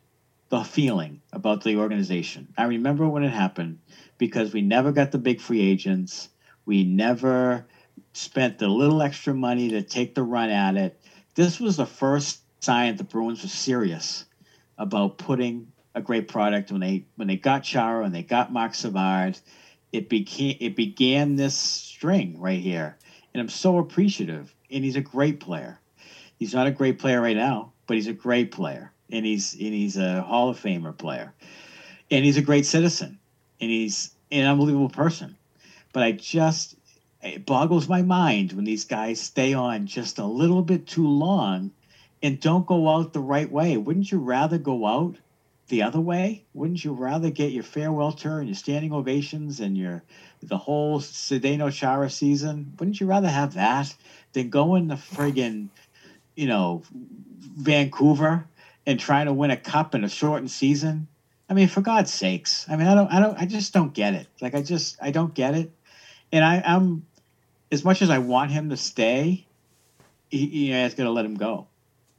[0.50, 2.52] the feeling about the organization.
[2.58, 3.78] I remember when it happened
[4.18, 6.30] because we never got the big free agents.
[6.66, 7.68] We never
[8.14, 11.00] spent the little extra money to take the run at it.
[11.36, 14.26] This was the first sign the Bruins were serious
[14.78, 18.76] about putting a great product when they when they got Chara and they got Marc
[18.76, 19.40] Savard.
[19.92, 22.98] It became it began this string right here,
[23.34, 24.54] and I'm so appreciative.
[24.70, 25.80] And he's a great player.
[26.38, 29.74] He's not a great player right now, but he's a great player, and he's and
[29.74, 31.34] he's a Hall of Famer player,
[32.10, 33.20] and he's a great citizen,
[33.60, 35.36] and he's an unbelievable person.
[35.94, 36.76] But I just
[37.22, 41.72] it boggles my mind when these guys stay on just a little bit too long
[42.24, 43.78] and don't go out the right way.
[43.78, 45.18] Wouldn't you rather go out
[45.68, 46.44] the other way?
[46.54, 50.04] Wouldn't you rather get your farewell tour and your standing ovations and your
[50.44, 52.74] the whole Zdeno Chara season?
[52.80, 53.94] Wouldn't you rather have that
[54.34, 55.70] than going to friggin'
[56.36, 58.46] you know Vancouver
[58.86, 61.08] and trying to win a cup in a shortened season?
[61.50, 62.66] I mean, for God's sakes!
[62.70, 64.28] I mean, I don't, I don't, I just don't get it.
[64.40, 65.72] Like, I just, I don't get it.
[66.32, 67.06] And I, I'm
[67.72, 69.46] as much as I want him to stay,
[70.30, 71.68] he, you it's gonna let him go.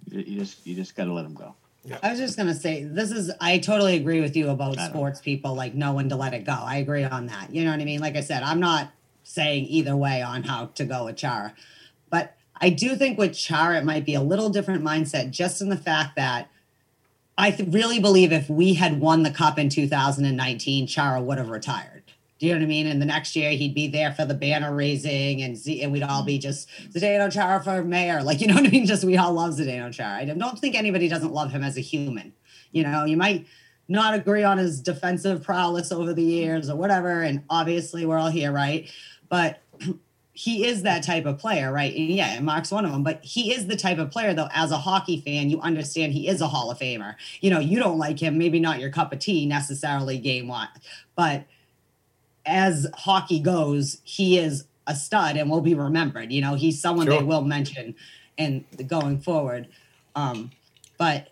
[0.08, 1.54] You you just, you just got to let him go.
[2.02, 4.90] I was just gonna say this is I totally agree with you about I know.
[4.90, 6.52] sports people like knowing to let it go.
[6.52, 7.52] I agree on that.
[7.52, 8.00] You know what I mean?
[8.00, 8.92] Like I said, I'm not
[9.24, 11.54] saying either way on how to go with Chara.
[12.08, 15.70] But I do think with Chara it might be a little different mindset just in
[15.70, 16.48] the fact that
[17.36, 21.48] I th- really believe if we had won the cup in 2019, Chara would have
[21.48, 22.01] retired.
[22.42, 22.88] Do you know what I mean?
[22.88, 26.02] And the next year he'd be there for the banner raising and Z- and we'd
[26.02, 26.40] all be mm-hmm.
[26.40, 28.20] just Zdeno Chara for mayor.
[28.20, 28.84] Like, you know what I mean?
[28.84, 30.16] Just we all love Zdeno Chara.
[30.16, 32.32] I don't think anybody doesn't love him as a human.
[32.72, 33.46] You know, you might
[33.86, 37.22] not agree on his defensive prowess over the years or whatever.
[37.22, 38.90] And obviously we're all here, right?
[39.28, 39.62] But
[40.32, 41.94] he is that type of player, right?
[41.94, 44.48] And yeah, and Mark's one of them, but he is the type of player, though,
[44.52, 47.14] as a hockey fan, you understand he is a Hall of Famer.
[47.40, 50.70] You know, you don't like him, maybe not your cup of tea necessarily game one,
[51.14, 51.44] but
[52.44, 56.32] as hockey goes, he is a stud and will be remembered.
[56.32, 57.18] You know, he's someone Sure.
[57.18, 57.94] they will mention
[58.38, 59.68] and going forward.
[60.14, 60.50] Um,
[60.98, 61.28] but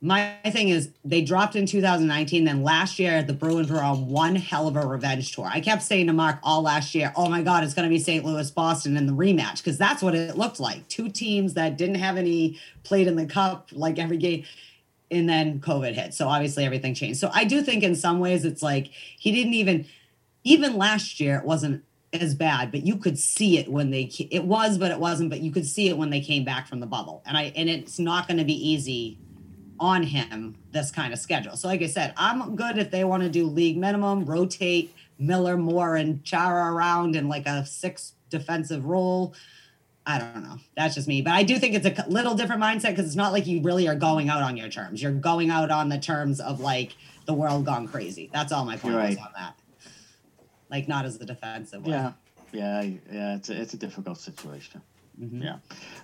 [0.00, 2.44] my thing is they dropped in 2019.
[2.44, 5.48] Then last year, the Bruins were on one hell of a revenge tour.
[5.50, 7.98] I kept saying to Mark all last year, oh my God, it's going to be
[7.98, 8.24] St.
[8.24, 10.86] Louis Boston in the rematch because that's what it looked like.
[10.88, 14.44] Two teams that didn't have any played in the cup like every game.
[15.10, 16.14] And then COVID hit.
[16.14, 17.20] So obviously everything changed.
[17.20, 19.86] So I do think in some ways it's like he didn't even,
[20.46, 21.82] even last year, it wasn't
[22.12, 25.40] as bad, but you could see it when they, it was, but it wasn't, but
[25.40, 27.22] you could see it when they came back from the bubble.
[27.26, 29.18] And I, and it's not going to be easy
[29.78, 31.56] on him this kind of schedule.
[31.56, 35.56] So, like I said, I'm good if they want to do league minimum, rotate Miller,
[35.56, 39.34] Moore, and Chara around in like a six defensive role.
[40.06, 40.58] I don't know.
[40.76, 41.20] That's just me.
[41.22, 43.88] But I do think it's a little different mindset because it's not like you really
[43.88, 45.02] are going out on your terms.
[45.02, 46.96] You're going out on the terms of like
[47.26, 48.30] the world gone crazy.
[48.32, 49.56] That's all my point You're is on that.
[50.70, 51.90] Like not as the defensive one.
[51.90, 52.12] Yeah,
[52.52, 52.82] yeah,
[53.12, 53.36] yeah.
[53.36, 54.82] It's a, it's a difficult situation.
[55.20, 55.42] Mhm.
[55.42, 55.58] Yeah.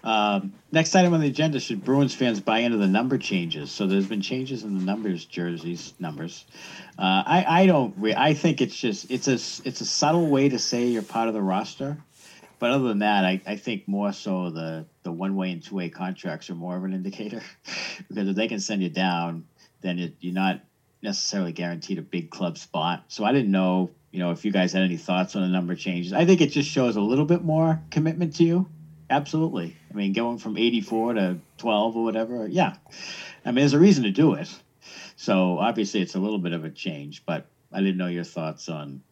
[0.04, 3.70] Um, next item on the agenda: Should Bruins fans buy into the number changes?
[3.70, 6.44] So there's been changes in the numbers, jerseys numbers.
[6.98, 7.94] Uh, I I don't.
[7.98, 9.34] Re- I think it's just it's a
[9.68, 11.98] it's a subtle way to say you're part of the roster.
[12.58, 15.74] But other than that, I, I think more so the, the one way and two
[15.74, 17.42] way contracts are more of an indicator
[18.08, 19.46] because if they can send you down,
[19.80, 20.60] then it, you're not
[21.02, 23.02] necessarily guaranteed a big club spot.
[23.08, 25.74] So I didn't know, you know, if you guys had any thoughts on the number
[25.74, 26.12] changes.
[26.12, 28.68] I think it just shows a little bit more commitment to you.
[29.10, 29.76] Absolutely.
[29.90, 32.46] I mean, going from 84 to 12 or whatever.
[32.46, 32.76] Yeah.
[33.44, 34.48] I mean, there's a reason to do it.
[35.16, 38.68] So obviously it's a little bit of a change, but I didn't know your thoughts
[38.68, 39.02] on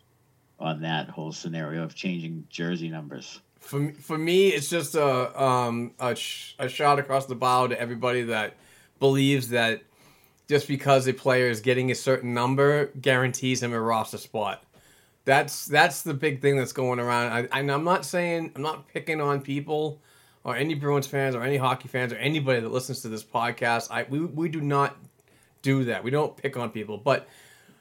[0.59, 3.40] on that whole scenario of changing jersey numbers.
[3.60, 7.81] For for me, it's just a um a, sh- a shot across the bow to
[7.81, 8.55] everybody that
[8.98, 9.82] believes that
[10.48, 14.64] just because a player is getting a certain number guarantees him a roster spot.
[15.24, 17.32] That's that's the big thing that's going around.
[17.32, 20.01] I, and I'm not saying I'm not picking on people
[20.44, 23.88] or any Bruins fans or any hockey fans or anybody that listens to this podcast.
[23.90, 24.97] I we we do not
[25.62, 26.02] do that.
[26.02, 27.28] We don't pick on people, but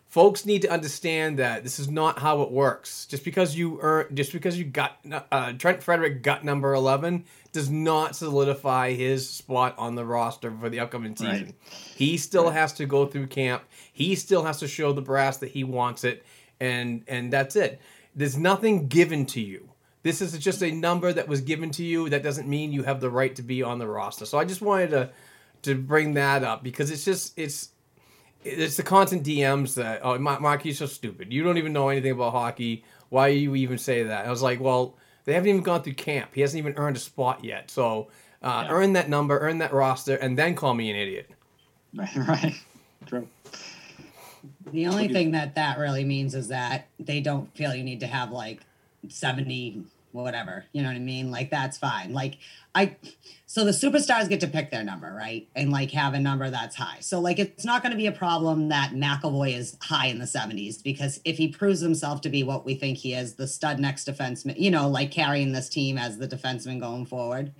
[0.09, 3.05] folks need to understand that this is not how it works.
[3.05, 4.99] Just because you earn, just because you got
[5.31, 10.69] uh, Trent Frederic got number eleven does not solidify his spot on the roster for
[10.69, 11.45] the upcoming season.
[11.45, 11.55] Right.
[11.95, 13.63] He still has to go through camp.
[13.91, 16.23] He still has to show the brass that he wants it,
[16.59, 17.79] and and that's it.
[18.15, 19.69] There's nothing given to you.
[20.01, 22.09] This is just a number that was given to you.
[22.09, 24.25] That doesn't mean you have the right to be on the roster.
[24.25, 25.09] So I just wanted to
[25.63, 27.69] to bring that up because it's just it's
[28.43, 31.33] it's the constant DMs that oh Ma- Mark you're so stupid.
[31.33, 32.83] You don't even know anything about hockey.
[33.09, 34.25] Why you even say that?
[34.25, 34.95] I was like, well,
[35.25, 36.31] they haven't even gone through camp.
[36.33, 37.71] He hasn't even earned a spot yet.
[37.71, 38.09] So
[38.41, 41.29] uh, earn that number, earn that roster, and then call me an idiot.
[41.93, 42.55] Right, right.
[43.05, 43.27] True.
[44.71, 48.07] The only thing that that really means is that they don't feel you need to
[48.07, 48.61] have like
[49.07, 50.65] 70 whatever.
[50.71, 51.31] You know what I mean?
[51.31, 52.13] Like that's fine.
[52.13, 52.37] Like
[52.73, 52.95] I
[53.45, 55.47] so the superstars get to pick their number, right?
[55.55, 56.97] And like have a number that's high.
[57.01, 60.25] So like it's not going to be a problem that McAvoy is high in the
[60.25, 63.79] 70s because if he proves himself to be what we think he is, the stud
[63.79, 67.53] next defenseman, you know, like carrying this team as the defenseman going forward,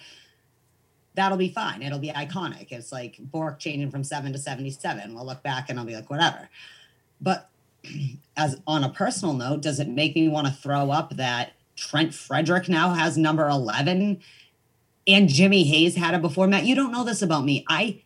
[1.16, 1.82] that'll be fine.
[1.82, 2.72] It'll be iconic.
[2.72, 5.14] It's like Bourque changing from 7 to 77.
[5.14, 6.50] We'll look back and I'll be like whatever.
[7.22, 7.50] But
[8.38, 12.14] as on a personal note, does it make me want to throw up that Trent
[12.14, 14.22] Frederic now has number 11
[15.08, 16.66] and Jimmy Hayes had it before Matt?
[16.66, 17.66] You don't know this about me.
[17.68, 18.02] I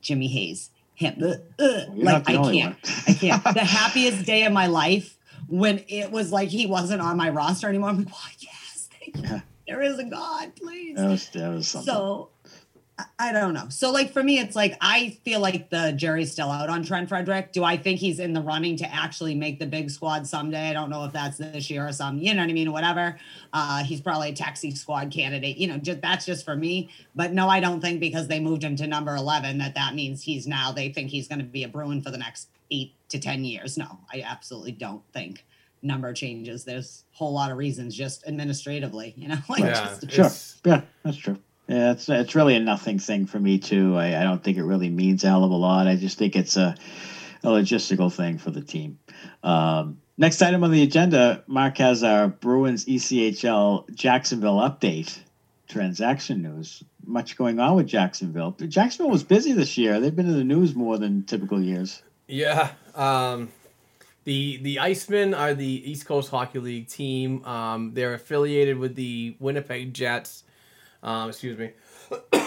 [0.00, 0.70] Jimmy Hayes.
[0.94, 1.14] Him.
[1.20, 2.76] Like I can't.
[3.06, 3.44] I can't.
[3.44, 5.16] The happiest day of my life
[5.46, 7.90] when it was like he wasn't on my roster anymore.
[7.90, 9.22] I'm like, oh, yes, thank you.
[9.22, 9.40] Yeah.
[9.68, 10.96] There is a God, please.
[10.96, 11.92] That was that was something.
[11.92, 12.30] So
[12.98, 13.68] I- I don't know.
[13.68, 17.08] So like for me, it's like I feel like the jury's still out on Trent
[17.08, 17.52] Frederic.
[17.52, 20.68] Do I think he's in the running to actually make the big squad someday?
[20.68, 22.72] I don't know if that's this year or some, you know what I mean?
[22.72, 23.16] Whatever.
[23.52, 25.56] Uh, he's probably a taxi squad candidate.
[25.58, 26.90] You know, just that's just for me.
[27.14, 30.22] But no, I don't think because they moved him to number eleven that that means
[30.22, 33.18] he's now they think he's going to be a Bruin for the next eight to
[33.20, 33.78] ten years.
[33.78, 35.44] No, I absolutely don't think
[35.82, 36.64] number changes.
[36.64, 39.14] There's a whole lot of reasons just administratively.
[39.16, 40.10] You know, like Yeah, just
[40.64, 40.72] Sure.
[40.72, 41.38] Yeah, that's true.
[41.68, 43.96] Yeah, it's it's really a nothing thing for me too.
[43.96, 45.86] I, I don't think it really means a hell of a lot.
[45.86, 46.74] I just think it's a,
[47.44, 48.98] a logistical thing for the team.
[49.42, 55.18] Um, next item on the agenda, Mark has our Bruins ECHL Jacksonville update
[55.68, 56.82] transaction news.
[57.04, 58.52] Much going on with Jacksonville.
[58.52, 60.00] Jacksonville was busy this year.
[60.00, 62.02] They've been in the news more than typical years.
[62.26, 62.70] Yeah.
[62.94, 63.50] Um,
[64.24, 67.44] the the Icemen are the East Coast Hockey League team.
[67.44, 70.44] Um, they're affiliated with the Winnipeg Jets.
[71.02, 71.72] Um, excuse me.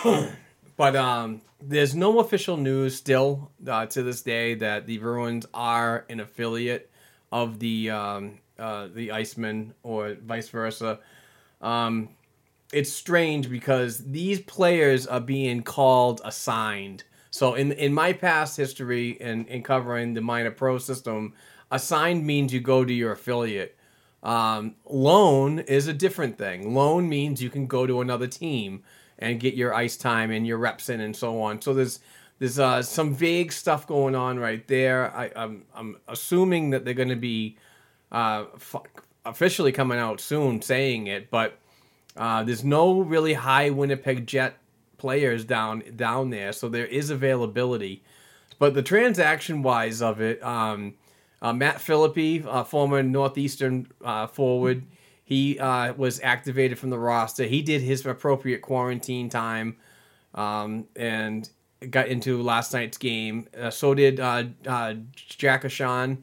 [0.77, 6.05] but um, there's no official news still uh, to this day that the Bruins are
[6.09, 6.89] an affiliate
[7.31, 10.99] of the um, uh, the Icemen or vice versa.
[11.61, 12.09] Um,
[12.73, 17.03] it's strange because these players are being called assigned.
[17.29, 21.33] So in in my past history and in, covering the minor pro system,
[21.71, 23.77] assigned means you go to your affiliate.
[24.23, 26.73] Um, loan is a different thing.
[26.73, 28.83] Loan means you can go to another team
[29.17, 31.61] and get your ice time and your reps in and so on.
[31.61, 31.99] So there's
[32.39, 35.15] there's uh, some vague stuff going on right there.
[35.15, 37.57] I, I'm I'm assuming that they're going to be
[38.11, 38.75] uh, f-
[39.25, 41.59] officially coming out soon saying it, but
[42.17, 44.57] uh, there's no really high Winnipeg Jet
[44.97, 48.03] players down down there, so there is availability.
[48.59, 50.95] But the transaction wise of it, um,
[51.41, 54.83] uh, Matt Filipe, uh, former Northeastern uh, forward,
[55.23, 57.45] he uh, was activated from the roster.
[57.45, 59.77] He did his appropriate quarantine time
[60.35, 61.49] um, and
[61.89, 63.47] got into last night's game.
[63.59, 64.43] Uh, so did uh,
[65.15, 66.17] Jack Ahcan.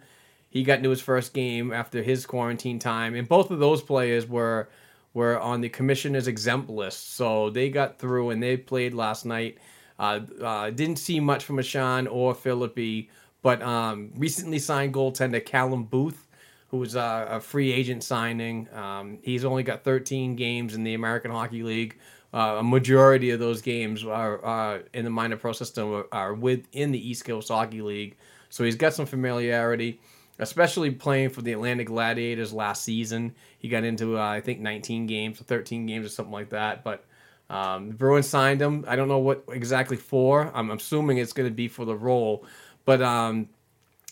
[0.50, 4.26] He got into his first game after his quarantine time, and both of those players
[4.26, 4.68] were
[5.14, 9.58] were on the commissioner's exempt list, so they got through and they played last night.
[9.98, 13.08] Didn't see much from Ahcan or Filipe,
[13.48, 16.26] but um, recently signed goaltender Callum Booth,
[16.68, 18.68] who was uh, a free agent signing.
[18.74, 21.96] Um, he's only got 13 games in the American Hockey League.
[22.34, 26.92] Uh, a majority of those games are uh, in the minor pro system are, within
[26.92, 28.18] the East Coast Hockey League,
[28.50, 29.98] so he's got some familiarity
[30.40, 33.34] especially playing for the Atlanta Gladiators last season.
[33.58, 36.84] He got into uh, I think 19 games, 13 games, or something like that.
[36.84, 37.04] But
[37.50, 38.84] um, the Bruins signed him.
[38.86, 40.50] I don't know what exactly for.
[40.54, 42.44] I'm assuming it's going to be for the role,
[42.88, 43.50] but um,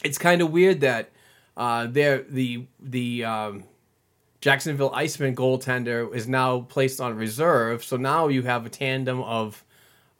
[0.04, 1.08] it's kind of weird that
[1.56, 3.64] uh, they're the the um,
[4.42, 7.82] Jacksonville Iceman goaltender is now placed on reserve.
[7.82, 9.64] So now you have a tandem of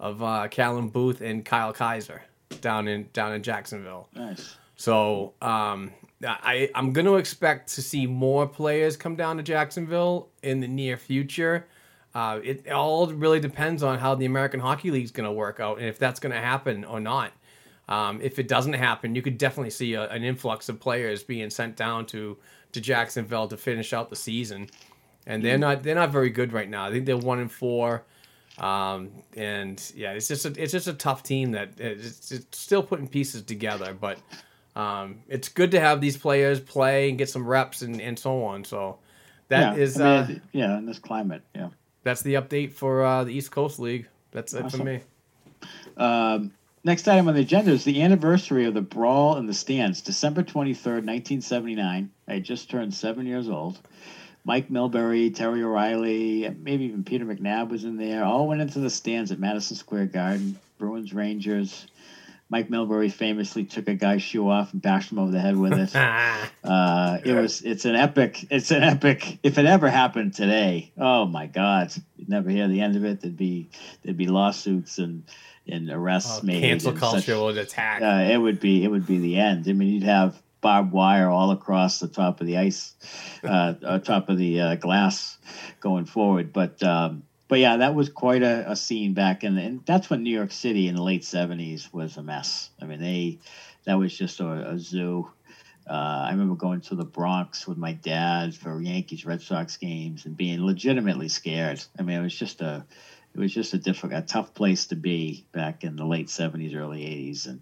[0.01, 2.21] of uh, Callum Booth and Kyle Keyser.
[2.63, 4.09] down in down in Jacksonville.
[4.15, 4.57] Nice.
[4.77, 5.93] So um,
[6.25, 10.69] I I'm going to expect to see more players come down to Jacksonville in the
[10.69, 11.67] near future.
[12.15, 15.61] Uh, it all really depends on how the American Hockey League is going to work
[15.61, 17.33] out and if that's going to happen or not.
[17.89, 21.51] Um, if it doesn't happen, you could definitely see a, an influx of players being
[21.51, 22.37] sent down to
[22.73, 24.69] to Jacksonville to finish out the season.
[25.27, 26.85] And they're not they're not very good right now.
[26.87, 28.05] I think they're one and four.
[28.59, 32.83] Um, and yeah, it's just a, it's just a tough team that it's, it's still
[32.83, 34.19] putting pieces together, but
[34.75, 38.43] um, it's good to have these players play and get some reps and, and so
[38.45, 38.65] on.
[38.65, 38.99] So
[39.49, 41.69] that yeah, is I uh, yeah, in this climate, yeah.
[42.03, 44.09] that's the update for uh, the East Coast League.
[44.33, 45.01] That's it for me.
[45.97, 46.53] Um,
[46.87, 50.45] next item on the agenda is the anniversary of the brawl in the stands, December
[50.45, 52.11] twenty third, nineteen seventy nine.
[52.29, 53.79] I had just turned seven years old.
[54.45, 58.25] Mike Milbury, Terry O'Reilly, maybe even Peter McNab was in there.
[58.25, 60.59] All went into the stands at Madison Square Garden.
[60.79, 61.89] Bruins, Rangers.
[62.49, 65.73] Mike Milbury famously took a guy's shoe off and bashed him over the head with
[65.73, 65.93] it.
[66.65, 71.25] Uh, it was it's an epic it's an epic if it ever happened today oh
[71.25, 73.69] my god you'd never hear the end of it there'd be
[74.03, 75.23] there'd be lawsuits and
[75.69, 78.03] and arrests Oh, made cancel culture such- would attack.
[78.03, 81.29] uh, it would be it would be the end i mean you'd have barbed wire
[81.29, 82.95] all across the top of the ice
[83.45, 85.39] uh, uh top of the uh, glass
[85.81, 89.63] going forward but um but yeah that was quite a, a scene back in the,
[89.63, 93.01] and that's when new york city in the late 70s was a mess i mean
[93.01, 93.39] they
[93.85, 95.31] that was just a, a zoo
[95.89, 100.27] uh, I remember going to the Bronx with my dad for Yankees Red Sox games
[100.27, 101.81] and being legitimately scared.
[101.97, 102.85] I mean, it was just a,
[103.37, 106.75] it was just a difficult, a tough place to be back in the late seventies,
[106.75, 107.61] early eighties, and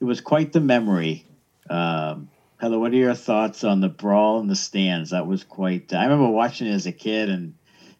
[0.00, 1.26] it was quite the memory.
[1.68, 5.10] Um, Heather, what are your thoughts on the brawl in the stands?
[5.10, 5.92] That was quite.
[5.92, 7.54] I remember watching it as a kid and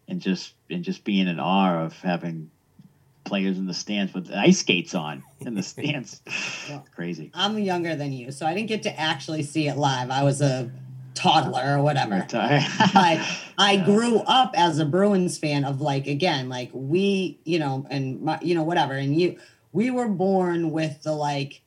[0.08, 2.50] and just and just being in awe of having
[3.24, 6.22] players in the stands with ice skates on in the stands.
[6.94, 7.30] Crazy.
[7.34, 10.10] I'm younger than you, so I didn't get to actually see it live.
[10.10, 10.70] I was a
[11.14, 12.26] toddler or whatever.
[12.30, 13.20] but
[13.58, 18.20] I grew up as a Bruins fan of like again, like we, you know, and
[18.22, 19.38] my, you know whatever, and you,
[19.72, 21.60] we were born with the like.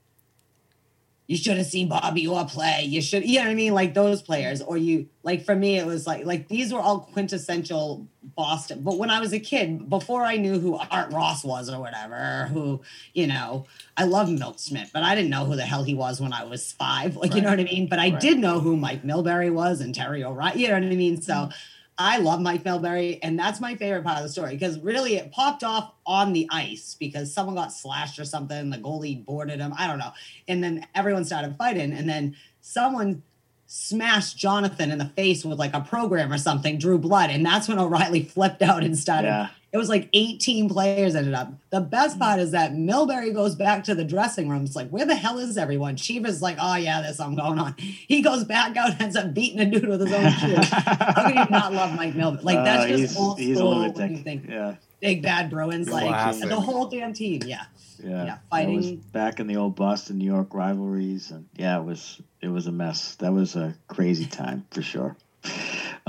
[1.27, 2.83] You should have seen Bobby Orr play.
[2.83, 4.61] You should, you know what I mean, like those players.
[4.61, 8.81] Or you, like for me, it was like, like these were all quintessential Boston.
[8.81, 12.47] But when I was a kid, before I knew who Art Ross was or whatever,
[12.53, 12.81] who,
[13.13, 13.65] you know,
[13.97, 16.45] I love Milt Schmidt, but I didn't know who the hell he was when I
[16.45, 17.17] was five.
[17.17, 17.87] Like, you know what I mean?
[17.87, 18.19] But I Right.
[18.21, 20.61] did know who Mike Milbury was and Terry O'Reilly.
[20.61, 21.21] You know what I mean?
[21.21, 21.51] So mm-hmm.
[21.97, 25.31] I love Mike Milbury, and that's my favorite part of the story because really it
[25.31, 28.69] popped off on the ice because someone got slashed or something.
[28.69, 29.73] The goalie boarded him.
[29.77, 30.11] I don't know.
[30.47, 33.23] And then everyone started fighting, and then someone
[33.65, 37.67] smashed Jonathan in the face with like a program or something, drew blood, and that's
[37.67, 39.27] when O'Reilly flipped out and started.
[39.27, 39.49] Yeah.
[39.73, 41.51] It was like 18 players ended up.
[41.71, 44.63] The best part is that Milbury goes back to the dressing room.
[44.63, 45.97] It's like, where the hell is everyone?
[45.97, 47.75] Cheevers like, oh yeah, there's something going on.
[47.77, 50.55] He goes back out and ends up beating a dude with his own shoe.
[50.55, 52.43] How can you not love Mike Milbury?
[52.43, 53.69] Like that's Uh, just he's, old he's school.
[53.71, 54.11] when lunatic.
[54.17, 54.75] you think Yeah.
[55.01, 56.47] big bad Bruins, like Classic.
[56.47, 57.41] the whole damn team.
[57.45, 57.63] Yeah.
[58.01, 58.27] Yeah, Yeah, That
[58.69, 62.47] was fighting- back in the old Boston New York rivalries, and yeah, it was it
[62.47, 63.15] was a mess.
[63.15, 65.17] That was a crazy time for sure.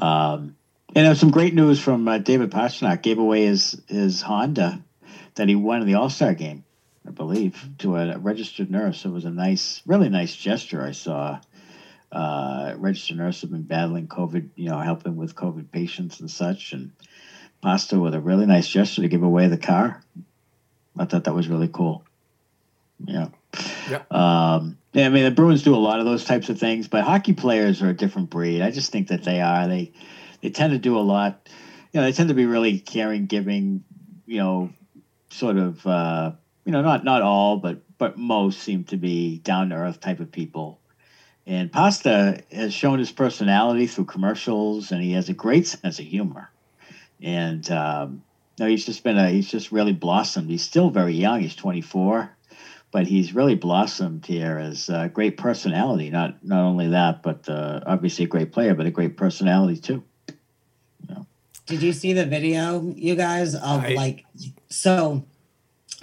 [0.01, 0.55] Um,
[0.94, 3.02] and was some great news from uh, David Pastrnak.
[3.02, 4.82] Gave away his his Honda
[5.35, 6.65] that he won in the All Star game,
[7.06, 9.05] I believe, to a registered nurse.
[9.05, 10.82] It was a nice, really nice gesture.
[10.82, 11.40] I saw.
[12.10, 16.73] Uh, registered nurse have been battling COVID, you know, helping with COVID patients and such,
[16.73, 16.90] and
[17.60, 20.02] Pasta with a really nice gesture to give away the car.
[20.98, 22.05] I thought that was really cool.
[23.05, 23.28] Yeah.
[23.90, 24.02] Yeah.
[24.10, 27.05] Um, yeah, I mean, the Bruins do a lot of those types of things, but
[27.05, 28.62] hockey players are a different breed.
[28.62, 29.66] I just think that they are.
[29.66, 29.93] They
[30.40, 31.48] they tend to do a lot.
[31.93, 33.85] You know, they tend to be really caring, giving.
[34.27, 34.70] You know,
[35.31, 35.86] sort of.
[35.86, 36.32] Uh,
[36.69, 40.20] you know, not not all, but but most seem to be down to earth type
[40.20, 40.81] of people.
[41.47, 46.05] And Pasta has shown his personality through commercials, and he has a great sense of
[46.05, 46.51] humor.
[47.23, 48.23] And um,
[48.59, 50.51] no, he's just been a he's just really blossomed.
[50.51, 51.40] He's still very young.
[51.40, 52.36] He's 24,
[52.90, 56.10] but he's really blossomed here as a great personality.
[56.10, 60.05] Not not only that, but uh, obviously a great player, but a great personality too.
[61.68, 64.24] Did you see the video, you guys, of I- like
[64.68, 65.24] so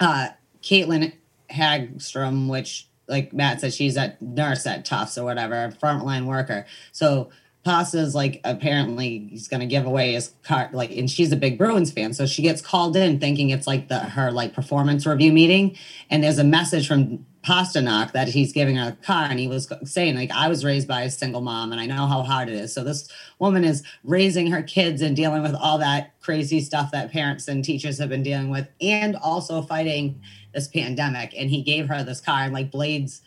[0.00, 0.28] uh
[0.62, 1.12] Caitlin
[1.50, 6.66] Hagstrom, which like Matt said, she's a nurse at Tufts or whatever, frontline worker.
[6.92, 7.30] So
[7.64, 11.90] Pasta's like apparently he's gonna give away his card, like, and she's a big Bruins
[11.90, 15.76] fan, so she gets called in thinking it's like the her like performance review meeting,
[16.08, 19.72] and there's a message from Pastrnak that he's giving her a car, and he was
[19.84, 22.54] saying like, "I was raised by a single mom, and I know how hard it
[22.54, 23.08] is." So this
[23.38, 27.64] woman is raising her kids and dealing with all that crazy stuff that parents and
[27.64, 30.20] teachers have been dealing with, and also fighting
[30.54, 31.34] this pandemic.
[31.38, 33.22] And he gave her this car, and like blades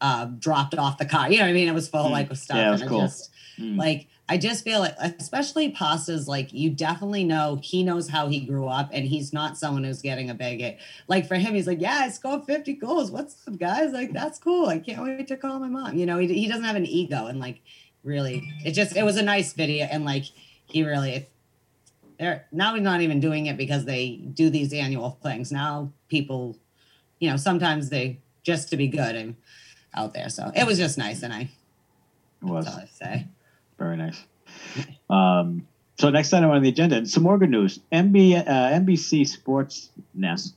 [0.00, 1.30] uh, dropped off the car.
[1.30, 1.68] You know what I mean?
[1.68, 2.12] It was full Mm.
[2.12, 3.00] like with stuff, Yeah, and cool.
[3.00, 3.76] it just Mm.
[3.76, 8.38] like I just feel like, especially Pasta's, like you definitely know he knows how he
[8.38, 10.78] grew up, and he's not someone who's getting a bigot.
[11.08, 13.10] Like for him, he's like, "Yeah, I scored 50 goals.
[13.10, 13.92] What's up, guys?
[13.92, 14.68] Like that's cool.
[14.68, 17.26] I can't wait to call my mom." You know, he, he doesn't have an ego,
[17.26, 17.60] and like
[18.04, 20.26] really, it just it was a nice video, and like
[20.66, 21.26] he really.
[22.20, 25.50] They're, now he's not even doing it because they do these annual things.
[25.50, 26.56] Now people,
[27.18, 29.36] you know, sometimes they just to be good and
[29.94, 30.28] out there.
[30.28, 31.48] So it was just nice, and I It
[32.42, 33.26] was that's all I say.
[33.80, 34.22] Very nice.
[35.08, 35.66] Um,
[35.98, 37.80] so next item on the agenda, and some more good news.
[37.90, 40.54] MB, uh, NBC Sports Nest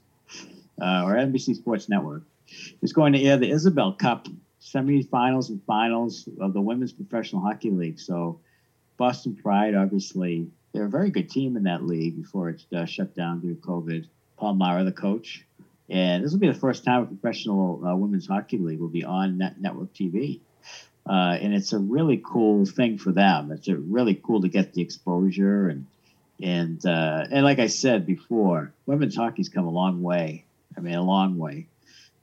[0.82, 2.24] uh, or NBC Sports Network
[2.82, 4.28] is going to air the Isobel Cup
[4.62, 8.00] semifinals and finals of the Women's Professional Hockey League.
[8.00, 8.40] So
[8.98, 13.16] Boston Pride, obviously, they're a very good team in that league before it uh, shut
[13.16, 14.06] down due to COVID.
[14.38, 15.46] Paul Mara, the coach.
[15.90, 19.04] And this will be the first time a professional uh, women's hockey league will be
[19.04, 20.42] on net- network TV.
[21.06, 23.52] Uh, and it's a really cool thing for them.
[23.52, 25.88] It's a really cool to get the exposure and
[26.42, 30.46] and uh, and like I said before, women's hockey's come a long way.
[30.76, 31.68] I mean, a long way,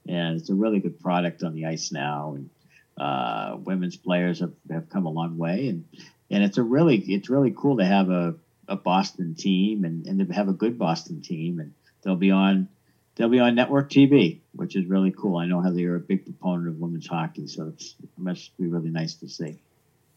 [0.07, 2.35] and it's a really good product on the ice now.
[2.35, 2.49] And
[2.97, 5.85] uh, women's players have, have come a long way, and
[6.29, 8.35] and it's a really it's really cool to have a,
[8.67, 12.67] a Boston team and, and to have a good Boston team, and they'll be on
[13.15, 15.37] they'll be on network TV, which is really cool.
[15.37, 18.67] I know how you're a big proponent of women's hockey, so it's, it must be
[18.67, 19.59] really nice to see.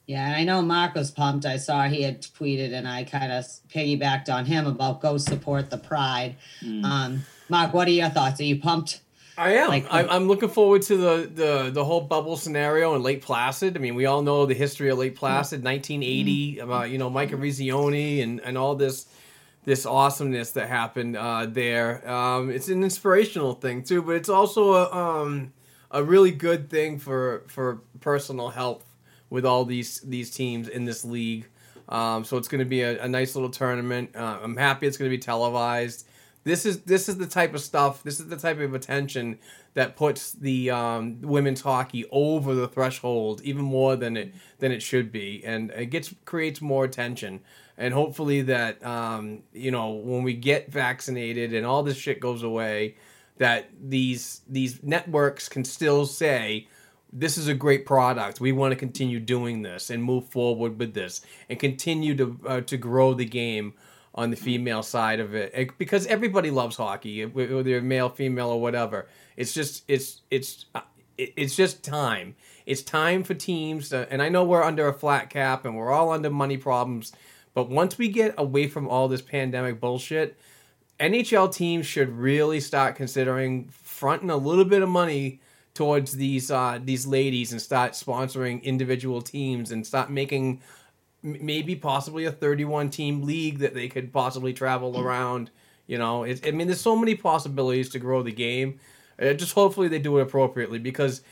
[0.06, 1.46] Yeah, and I know Mark was pumped.
[1.46, 5.70] I saw he had tweeted, and I kind of piggybacked on him about go support
[5.70, 6.36] the Pride.
[6.62, 6.84] Mm.
[6.84, 8.38] Um, Mark, what are your thoughts?
[8.40, 9.00] Are you pumped?
[9.36, 9.68] I am.
[9.68, 13.76] Like- I'm, I'm looking forward to the, the the whole bubble scenario in Lake Placid.
[13.76, 17.30] I mean, we all know the history of Lake Placid, 1980, about you know Mike
[17.30, 19.06] Eruzione and and all this
[19.64, 22.08] this awesomeness that happened uh, there.
[22.08, 25.52] Um, it's an inspirational thing too, but it's also a um,
[25.90, 28.84] a really good thing for for personal health
[29.30, 31.46] with all these these teams in this league.
[31.88, 34.16] Um, so it's going to be a, a nice little tournament.
[34.16, 36.06] Uh, I'm happy it's going to be televised.
[36.44, 38.02] This is this is the type of stuff.
[38.02, 39.38] This is the type of attention
[39.72, 44.82] that puts the um, women's hockey over the threshold even more than it than it
[44.82, 47.40] should be, and it gets creates more attention.
[47.76, 52.42] And hopefully that um, you know when we get vaccinated and all this shit goes
[52.42, 52.96] away,
[53.38, 56.68] that these these networks can still say
[57.12, 58.40] this is a great product.
[58.40, 62.60] We want to continue doing this and move forward with this and continue to uh,
[62.62, 63.74] to grow the game
[64.16, 68.60] on the female side of it It- because everybody loves hockey, whether male, female, or
[68.60, 69.08] whatever.
[69.36, 70.82] It's just it's it's uh,
[71.18, 72.36] it- it's just time.
[72.66, 75.90] It's time for teams, to, and I know we're under a flat cap and we're
[75.92, 77.12] all under money problems.
[77.54, 80.36] But once we get away from all this pandemic bullshit,
[81.00, 85.40] NHL teams should really start considering fronting a little bit of money
[85.72, 90.60] towards these uh, these ladies and start sponsoring individual teams and start making
[91.22, 95.50] maybe possibly a 31 team league that they could possibly travel around.
[95.86, 98.78] You know, it, I mean, there's so many possibilities to grow the game.
[99.20, 101.22] Uh, just hopefully they do it appropriately because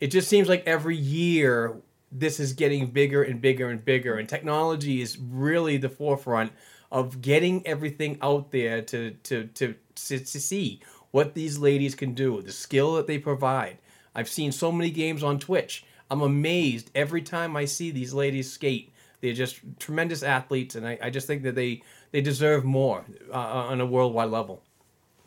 [0.00, 1.76] it just seems like every year
[2.10, 6.52] this is getting bigger and bigger and bigger, and technology is really the forefront
[6.92, 12.12] of getting everything out there to to to to, to see what these ladies can
[12.14, 13.78] do, the skill that they provide.
[14.14, 15.84] I've seen so many games on Twitch.
[16.10, 18.92] I'm amazed every time I see these ladies skate.
[19.20, 21.82] They're just tremendous athletes, and I, I just think that they
[22.12, 24.62] they deserve more uh, on a worldwide level.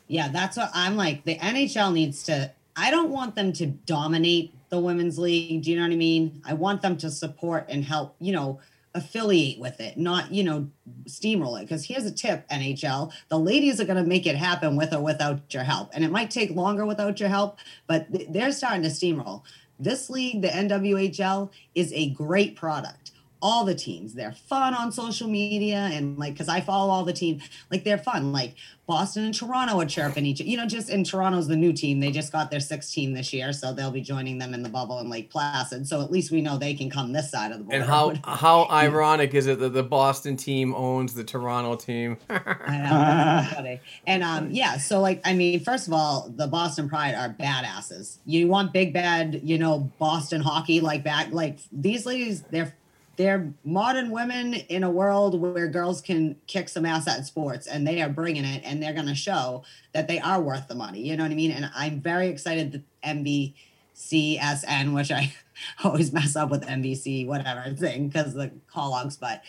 [0.07, 1.25] Yeah, that's what I'm like.
[1.25, 2.51] The NHL needs to.
[2.77, 5.63] I don't want them to dominate the women's league.
[5.63, 6.41] Do you know what I mean?
[6.45, 8.15] I want them to support and help.
[8.19, 8.59] You know,
[8.93, 10.69] affiliate with it, not you know
[11.05, 11.63] steamroll it.
[11.63, 15.01] Because here's a tip, NHL: the ladies are going to make it happen with or
[15.01, 18.89] without your help, and it might take longer without your help, but they're starting to
[18.89, 19.41] steamroll.
[19.79, 23.11] This league, the NWHL, is a great product.
[23.41, 27.13] All the teams, they're fun on social media, and like, because I follow all the
[27.13, 27.41] team,
[27.71, 28.31] like they're fun.
[28.31, 28.55] Like
[28.87, 31.99] Boston and Toronto are chirping each, you know, just in Toronto's the new team.
[31.99, 34.69] They just got their sixth team this year, so they'll be joining them in the
[34.69, 35.85] bubble in Lake Placid.
[35.85, 37.79] So at least we know they can come this side of the border.
[37.79, 42.17] And how how ironic is it that the Boston team owns the Toronto team?
[42.29, 43.79] I know.
[44.07, 48.19] And um, yeah, so like I mean, first of all, the Boston Pride are badasses.
[48.25, 52.73] You want big bad, you know, Boston hockey like back like these ladies, they're
[53.17, 57.85] they're modern women in a world where girls can kick some ass at sports and
[57.85, 59.63] they are bringing it and they're going to show
[59.93, 61.01] that they are worth the money.
[61.01, 61.51] You know what I mean?
[61.51, 65.33] And I'm very excited that NBCSN, which I
[65.83, 69.41] always mess up with NBC, whatever thing, because the call logs, but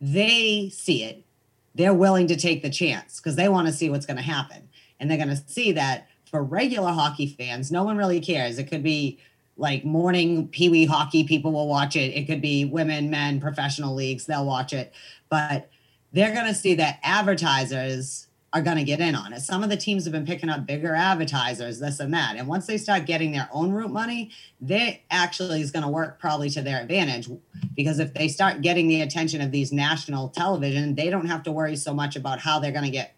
[0.00, 1.24] they see it.
[1.74, 4.68] They're willing to take the chance because they want to see what's going to happen.
[5.00, 8.58] And they're going to see that for regular hockey fans, no one really cares.
[8.58, 9.18] It could be
[9.58, 12.14] like morning pee wee hockey, people will watch it.
[12.14, 14.92] It could be women, men, professional leagues, they'll watch it.
[15.28, 15.68] But
[16.12, 19.40] they're going to see that advertisers are going to get in on it.
[19.40, 22.36] Some of the teams have been picking up bigger advertisers, this and that.
[22.36, 26.18] And once they start getting their own root money, they actually is going to work
[26.18, 27.28] probably to their advantage
[27.76, 31.52] because if they start getting the attention of these national television, they don't have to
[31.52, 33.17] worry so much about how they're going to get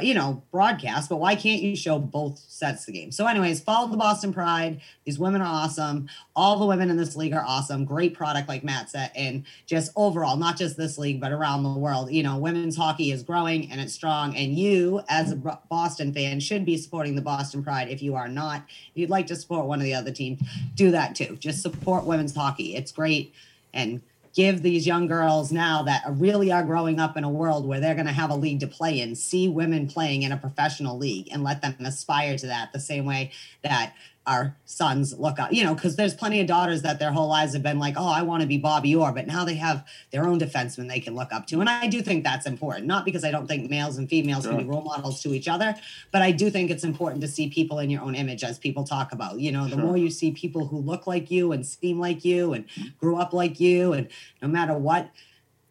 [0.00, 3.12] you know, broadcast, but why can't you show both sets of the game?
[3.12, 4.80] So, anyways, follow the Boston Pride.
[5.04, 6.08] These women are awesome.
[6.34, 7.84] All the women in this league are awesome.
[7.84, 11.78] Great product, like Matt said, and just overall, not just this league, but around the
[11.78, 12.10] world.
[12.10, 14.36] You know, women's hockey is growing and it's strong.
[14.36, 15.36] And you, as a
[15.68, 17.88] Boston fan, should be supporting the Boston Pride.
[17.88, 20.40] If you are not, if you'd like to support one of the other teams,
[20.74, 21.36] do that too.
[21.36, 22.76] Just support women's hockey.
[22.76, 23.34] It's great.
[23.74, 24.02] And
[24.34, 27.94] give these young girls now that really are growing up in a world where they're
[27.94, 31.28] going to have a league to play in see women playing in a professional league
[31.32, 33.30] and let them aspire to that the same way
[33.62, 33.94] that
[34.26, 37.54] our sons look up, you know, because there's plenty of daughters that their whole lives
[37.54, 40.26] have been like, oh, I want to be Bobby Orr, but now they have their
[40.26, 41.60] own defenseman they can look up to.
[41.60, 44.52] And I do think that's important, not because I don't think males and females sure.
[44.52, 45.74] can be role models to each other,
[46.12, 48.84] but I do think it's important to see people in your own image as people
[48.84, 49.78] talk about, you know, the sure.
[49.80, 52.66] more you see people who look like you and seem like you and
[52.98, 54.08] grew up like you, and
[54.40, 55.10] no matter what,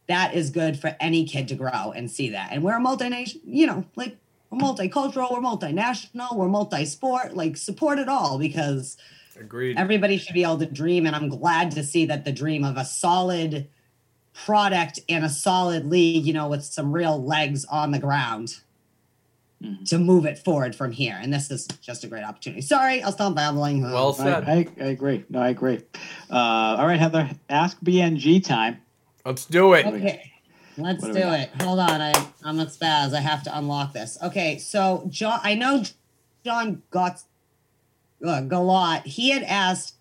[0.08, 2.50] that is good for any kid to grow and see that.
[2.52, 4.18] And we're a multinational, you know, like
[4.52, 7.36] we're multicultural, we're multinational, we're multi-sport.
[7.36, 8.98] Like support it all because
[9.40, 9.78] agreed.
[9.78, 12.78] Everybody should be able to dream, and I'm glad to see that the dream of
[12.78, 13.68] a solid
[14.34, 18.60] product and a solid league, you know, with some real legs on the ground.
[19.64, 19.84] Mm-hmm.
[19.84, 22.64] To move it forward from here, and this is just a great opportunity.
[22.64, 23.84] Sorry, I'll stop babbling.
[23.84, 24.44] Well said.
[24.50, 25.24] I, I, I agree.
[25.30, 25.82] No, I agree.
[26.32, 28.82] Uh, all right, Heather, ask BNG time.
[29.24, 29.86] Let's do it.
[29.86, 30.31] Okay.
[30.82, 31.50] Let's do, do it.
[31.62, 32.02] Hold on.
[32.02, 32.14] I,
[32.44, 33.14] I'm a spaz.
[33.14, 34.18] I have to unlock this.
[34.22, 34.58] Okay.
[34.58, 35.84] So, John, I know
[36.44, 37.22] John got
[38.26, 39.04] uh, Galot.
[39.06, 39.96] He had asked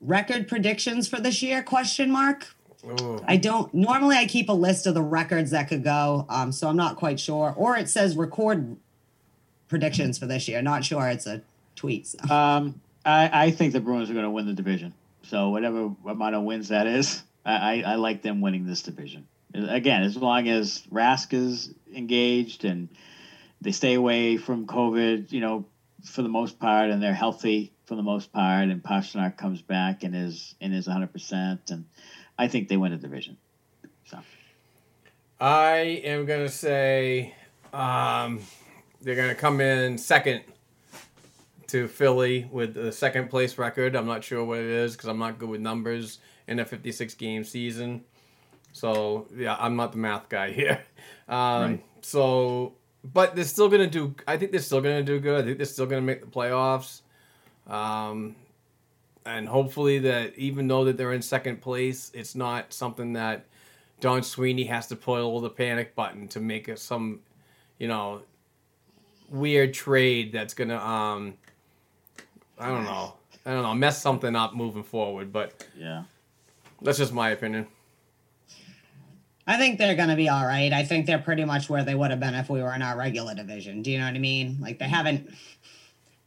[0.00, 1.62] record predictions for this year?
[1.62, 2.48] Question mark.
[2.84, 3.22] Ooh.
[3.28, 6.24] I don't normally I keep a list of the records that could go.
[6.28, 7.52] Um, so I'm not quite sure.
[7.56, 8.76] Or it says record
[9.68, 10.62] predictions for this year.
[10.62, 11.08] Not sure.
[11.08, 11.42] It's a
[11.76, 12.06] tweet.
[12.06, 12.18] So.
[12.34, 14.94] Um, I, I think the Bruins are going to win the division.
[15.22, 19.26] So whatever amount of wins that is, I, I, I like them winning this division.
[19.54, 22.88] Again, as long as Rask is engaged and
[23.60, 25.66] they stay away from COVID, you know,
[26.04, 30.04] for the most part, and they're healthy for the most part, and Pastrnak comes back
[30.04, 31.84] and is and is 100, percent and
[32.38, 33.36] I think they win the division.
[34.06, 34.18] So,
[35.40, 37.34] I am gonna say
[37.72, 38.40] um,
[39.02, 40.42] they're gonna come in second
[41.66, 43.94] to Philly with the second place record.
[43.94, 46.18] I'm not sure what it is because I'm not good with numbers
[46.48, 48.04] in a 56 game season.
[48.72, 50.82] So yeah, I'm not the math guy here.
[51.28, 51.84] Um, right.
[52.02, 52.74] So,
[53.04, 54.14] but they're still gonna do.
[54.26, 55.42] I think they're still gonna do good.
[55.42, 57.02] I think they're still gonna make the playoffs.
[57.66, 58.36] Um,
[59.24, 63.44] and hopefully that even though that they're in second place, it's not something that
[64.00, 67.20] Don Sweeney has to pull the panic button to make a, some,
[67.78, 68.22] you know,
[69.28, 71.34] weird trade that's gonna um,
[72.58, 73.14] I don't know,
[73.46, 75.32] I don't know, mess something up moving forward.
[75.32, 76.04] But yeah,
[76.82, 77.66] that's just my opinion.
[79.50, 80.72] I think they're going to be all right.
[80.72, 82.96] I think they're pretty much where they would have been if we were in our
[82.96, 83.82] regular division.
[83.82, 84.58] Do you know what I mean?
[84.60, 85.28] Like they haven't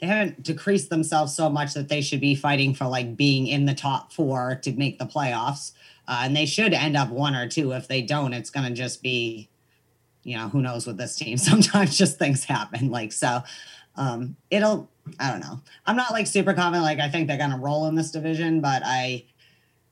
[0.01, 3.63] they haven't decreased themselves so much that they should be fighting for like being in
[3.63, 5.71] the top 4 to make the playoffs.
[6.05, 7.71] Uh, and they should end up one or two.
[7.71, 9.47] If they don't, it's going to just be
[10.23, 11.37] you know, who knows with this team.
[11.37, 13.41] Sometimes just things happen like so
[13.95, 15.61] um it'll I don't know.
[15.85, 18.59] I'm not like super confident like I think they're going to roll in this division,
[18.59, 19.23] but I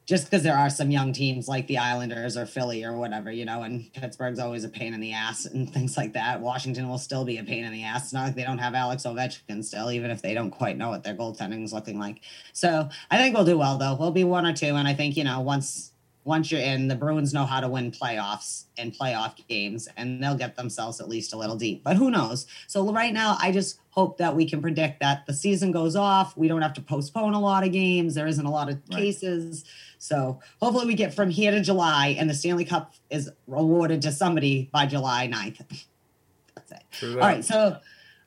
[0.05, 3.45] just because there are some young teams like the Islanders or Philly or whatever, you
[3.45, 6.41] know, and Pittsburgh's always a pain in the ass and things like that.
[6.41, 8.05] Washington will still be a pain in the ass.
[8.05, 10.89] It's not like they don't have Alex Ovechkin still, even if they don't quite know
[10.89, 12.21] what their goaltending is looking like.
[12.53, 13.95] So I think we'll do well though.
[13.95, 15.91] We'll be one or two, and I think you know once
[16.23, 20.35] once you're in, the Bruins know how to win playoffs and playoff games, and they'll
[20.35, 21.83] get themselves at least a little deep.
[21.83, 22.45] But who knows?
[22.67, 26.37] So right now, I just hope that we can predict that the season goes off.
[26.37, 28.13] We don't have to postpone a lot of games.
[28.13, 29.65] There isn't a lot of cases.
[30.01, 34.11] So hopefully we get from here to July and the Stanley Cup is awarded to
[34.11, 35.85] somebody by July 9th.
[36.55, 36.83] That's it.
[37.03, 37.45] All right.
[37.45, 37.77] So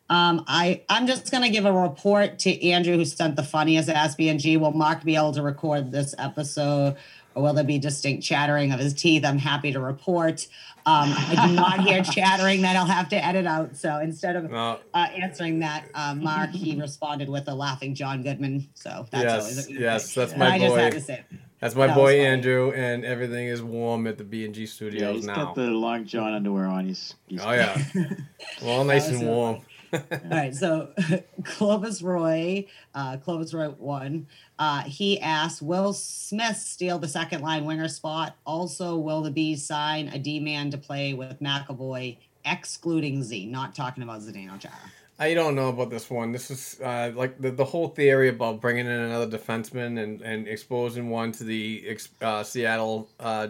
[0.09, 3.89] um, I, I'm just going to give a report to Andrew who sent the funniest
[3.89, 4.59] Ask BNG.
[4.59, 6.97] Will Mark be able to record this episode
[7.35, 9.25] or will there be distinct chattering of his teeth?
[9.25, 10.47] I'm happy to report.
[10.87, 13.77] Um, I do not hear chattering that I'll have to edit out.
[13.77, 14.79] So instead of No.
[14.93, 18.69] uh, answering that, uh, Mark, he responded with a laughing John Goodman.
[18.75, 20.79] So that's Yes, always a good yes, that's And my I just boy.
[20.81, 21.39] had to say it.
[21.65, 22.27] That's my That was boy funny.
[22.27, 25.35] Andrew, and everything is warm at the B and G Yeah, studios he's now.
[25.35, 26.85] He's got the long john underwear on.
[26.85, 27.83] He's, he's Oh yeah,
[28.63, 29.61] well, nice was and so warm.
[29.95, 30.93] All right, so
[31.45, 34.27] Clovis Roy, uh, Clovis Roy one.
[34.59, 38.37] Uh, he asked, "Will Smith steal the second line winger spot?
[38.45, 43.47] Also, will the Bees sign a D man to play with McAvoy, excluding Z?
[43.47, 44.75] Not talking about Zdeno Chara."
[45.19, 46.33] I don't know about this one.
[46.33, 50.49] This is uh, like the, the whole theory about bringing in another defenseman and, and
[50.49, 53.49] exposing one to the ex- uh, Seattle uh,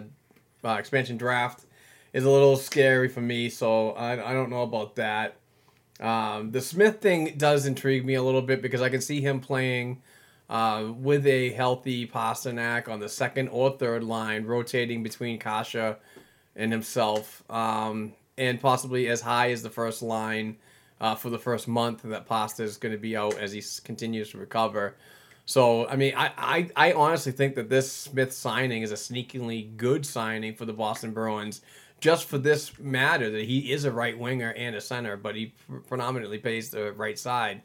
[0.63, 1.65] uh, expansion draft
[2.13, 3.49] is a little scary for me.
[3.49, 5.37] So I, I don't know about that.
[5.99, 9.39] Um, the Smith thing does intrigue me a little bit because I can see him
[9.39, 10.03] playing
[10.49, 15.95] uh, with a healthy Pastrnak on the second or third line, rotating between Kase
[16.55, 20.57] and himself, um, and possibly as high as the first line
[21.05, 24.31] uh, for the first month that Pasta is going to be out as he continues
[24.31, 24.95] to recover.
[25.45, 29.69] So, I mean, I, I, I honestly think that this Smith signing is a sneakingly
[29.77, 31.61] good signing for the Boston Bruins,
[31.99, 35.53] just for this matter that he is a right winger and a center, but he
[35.87, 37.61] predominantly plays the right side.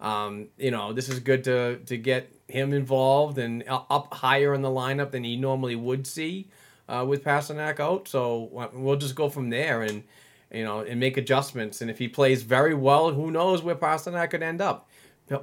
[0.00, 4.62] Um, you know, this is good to to get him involved and up higher in
[4.62, 6.48] the lineup than he normally would see
[6.88, 8.08] uh, with Pastrnak out.
[8.08, 10.02] So uh, we'll just go from there and
[10.52, 11.80] you know and make adjustments.
[11.80, 14.88] And if he plays very well, who knows where Pastrnak could end up?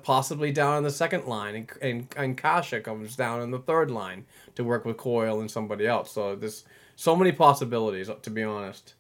[0.04, 3.90] Possibly down on the second line, and and, and Kase comes down on the third
[3.90, 4.26] line
[4.56, 6.12] to work with Coyle and somebody else.
[6.12, 6.66] So there's
[6.98, 8.96] so many possibilities, to be honest.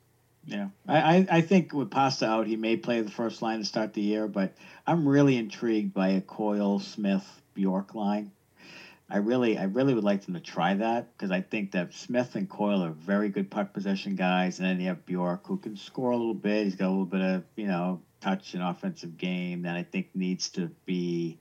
[0.46, 3.66] Yeah, I, I, I think with Pasta out, he may play the first line to
[3.66, 4.54] start the year, but
[4.86, 8.32] I'm really intrigued by a Coyle Smith Bjork line.
[9.10, 12.36] I really, I really would like them to try that because I think that Smith
[12.36, 15.78] and Coyle are very good puck possession guys, and then you have Bjork who can
[15.78, 16.66] score a little bit.
[16.66, 20.10] He's got a little bit of you know touch and offensive game that I think
[20.14, 21.38] needs to be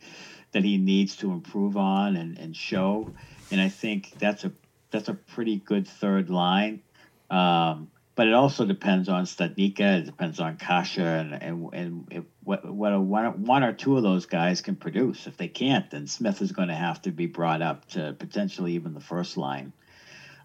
[0.53, 3.11] that he needs to improve on and, and show.
[3.51, 4.53] And I think that's a
[4.91, 6.83] that's a pretty good third line.
[7.31, 10.01] Um, but it also depends on Studnicka.
[10.01, 14.03] It depends on Kase, and and and if, what what one, one or two of
[14.03, 15.27] those guys can produce.
[15.27, 18.73] If they can't, then Smith is going to have to be brought up to potentially
[18.73, 19.73] even the first line.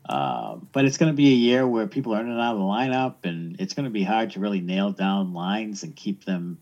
[0.07, 2.59] Uh, but it's going to be a year where people are in and out of
[2.59, 6.25] the lineup, and it's going to be hard to really nail down lines and keep
[6.25, 6.59] them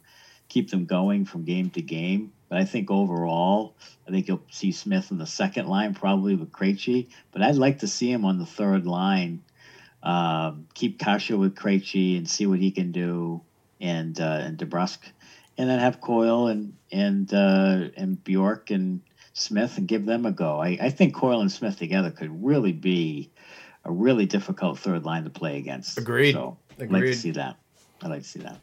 [0.47, 2.33] keep them going from game to game.
[2.49, 3.75] But I think overall,
[4.07, 7.07] I think you'll see Smith in the second line probably with Krejci.
[7.31, 9.43] But I'd like to see him on the third line
[10.03, 13.41] um, keep Kase with Krejci and see what he can do,
[13.81, 14.99] and uh, and DeBrusk,
[15.57, 19.01] and then have Coyle and and uh, and Bjork and
[19.33, 20.59] Smith and give them a go.
[20.59, 23.29] I, I think Coyle and Smith together could really be
[23.85, 25.97] a really difficult third line to play against.
[25.97, 26.33] Agreed.
[26.33, 27.57] So I'd like to see that.
[28.01, 28.59] I'd like to see that.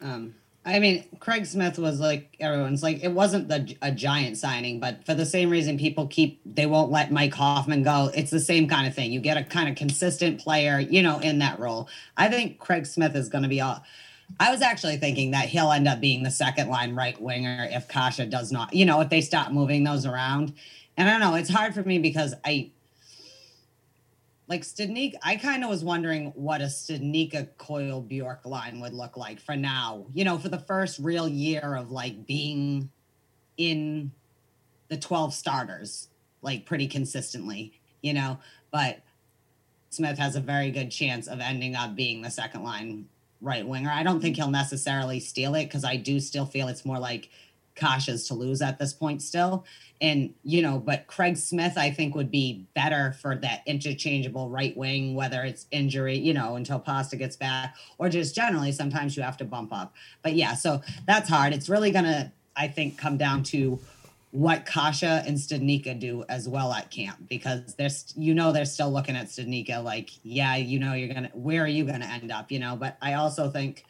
[0.00, 0.34] Um,
[0.66, 5.06] I mean, Craig Smith was like everyone's like it wasn't the a giant signing, but
[5.06, 8.10] for the same reason people keep they won't let Mike Hoffman go.
[8.12, 9.12] It's the same kind of thing.
[9.12, 11.88] You get a kind of consistent player, you know, in that role.
[12.16, 13.84] I think Craig Smith is going to be all.
[14.40, 17.86] I was actually thinking that he'll end up being the second line right winger if
[17.86, 20.52] Kase does not, you know, if they stop moving those around.
[20.96, 22.72] And I don't know, it's hard for me because I
[24.48, 29.16] like Stadnik, I kind of was wondering what a Studnicka Coyle Bjork line would look
[29.16, 30.06] like for now.
[30.14, 32.90] You know, for the first real year of like being
[33.56, 34.12] in
[34.88, 36.08] the 12 starters,
[36.42, 38.38] like pretty consistently, you know.
[38.70, 39.00] But
[39.90, 43.08] Smith has a very good chance of ending up being the second line
[43.40, 43.90] right winger.
[43.90, 44.38] I don't think mm.
[44.38, 47.30] he'll necessarily steal it because I do still feel it's more like
[47.76, 49.64] Kase's to lose at this point still.
[50.00, 54.76] And, you know, but Craig Smith, I think, would be better for that interchangeable right
[54.76, 59.22] wing, whether it's injury, you know, until Pasta gets back, or just generally sometimes you
[59.22, 59.94] have to bump up.
[60.22, 61.54] But yeah, so that's hard.
[61.54, 63.78] It's really going to, I think, come down to
[64.32, 68.92] what Kase and Studnicka do as well at camp because there's, you know, they're still
[68.92, 72.52] looking at Studnicka like, yeah, you know, you're to, where are you to end up,
[72.52, 72.76] you know?
[72.76, 73.86] But I also think,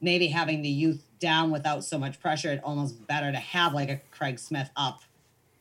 [0.00, 3.88] maybe having the youth down without so much pressure, it almost better to have like
[3.88, 5.00] a Craig Smith up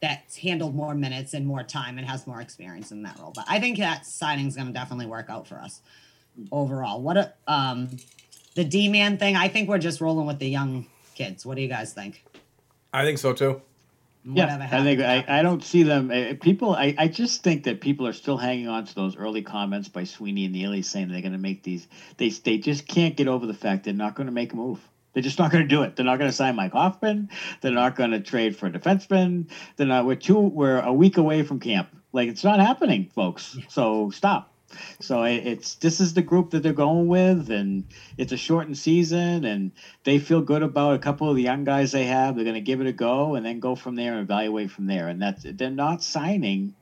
[0.02, 3.34] that's handled more minutes and more time and has more experience in that role.
[3.36, 5.82] But I think that signing's going to definitely work out for us
[6.52, 7.02] overall.
[7.02, 7.90] What a um
[8.56, 9.36] the D man thing.
[9.36, 11.46] I think we're just rolling with the young kids.
[11.46, 12.24] What do you guys think?
[12.94, 13.62] I think so too.
[14.24, 15.26] Yeah, I think I.
[15.28, 16.12] I don't see them.
[16.12, 19.42] Uh, people, I, I just think that people are still hanging on to those early
[19.42, 21.88] comments by Sweeney and Neely saying they're going to make these.
[22.18, 24.80] They they just can't get over the fact they're not going to make a move.
[25.14, 25.96] They're just not going to do it.
[25.96, 27.30] They're not going to sign Mike Hoffman.
[27.62, 29.50] They're not going to trade for a defenseman.
[29.78, 30.06] They're not.
[30.06, 30.38] We're two.
[30.40, 33.58] We're a week away from camp, Like it's not happening, folks.
[33.70, 34.49] So stop.
[35.00, 37.86] So it's this is the group that they're going with, and
[38.18, 39.72] it's a shortened season, and
[40.04, 42.36] they feel good about a couple of the young guys they have.
[42.36, 44.86] They're going to give it a go, and then go from there and evaluate from
[44.86, 45.08] there.
[45.08, 46.76] And that's they're not signing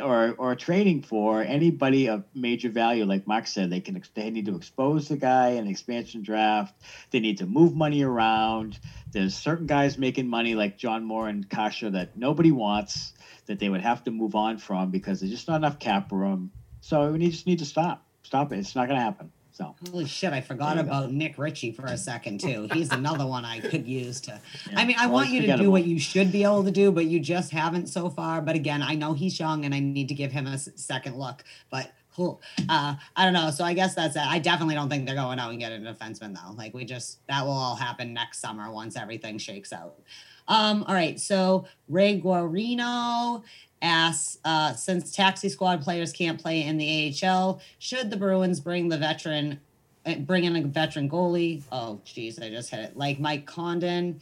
[0.00, 3.04] or or trading for anybody of major value.
[3.04, 6.74] Like Mark said, they can they need to expose the guy in the expansion draft.
[7.10, 8.78] They need to move money around.
[9.12, 13.14] There's certain guys making money like John Moore and Kase that nobody wants
[13.46, 16.50] that they would have to move on from because there's just not enough cap room.
[16.82, 18.04] So we just need to stop.
[18.24, 18.58] Stop it.
[18.58, 19.32] It's not going to happen.
[19.52, 22.68] So Holy shit, I forgot about Nick Ritchie for a second too.
[22.72, 24.40] He's another one I could use to
[24.74, 27.04] I mean, I want you to do what you should be able to do, but
[27.04, 28.40] you just haven't so far.
[28.40, 31.44] But again, I know he's young and I need to give him a second look.
[31.70, 33.50] But whew, uh, I don't know.
[33.50, 34.22] So I guess that's it.
[34.22, 36.54] I definitely don't think they're going out and getting a defenseman though.
[36.54, 39.96] Like we just that will all happen next summer once everything shakes out.
[40.48, 43.42] Um, all right, so Ray Guarino
[43.82, 48.88] asks, uh, since taxi squad players can't play in the AHL, should the Bruins bring
[48.88, 49.60] the veteran,
[50.06, 51.62] uh, bring in a veteran goalie?
[51.72, 52.96] Oh, geez, I just hit it.
[52.96, 54.20] Like Mike Condon,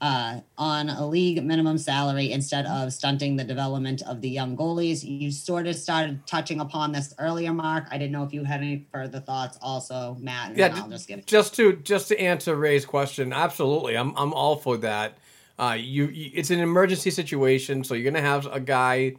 [0.00, 5.04] uh, on a league minimum salary instead of stunting the development of the young goalies.
[5.04, 7.86] You sort of started touching upon this earlier, Mark.
[7.88, 10.48] I didn't know if you had any further thoughts, also, Matt.
[10.50, 11.26] And Yeah, then d- I'll just give it.
[11.28, 15.18] just to just to answer Ray's question, absolutely, I'm I'm all for that.
[15.58, 19.14] Uh, you, you it's an emergency situation, so you're gonna have a guy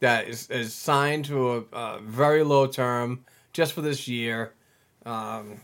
[0.00, 4.52] that is, is signed to a, a very low term just for this year.
[5.04, 5.60] Um,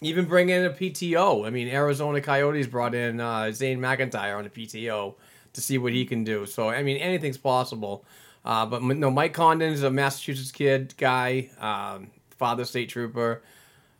[0.00, 1.46] even bring in a PTO.
[1.46, 5.14] I mean, Arizona Coyotes brought in uh, Zane McIntyre on a PTO
[5.52, 6.46] to see what he can do.
[6.46, 8.04] So I mean, anything's possible.
[8.44, 13.42] Uh, but no, Mike Condon is a Massachusetts kid guy, um, father state trooper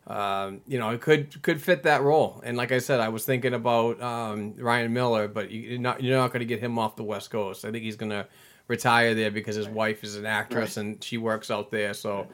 [0.07, 2.41] um, you know, it could could fit that role.
[2.45, 6.01] And like I said, I was thinking about um, Ryan Miller, but you- you're not
[6.01, 7.65] you're not going to get him off the West Coast.
[7.65, 8.25] I think he's going to
[8.69, 11.93] retire there because his wife is an actress and she works out there.
[11.93, 12.27] So,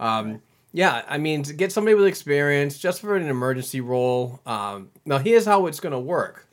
[0.00, 0.40] um,
[0.72, 4.40] yeah, I mean, to get somebody with experience just for an emergency role.
[4.46, 6.46] Um, now, here's how it's going to work: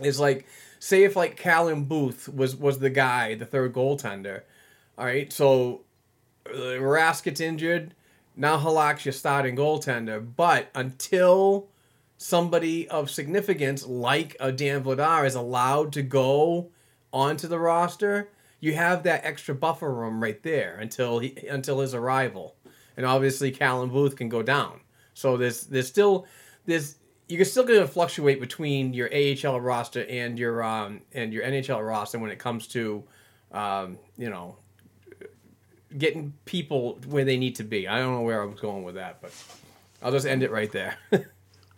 [0.00, 0.46] is like
[0.78, 4.42] say if like Callum Booth was was the guy, the third goaltender.
[4.98, 5.82] All right, so
[6.46, 7.94] uh, Rask gets injured.
[8.36, 11.68] Now Halak's your starting goaltender, but until
[12.16, 16.70] somebody of significance like a Dan Vladar is allowed to go
[17.12, 18.30] onto the roster,
[18.60, 22.56] you have that extra buffer room right there until he until his arrival,
[22.96, 24.80] and obviously Callum Booth can go down.
[25.14, 26.26] So there's there's still
[26.64, 26.96] there's
[27.28, 31.86] you're still going to fluctuate between your AHL roster and your um and your NHL
[31.86, 33.04] roster when it comes to
[33.50, 34.56] um you know
[35.98, 37.88] getting people where they need to be.
[37.88, 39.32] I don't know where I was going with that, but
[40.02, 40.96] I'll just end it right there.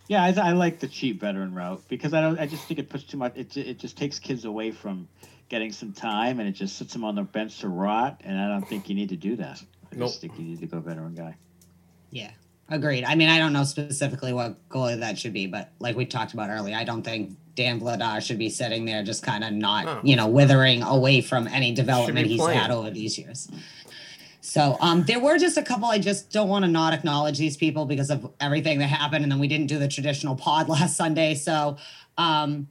[0.07, 2.37] Yeah, I, I like the cheap veteran route because I don't.
[2.39, 3.33] I just think it puts too much.
[3.35, 5.07] It it just takes kids away from
[5.49, 8.21] getting some time, and it just sits them on the bench to rot.
[8.23, 9.63] And I don't think you need to do that.
[9.91, 10.09] I Nope.
[10.09, 11.35] just think you need to go veteran guy.
[12.11, 12.29] Yeah,
[12.69, 13.03] agreed.
[13.03, 16.33] I mean, I don't know specifically what goalie that should be, but like we talked
[16.33, 19.85] about earlier, I don't think Dan Vladar should be sitting there just kind of not,
[19.85, 19.99] No.
[20.03, 22.59] you know, withering away from any development he's playing.
[22.59, 23.47] had over these years.
[24.45, 25.85] So um, there were just a couple.
[25.85, 29.31] I just don't want to not acknowledge these people because of everything that happened, and
[29.31, 31.33] then we didn't do the traditional pod last Sunday.
[31.33, 31.77] So
[32.17, 32.67] um,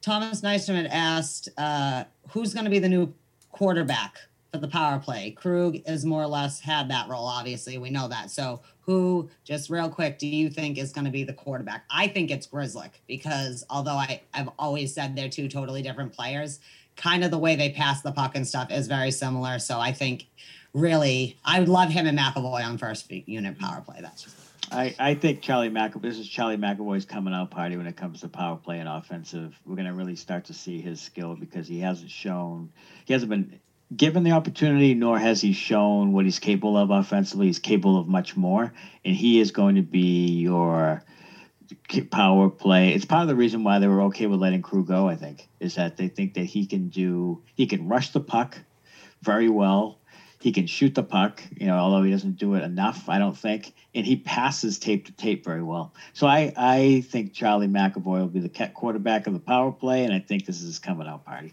[0.00, 3.12] Thomas Nystrom had asked, uh, "Who's going to be the new
[3.50, 4.16] quarterback
[4.52, 7.26] for the power play?" Krug has more or less had that role.
[7.26, 8.30] Obviously, we know that.
[8.30, 11.84] So who, just real quick, do you think is going to be the quarterback?
[11.90, 16.60] I think it's Grzelcyk because although I, I've always said they're two totally different players,
[16.94, 19.58] kind of the way they pass the puck and stuff is very similar.
[19.58, 20.28] So I think
[20.76, 23.98] really, I would love him and McAvoy on first unit power play.
[24.00, 24.36] That's just
[24.70, 26.02] I, I think Charlie McAvoy.
[26.02, 29.58] This is Charlie McAvoy's coming out party when it comes to power play and offensive.
[29.64, 32.70] We're gonna really start to see his skill because he hasn't shown,
[33.04, 33.60] he hasn't been
[33.94, 37.46] given the opportunity, nor has he shown what he's capable of offensively.
[37.46, 38.72] He's capable of much more,
[39.04, 41.04] and he is going to be your
[42.10, 42.92] power play.
[42.92, 45.08] It's part of the reason why they were okay with letting Krug go.
[45.08, 48.58] I think is that they think that he can do, he can rush the puck
[49.22, 50.00] very well.
[50.46, 53.36] He can shoot the puck, you know, although he doesn't do it enough, I don't
[53.36, 53.72] think.
[53.96, 55.92] And he passes tape to tape very well.
[56.12, 60.14] So I, I think Charlie McAvoy will be the quarterback of the power play, and
[60.14, 61.52] I think this is his coming out party.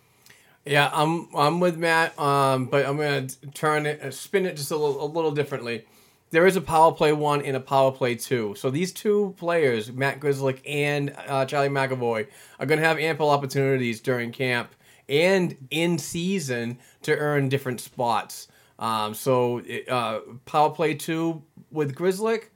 [0.64, 4.70] yeah, I'm I'm with Matt, um, but I'm gonna turn it, uh, spin it just
[4.70, 5.86] a little, a little differently.
[6.30, 8.54] There is a power play one and a power play two.
[8.56, 12.28] So these two players, Matt Grzelcyk and uh, Charlie McAvoy,
[12.60, 14.70] are to have ample opportunities during camp
[15.10, 18.50] and in season to earn different spots.
[18.84, 21.42] Um, so it, uh, power play two
[21.72, 22.50] with Grzelcyk,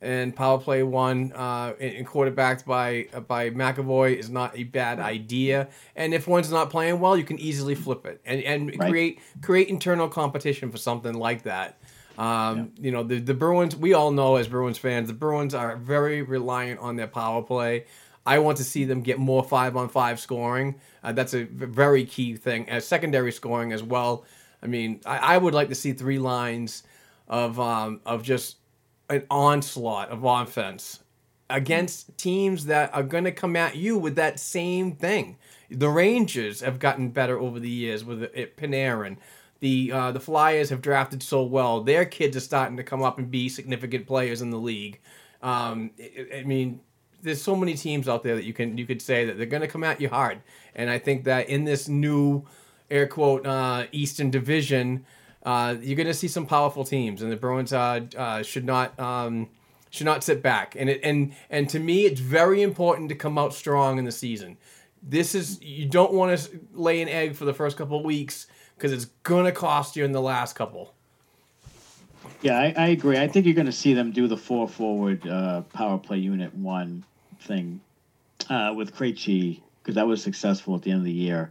[0.00, 5.00] and power play one uh, and quarterbacked by uh, by McAvoy is not a bad
[5.00, 5.68] idea.
[5.96, 8.90] And if one's not playing well, you can easily flip it and and Right.
[8.90, 11.78] create create internal competition for something like that.
[12.18, 13.74] Um, You know, the the Bruins.
[13.76, 17.86] We all know as Bruins fans, the Bruins are very reliant on their power play.
[18.24, 20.76] I want to see them get more five on five scoring.
[21.02, 22.68] Uh, that's a very key thing.
[22.68, 24.24] As secondary scoring as well.
[24.62, 26.82] I mean, I, I would like to see three lines
[27.28, 28.58] of um, of just
[29.10, 31.00] an onslaught of offense
[31.50, 35.36] against teams that are going to come at you with that same thing.
[35.70, 39.18] The Rangers have gotten better over the years with it, Panarin.
[39.60, 41.82] The uh, the Flyers have drafted so well.
[41.82, 45.00] Their kids are starting to come up and be significant players in the league.
[45.40, 46.80] Um, I, I mean,
[47.22, 49.62] there's so many teams out there that you can you could say that they're going
[49.62, 50.42] to come at you hard.
[50.74, 52.44] And I think that in this new
[52.92, 55.04] air quote uh, Eastern Division,
[55.44, 58.98] uh, you're going to see some powerful teams, and the Bruins uh, uh, should not
[59.00, 59.48] um,
[59.90, 60.76] should not sit back.
[60.78, 64.12] And it and and to me, it's very important to come out strong in the
[64.12, 64.56] season.
[65.02, 68.46] This is you don't want to lay an egg for the first couple of weeks
[68.76, 70.94] because it's going to cost you in the last couple.
[72.40, 73.18] Yeah, I, I agree.
[73.18, 76.54] I think you're going to see them do the four forward uh, power play unit
[76.54, 77.04] one
[77.40, 77.80] thing
[78.48, 81.50] uh, with Krejci because that was successful at the end of the year.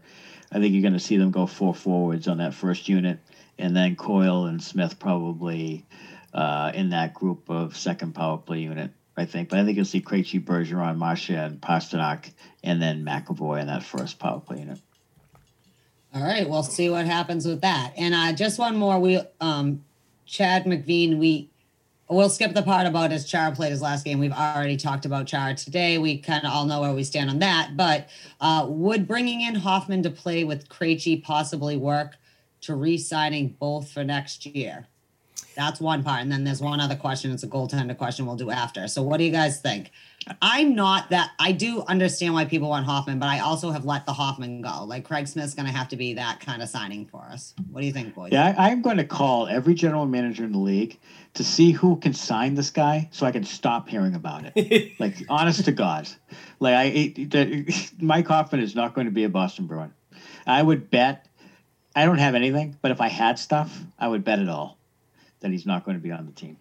[0.52, 3.20] I think you're going to see them go four forwards on that first unit,
[3.58, 5.86] and then Coyle and Smith probably
[6.34, 8.92] uh, in that group of second power play unit.
[9.18, 12.32] I think, but I think you'll see Krejci, Bergeron, Marcia, and Pastrnak,
[12.64, 14.80] and then McAvoy in that first power play unit.
[16.14, 17.94] All right, we'll see what happens with that.
[17.98, 19.00] And uh, just one more.
[19.00, 19.84] We um,
[20.26, 21.20] Chad McVean.
[21.20, 21.51] We
[22.12, 24.20] we'll skip the part about as Char played his last game.
[24.20, 25.98] We've already talked about Char today.
[25.98, 27.78] We kind of all know where we stand on that.
[27.78, 28.10] But
[28.40, 32.16] uh, would bringing in Hoffman to play with Krejci possibly work
[32.62, 34.88] to re-signing both for next year?
[35.56, 36.22] That's one part.
[36.22, 37.32] And then there's one other question.
[37.32, 38.88] It's a goaltender question we'll do after.
[38.88, 39.92] So what do you guys think?
[40.42, 44.06] I'm not that I do understand why people want Hoffman, but I also have let
[44.06, 44.86] the Hoffman go.
[44.86, 47.54] Like Craig Smith's gonna have to be that kind of signing for us.
[47.72, 48.32] What do you think, boys?
[48.32, 51.00] Yeah, I, I'm going to call every general manager in the league
[51.34, 54.94] to see who can sign this guy, so I can stop hearing about it.
[55.00, 56.10] like, honest to God,
[56.60, 59.94] like I, the, Mike Hoffman is not going to be a Boston Bruin.
[60.46, 61.28] I would bet.
[61.96, 64.78] I don't have anything, but if I had stuff, I would bet it all
[65.42, 66.58] that he's not going to be on the team.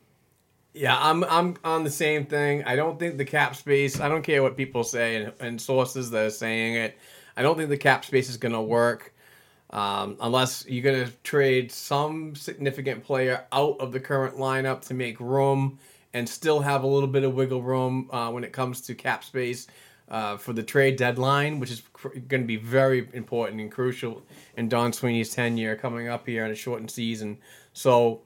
[0.72, 2.64] Yeah, I'm I'm on the same thing.
[2.64, 4.01] I don't think the cap space.
[4.01, 6.97] I don't care what people say and, and sources that are saying it.
[7.36, 9.12] I don't think the cap space is going to work
[9.70, 14.94] um, unless you're going to trade some significant player out of the current lineup to
[14.94, 15.78] make room
[16.12, 19.22] and still have a little bit of wiggle room uh, when it comes to cap
[19.22, 19.68] space
[20.09, 24.22] uh, for the trade deadline, which is cr- going to be very important and crucial
[24.56, 27.38] in Don Sweeney's tenure coming up here in a shortened season.
[27.72, 28.22] So.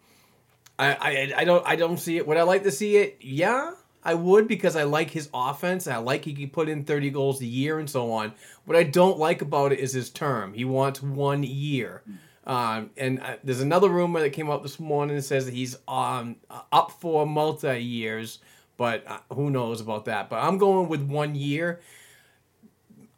[0.76, 2.26] I, I I don't I don't see it.
[2.26, 3.18] Would I like to see it?
[3.20, 3.74] Yeah,
[4.05, 5.86] I would because I like his offense.
[5.86, 8.35] I like he can put in 30 goals a year and so on.
[8.66, 10.52] What I don't like about it is his term.
[10.52, 12.02] He wants one year.
[12.47, 15.76] Um, and uh, there's another rumor that came up this morning that says that he's
[15.89, 16.36] um,
[16.72, 18.40] up for multi years,
[18.76, 20.28] but uh, who knows about that.
[20.28, 21.81] But I'm going with one year.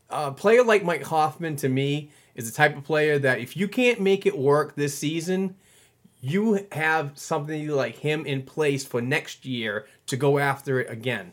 [0.08, 3.66] A player like Mike Hoffman to me is the type of player that if you
[3.66, 5.56] can't make it work this season,
[6.20, 11.32] you have something like him in place for next year to go after it again.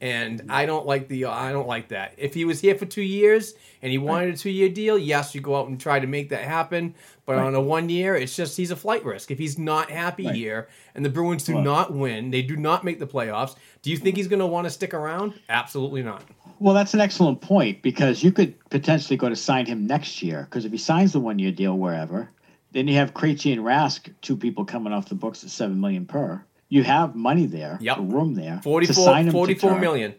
[0.00, 2.14] And I don't like the I don't like that.
[2.18, 5.34] If he was here for two years and he wanted a two year deal, yes,
[5.34, 6.94] you go out and try to make that happen.
[7.24, 9.30] But on a one year, it's just he's a flight risk.
[9.30, 10.34] If he's not happy Right.
[10.34, 13.54] here and the Bruins do Well- not win, they do not make the playoffs.
[13.80, 15.32] Do you think he's going to want to stick around?
[15.48, 16.22] Absolutely not.
[16.58, 20.46] Well, that's an excellent point because you could potentially go to sign him next year.
[20.50, 22.28] Because if he signs the one year deal wherever,
[22.74, 26.04] then you have Krejci and Rask, two people coming off the books at seven million
[26.04, 26.44] per.
[26.68, 27.96] You have money there, Yep.
[28.00, 29.80] room there, to 44, sign him to 44 term.
[29.80, 30.14] million.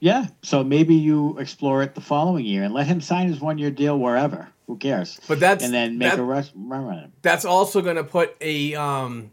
[0.00, 3.58] Yeah, so maybe you explore it the following year and let him sign his one
[3.58, 4.48] year deal wherever.
[4.66, 5.18] Who cares?
[5.28, 7.12] But that's and then make that- a rush, run on him.
[7.22, 9.30] that's also going to put a um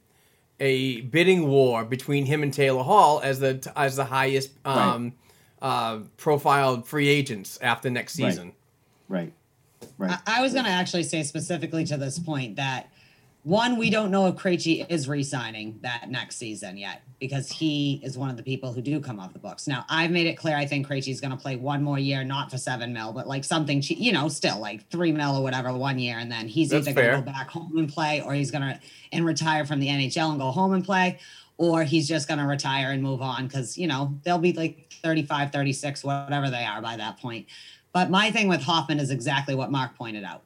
[0.59, 5.13] a bidding war between him and Taylor Hall as the as the highest um
[5.61, 8.53] uh profiled free agents after next season.
[9.09, 9.33] Right, right.
[10.26, 12.89] I, I was going to actually say specifically to this point that
[13.43, 18.18] one, we don't know if Krejci is re-signing that next season yet because he is
[18.18, 19.68] one of the people who do come off the books.
[19.68, 22.23] Now, I've made it clear I think Krejci is going to play one more year,
[22.23, 25.43] not for seven mil, but like something, che- you know, still like three mil or
[25.43, 28.22] whatever one year, and then he's That's either going to go back home and play,
[28.22, 28.80] or he's going to
[29.11, 31.19] and retire from the NHL and go home and play.
[31.57, 34.91] Or he's just going to retire and move on because, you know, they'll be like
[35.03, 37.45] 35, 36, whatever they are by that point.
[37.93, 40.43] But my thing with Hoffman is exactly what Mark pointed out.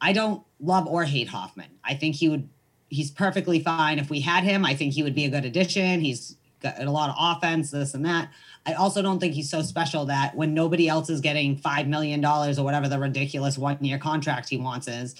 [0.00, 1.70] I don't love or hate Hoffman.
[1.84, 2.48] I think he would
[2.88, 4.64] he's perfectly fine if we had him.
[4.64, 6.00] I think he would be a good addition.
[6.00, 8.30] He's got a lot of offense, this and that.
[8.66, 12.22] I also don't think he's so special that when nobody else is getting $5 million
[12.24, 15.14] or whatever the ridiculous one year contract he wants is,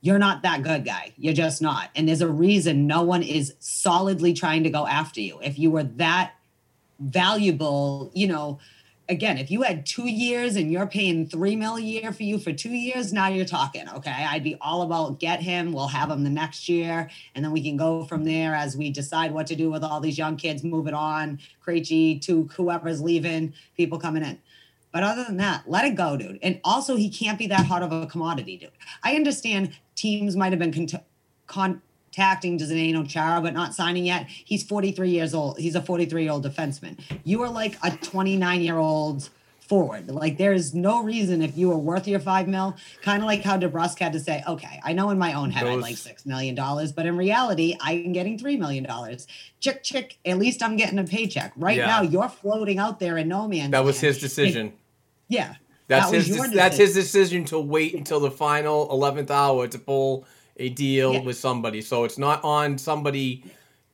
[0.00, 1.12] you're not that good guy.
[1.16, 1.90] You're just not.
[1.96, 5.40] And there's a reason no one is solidly trying to go after you.
[5.42, 6.34] If you were that
[7.00, 8.60] valuable, you know,
[9.08, 12.38] again, if you had two years and you're paying three mil a year for you
[12.38, 13.88] for two years, now you're talking.
[13.88, 14.10] Okay.
[14.10, 15.72] I'd be all about get him.
[15.72, 17.08] We'll have him the next year.
[17.34, 20.00] And then we can go from there as we decide what to do with all
[20.00, 24.38] these young kids moving on, Krejci to whoever's leaving, people coming in.
[24.92, 26.38] But other than that, let it go, dude.
[26.42, 28.70] And also, he can't be that hot of a commodity, dude.
[29.02, 30.72] I understand teams might have been
[32.18, 34.26] cont- contacting Zdeno Chara, but not signing yet.
[34.28, 35.58] He's 43 years old.
[35.58, 36.98] He's a 43 year old defenseman.
[37.24, 39.28] You are like a 29 year old
[39.60, 40.08] forward.
[40.08, 43.58] Like, there's no reason if you were worth your five mil, kind of like how
[43.58, 46.54] DeBrusk had to say, okay, I know in my own head I'd like six million
[46.54, 49.26] dollars, but in reality, I'm getting three million dollars.
[49.60, 51.52] Chick, chick, at least I'm getting a paycheck.
[51.56, 51.86] Right Yeah.
[51.86, 54.06] now, you're floating out there in no man's That was land.
[54.14, 54.72] his decision.
[55.28, 55.54] Yeah.
[55.86, 56.52] That's that his.
[56.52, 60.26] That's his decision to wait until the final eleventh hour to pull
[60.58, 61.20] a deal Yeah.
[61.22, 61.80] with somebody.
[61.82, 63.44] So it's not on somebody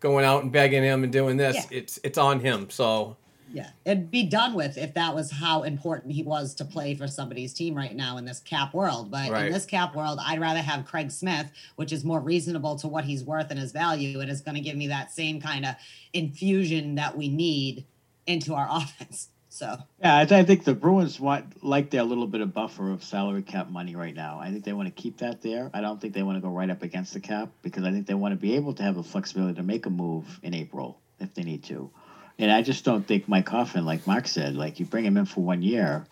[0.01, 1.57] going out and begging him and doing this.
[1.57, 1.79] Yeah.
[1.79, 2.69] It's it's on him.
[2.71, 3.17] So
[3.53, 7.07] Yeah, it'd be done with if that was how important he was to play for
[7.07, 9.11] somebody's team right now in this cap world.
[9.13, 9.47] But Right.
[9.47, 11.47] in this cap world, I'd rather have Craig Smith,
[11.77, 14.61] which is more reasonable to what he's worth and his value, and is going to
[14.61, 15.75] give me that same kind of
[16.13, 17.85] infusion that we need
[18.27, 19.29] into our offense.
[19.55, 22.91] So Yeah, I, th- I think the Bruins want like their little bit of buffer
[22.91, 24.41] of salary cap money right now.
[24.41, 25.71] I think they want to keep that there.
[25.73, 28.09] I don't think they want to go right up against the cap because I think
[28.09, 30.99] they want to be able to have the flexibility to make a move in April
[31.21, 31.89] if they need to.
[32.37, 35.25] And I just don't think Mike Hoffman, like Mark said, like you bring him in
[35.25, 36.05] for one year,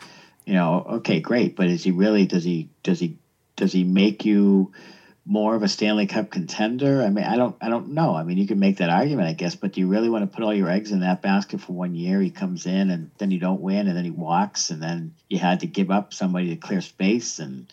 [0.46, 2.26] you know, okay, great, but is he really?
[2.26, 2.68] Does he?
[2.84, 3.18] Does he?
[3.56, 4.70] Does he make you?
[5.24, 7.02] More of a Stanley Cup contender?
[7.02, 8.14] I mean, I don't, I don't know.
[8.14, 10.34] I mean, you can make that argument, I guess, but do you really want to
[10.34, 12.20] put all your eggs in that basket for one year?
[12.20, 15.38] He comes in and then you don't win, and then he walks, and then you
[15.38, 17.66] had to give up somebody to clear space, and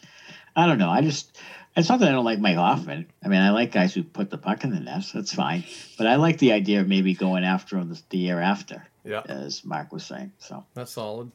[0.56, 0.90] I don't know.
[0.90, 1.38] I just,
[1.76, 3.08] it's not that I don't like Mike Hoffman.
[3.24, 5.06] I mean, I like guys who put the puck in the net.
[5.14, 5.64] That's fine,
[5.98, 9.24] but I like the idea of maybe going after him the, the year after, yeah,
[9.28, 10.34] as Mark was saying.
[10.38, 11.32] So that's solid.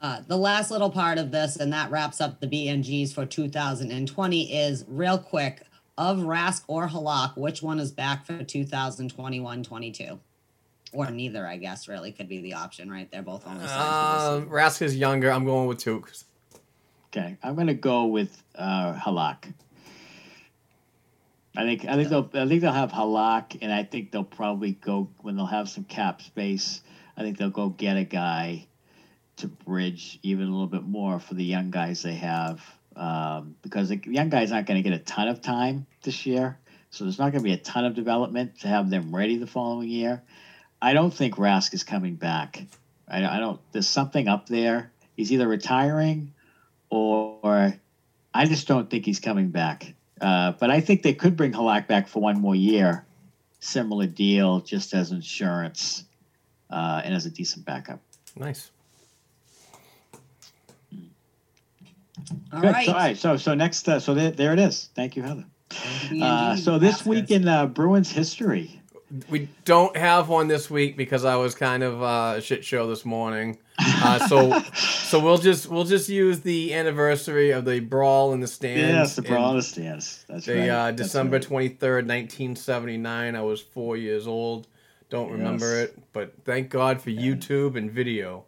[0.00, 4.54] Uh, the last little part of this, and that wraps up the BNGs for 2020,
[4.54, 5.62] is real quick
[5.96, 10.20] of Rask or Halak, which one is back for 2021 22?
[10.92, 13.10] Or neither, I guess, really could be the option, right?
[13.10, 14.44] They're both only signed.
[14.44, 15.30] Um, Rask is younger.
[15.30, 16.24] I'm going with Tukes.
[17.08, 19.52] Okay, I'm gonna go with uh, Halak.
[21.56, 24.72] I think I think they'll I think they'll have Halak, and I think they'll probably
[24.72, 26.82] go when they'll have some cap space.
[27.16, 28.68] I think they'll go get a guy
[29.38, 32.60] to bridge even a little bit more for the young guys they have,
[32.96, 36.58] um, because the young guys aren't going to get a ton of time this year,
[36.90, 39.46] so there's not going to be a ton of development to have them ready the
[39.46, 40.22] following year.
[40.80, 42.62] I don't think Rask is coming back.
[43.08, 43.60] I, I don't.
[43.72, 44.90] There's something up there.
[45.16, 46.32] He's either retiring
[46.90, 47.74] or
[48.34, 49.94] I just don't think he's coming back.
[50.20, 53.04] Uh, but I think they could bring Halak back for one more year,
[53.60, 56.04] similar deal, just as insurance
[56.70, 58.00] uh, and as a decent backup.
[58.36, 58.70] Nice.
[62.52, 62.72] All Good.
[62.72, 62.86] right.
[62.86, 63.16] So, all right.
[63.16, 64.90] So, so next, uh, so there, there it is.
[64.94, 65.44] Thank you, Heather.
[66.22, 68.74] Uh, so this week in uh, Bruins history.
[69.30, 72.86] We don't have one this week because I was kind of uh, a shit show
[72.88, 73.58] this morning.
[73.78, 78.46] Uh, so, so we'll just we'll just use the anniversary of the brawl in the
[78.46, 78.80] stands.
[78.80, 80.26] Yes, the brawl in the stands.
[80.28, 80.68] That's The right.
[80.68, 81.42] uh, That's December right.
[81.42, 83.34] twenty third, nineteen seventy nine.
[83.34, 84.68] I was four years old.
[85.08, 85.88] Don't remember Yes.
[85.88, 88.44] it, but thank God for YouTube and video.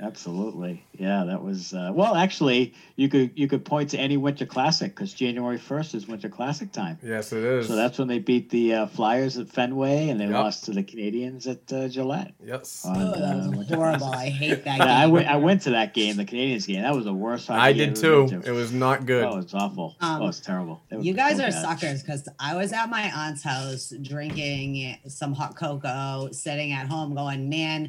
[0.00, 1.24] Absolutely, yeah.
[1.24, 2.14] That was uh, well.
[2.14, 6.28] Actually, you could you could point to any Winter Classic because January first is Winter
[6.28, 6.98] Classic time.
[7.02, 7.66] Yes, it is.
[7.66, 10.32] So that's when they beat the uh, Flyers at Fenway and they Yep.
[10.34, 12.32] lost to the Canadiens at uh, Gillette.
[12.44, 12.84] yes.
[12.84, 14.06] on, Oh, that uh, was horrible.
[14.08, 14.18] Classic.
[14.20, 15.26] I hate that Yeah, I went.
[15.28, 16.82] I went to that game, the Canadiens game.
[16.82, 17.48] That was the worst.
[17.48, 18.26] hockey I game did too.
[18.28, 18.48] been to.
[18.48, 19.24] It was not good.
[19.24, 19.96] Oh, it's awful.
[20.00, 20.80] Um, oh, it's terrible.
[20.90, 21.62] They were You guys so are bad.
[21.80, 27.14] suckers because I was at my aunt's house drinking some hot cocoa, sitting at home
[27.14, 27.88] going, man,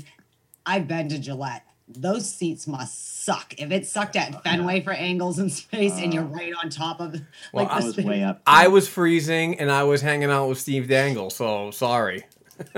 [0.66, 1.64] I've been to Gillette.
[1.90, 3.54] Those seats must suck.
[3.58, 7.14] If it sucked at Fenway for angles and space and you're right on top of
[7.52, 8.42] Well, like I the was space- way up.
[8.48, 12.26] I was freezing and I was hanging out with Steve Dangle, so sorry.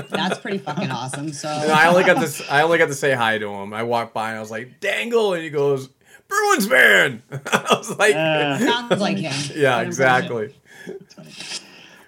[0.10, 1.34] That's pretty fucking awesome.
[1.34, 2.42] So And I only got this.
[2.50, 3.74] I only got to say hi to him.
[3.74, 5.90] I walked by and I was like, "Dangle," and he goes,
[6.28, 9.34] "Bruins fan." I was like, Uh, sounds like him.
[9.56, 10.56] "Yeah, exactly."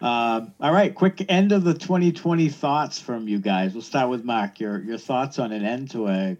[0.01, 3.73] Um, all right, quick end of the 2020 thoughts from you guys.
[3.73, 4.59] We'll start with Mark.
[4.59, 6.37] Your your thoughts on an end to a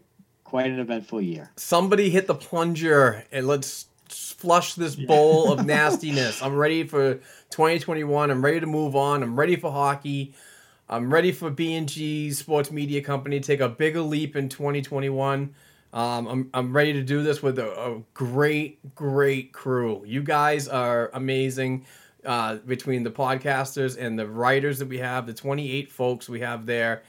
[0.53, 1.49] quite an eventful year.
[1.55, 6.43] Somebody hit the plunger and let's flush this bowl of nastiness.
[6.43, 7.15] I'm ready for
[7.49, 8.30] 2021.
[8.30, 9.23] I'm ready to move on.
[9.23, 10.35] I'm ready for hockey.
[10.88, 15.55] I'm ready for B&G Sports Media Company to take a bigger leap in 2021.
[15.91, 20.03] Um, I'm, I'm ready to do this with a, a great, great crew.
[20.05, 21.88] You guys are amazing
[22.23, 26.67] uh, between the podcasters and the writers that we have, the 28 folks we have
[26.67, 27.01] there.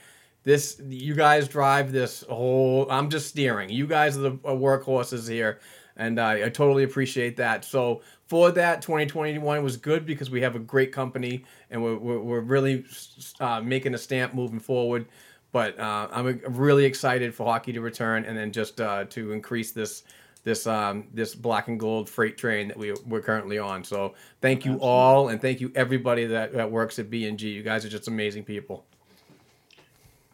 [0.45, 2.89] This, you guys drive this whole.
[2.89, 3.69] I'm just steering.
[3.69, 5.59] You guys are the uh, workhorses here,
[5.97, 7.65] and I, I totally appreciate that.
[7.65, 12.19] So for that, 2021 was good because we have a great company and we're, we're,
[12.19, 12.85] we're really
[13.39, 15.07] uh, making a stamp moving forward.
[15.51, 19.71] But uh, I'm really excited for hockey to return and then just uh, to increase
[19.71, 20.03] this
[20.43, 23.83] this um, this black and gold freight train that we we're currently on.
[23.83, 24.87] So thank you Absolutely.
[24.87, 27.49] all and thank you everybody that, that works at B and G.
[27.49, 28.85] You guys are just amazing people.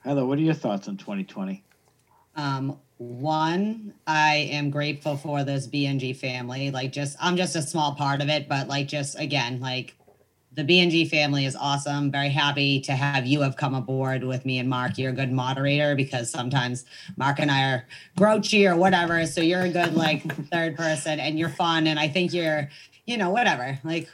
[0.04, 1.64] Heather, what are your thoughts on 2020?
[2.36, 6.72] Um, one, I am grateful for this BNG family.
[6.72, 9.96] Like, just I'm just a small part of it, but like, just again, like
[10.54, 12.12] the BNG family is awesome.
[12.12, 14.98] Very happy to have you have come aboard with me and Mark.
[14.98, 16.84] You're a good moderator because sometimes
[17.16, 17.88] Mark and I are
[18.18, 19.26] grouchy or whatever.
[19.26, 21.88] So you're a good like third person and you're fun.
[21.88, 22.70] And I think you're,
[23.06, 23.80] you know, whatever.
[23.84, 24.10] Like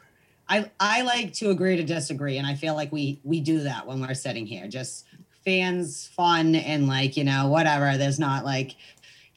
[0.47, 2.37] I I like to agree to disagree.
[2.37, 4.67] And I feel like we we do that when we're sitting here.
[4.67, 5.06] Just
[5.47, 7.97] fans, fun, and like, you know, whatever.
[7.97, 8.75] There's not like,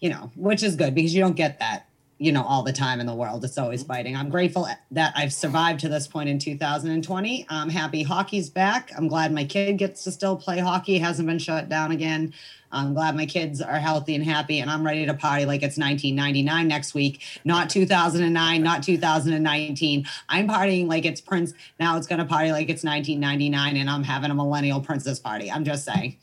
[0.00, 1.86] you know, which is good because you don't get that
[2.20, 3.44] you know all the time in the world.
[3.44, 3.92] It's always mm-hmm.
[3.92, 4.16] fighting.
[4.16, 8.92] I'm grateful that i've survived to this point in 2020 i'm happy hockey's back.
[8.97, 12.34] I'm glad my kid gets to still play hockey hasn't been shut down again.
[12.72, 15.76] I'm glad my kids are healthy and happy and i'm ready to party like it's
[15.76, 22.20] 1999 next week not 2009 not 2019 i'm partying like it's prince now it's going
[22.20, 25.51] to party like it's 1999 and i'm having a millennial princess party.
[25.51, 26.16] I'm just saying.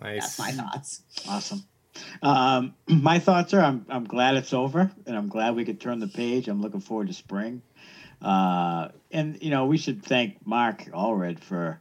[0.00, 0.36] Nice.
[0.36, 1.02] that's my thoughts.
[1.28, 1.64] Awesome.
[2.22, 5.98] Um, my thoughts are I'm, I'm glad it's over and I'm glad we could turn
[5.98, 6.48] the page.
[6.48, 7.62] I'm looking forward to spring.
[8.20, 11.80] Uh, and, you know, we should thank Mark Allred for,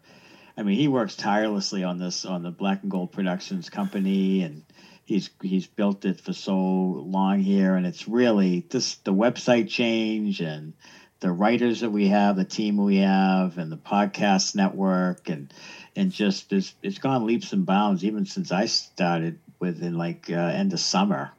[0.57, 4.63] I mean, he works tirelessly on this, on the Black and Gold Productions company and
[5.05, 7.75] he's, he's built it for so long here.
[7.75, 10.73] And it's really this, the website change and
[11.21, 15.53] the writers that we have, the team we have and the podcast network and,
[15.95, 20.33] and just it's, it's gone leaps and bounds even since I started within like uh,
[20.33, 21.31] end of summer.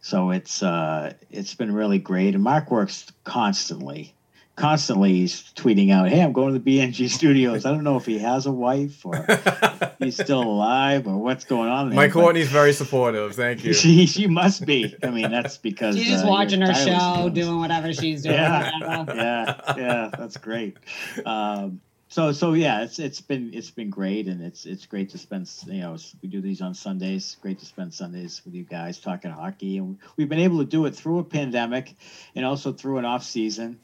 [0.00, 2.34] So it's uh, it's been really great.
[2.34, 4.14] And Mark works constantly,
[4.56, 5.12] constantly.
[5.12, 8.18] He's tweeting out, "Hey, I'm going to the BNG studios." I don't know if he
[8.18, 9.24] has a wife or
[10.00, 11.90] he's still alive or what's going on.
[11.90, 13.34] There, My Courtney's very supportive.
[13.36, 13.72] Thank you.
[13.82, 14.94] She she must be.
[15.04, 18.34] I mean, that's because she's just uh, watching her show doing doing whatever she's doing
[18.34, 20.10] yeah, yeah, yeah.
[20.18, 20.78] That's great.
[21.24, 21.80] Um,
[22.12, 25.50] so so yeah, it's it's been it's been great, and it's it's great to spend.
[25.66, 27.38] You know, we do these on Sundays.
[27.40, 30.84] Great to spend Sundays with you guys talking hockey, and we've been able to do
[30.84, 31.94] it through a pandemic,
[32.34, 33.80] and also through an off season,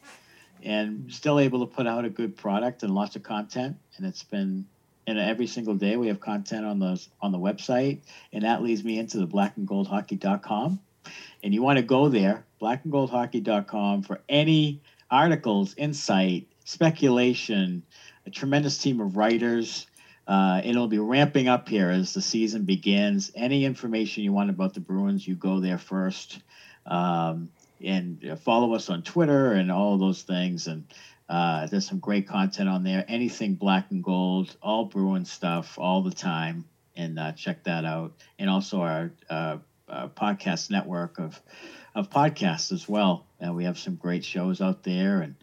[0.63, 3.79] and still able to put out a good product and lots of content.
[3.97, 4.67] And it's been
[5.07, 8.01] and every single day we have content on the on the website,
[8.35, 10.79] and that leads me into the blackandgoldhockey.com.
[11.43, 17.83] And you want to go there, blackandgoldhockey.com, for any articles, insight, speculation,
[18.29, 19.87] a tremendous team of writers.
[20.27, 23.33] Uh, it'll be ramping up here as the season begins.
[23.35, 26.39] Any information you want about the Bruins, you go there first.
[26.85, 27.51] Um,
[27.83, 30.67] and uh, follow us on Twitter and all those things.
[30.67, 30.85] And
[31.27, 33.03] uh, there's some great content on there.
[33.09, 36.67] Anything black and gold, all Bruin stuff, all the time.
[36.97, 38.13] And uh, check that out.
[38.39, 39.57] And also our uh,
[39.89, 41.41] uh, podcast network of
[41.95, 43.27] of podcasts as well.
[43.41, 45.23] And we have some great shows out there.
[45.23, 45.35] And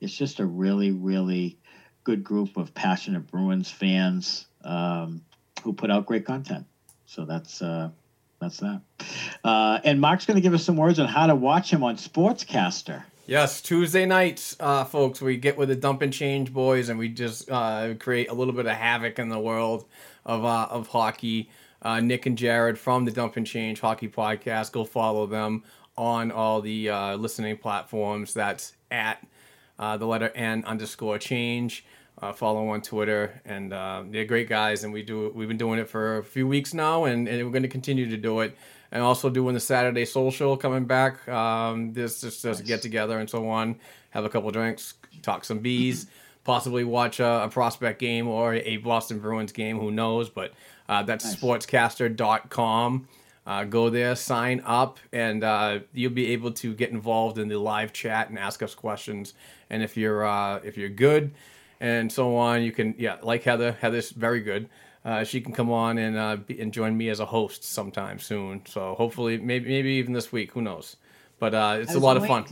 [0.00, 1.58] it's just a really, really
[2.04, 5.22] good group of passionate Bruins fans um,
[5.62, 6.66] who put out great content.
[7.06, 7.90] So that's uh,
[8.40, 8.80] that's that.
[9.42, 11.96] Uh, and Mark's going to give us some words on how to watch him on
[11.96, 13.02] Sportscaster.
[13.26, 17.08] Yes, Tuesday nights, uh, folks, we get with the dump and change boys, and we
[17.08, 19.86] just uh, create a little bit of havoc in the world
[20.26, 21.50] of uh, of hockey.
[21.80, 24.72] Uh, Nick and Jared from the Dump and Change Hockey Podcast.
[24.72, 25.64] Go follow them
[25.96, 28.34] on all the uh, listening platforms.
[28.34, 29.26] That's at
[29.78, 31.84] uh, the letter N underscore change.
[32.22, 35.80] Uh, follow on Twitter, and uh, they're great guys, and we do we've been doing
[35.80, 38.56] it for a few weeks now, and, and we're going to continue to do it,
[38.92, 41.26] and also doing the Saturday social coming back.
[41.28, 43.76] Um, this just just a get together and so on,
[44.10, 46.06] have a couple drinks, talk some bees,
[46.44, 49.80] possibly watch a, a prospect game or a Boston Bruins game.
[49.80, 50.30] Who knows?
[50.30, 50.52] But
[50.88, 51.34] uh, that's Nice.
[51.36, 53.08] sportscaster.com.
[53.46, 57.58] Uh, go there, sign up, and uh, you'll be able to get involved in the
[57.58, 59.34] live chat and ask us questions.
[59.68, 61.34] And if you're uh, if you're good
[61.80, 63.72] and so on, you can yeah, like Heather.
[63.72, 64.68] Heather's very good.
[65.04, 68.18] Uh, she can come on and uh, be, and join me as a host sometime
[68.18, 68.62] soon.
[68.64, 70.52] So hopefully, maybe maybe even this week.
[70.52, 70.96] Who knows?
[71.38, 72.44] But uh, it's a lot of fun.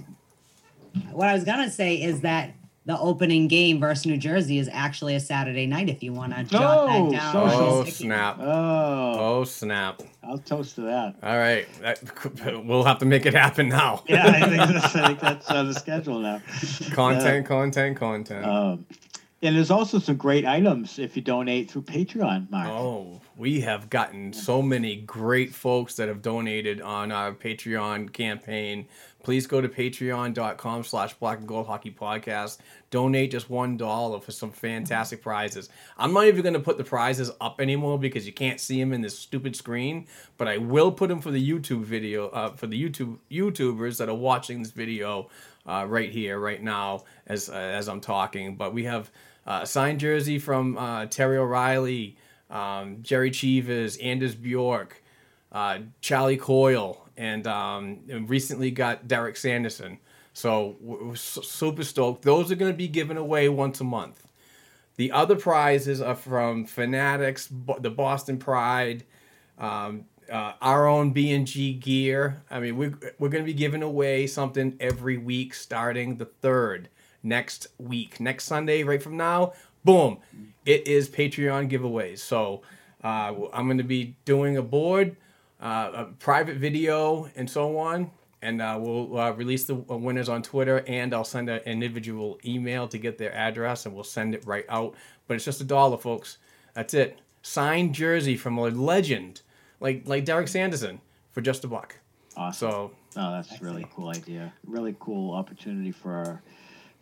[1.12, 5.14] what I was gonna say is that the opening game versus New Jersey is actually
[5.14, 7.32] a Saturday night if you want to jot Oh, that down.
[7.32, 7.90] so- Oh sticky.
[8.04, 8.38] snap!
[8.40, 10.02] Oh, Oh snap!
[10.24, 11.14] I'll toast to that.
[11.22, 14.02] All right, that, we'll have to make it happen now.
[14.08, 16.40] Yeah, I think that's, I think that's on the schedule now.
[16.92, 18.44] Content, content, content.
[18.46, 18.86] Um,
[19.42, 22.68] and there's also some great items if you donate through Patreon, Mark.
[22.68, 28.86] Oh, we have gotten so many great folks that have donated on our Patreon campaign.
[29.22, 32.58] Please go to patreon.com slash black and gold hockey podcast.
[32.90, 35.68] Donate just one dollar for some fantastic prizes.
[35.96, 38.92] I'm not even going to put the prizes up anymore because you can't see them
[38.92, 40.06] in this stupid screen,
[40.38, 44.08] but I will put them for the YouTube video, uh, for the YouTube YouTubers that
[44.08, 45.30] are watching this video
[45.66, 48.56] uh, right here, right now, as, uh, as I'm talking.
[48.56, 49.10] But we have
[49.46, 52.16] uh, signed jersey from uh, Terry O'Reilly,
[52.50, 55.02] um, Jerry Cheevers, Anders Bjork,
[55.50, 59.98] uh, Charlie Coyle, and, um, and recently got Derek Sanderson.
[60.32, 62.22] So we're super stoked.
[62.22, 64.26] Those are going to be given away once a month.
[64.96, 67.48] The other prizes are from Fanatics,
[67.80, 69.04] the Boston Pride,
[69.58, 72.42] um, uh, our own B and G gear.
[72.50, 76.88] I mean, we're we're going to be giving away something every week, starting the third
[77.22, 79.52] next week, next Sunday, right from now.
[79.84, 80.18] Boom!
[80.64, 82.18] It is Patreon giveaways.
[82.18, 82.62] So
[83.02, 85.16] uh, I'm going to be doing a board,
[85.60, 88.10] uh, a private video, and so on.
[88.40, 92.88] And uh, we'll uh, release the winners on Twitter, and I'll send an individual email
[92.88, 94.94] to get their address, and we'll send it right out.
[95.28, 96.38] But it's just a dollar, folks.
[96.74, 97.20] That's it.
[97.42, 99.42] Signed jersey from a legend
[99.80, 101.00] like like Derek Sanderson
[101.32, 101.96] for just a buck.
[102.36, 102.70] Awesome.
[102.70, 104.52] So Oh, that's a really cool idea.
[104.66, 106.42] Really cool opportunity for our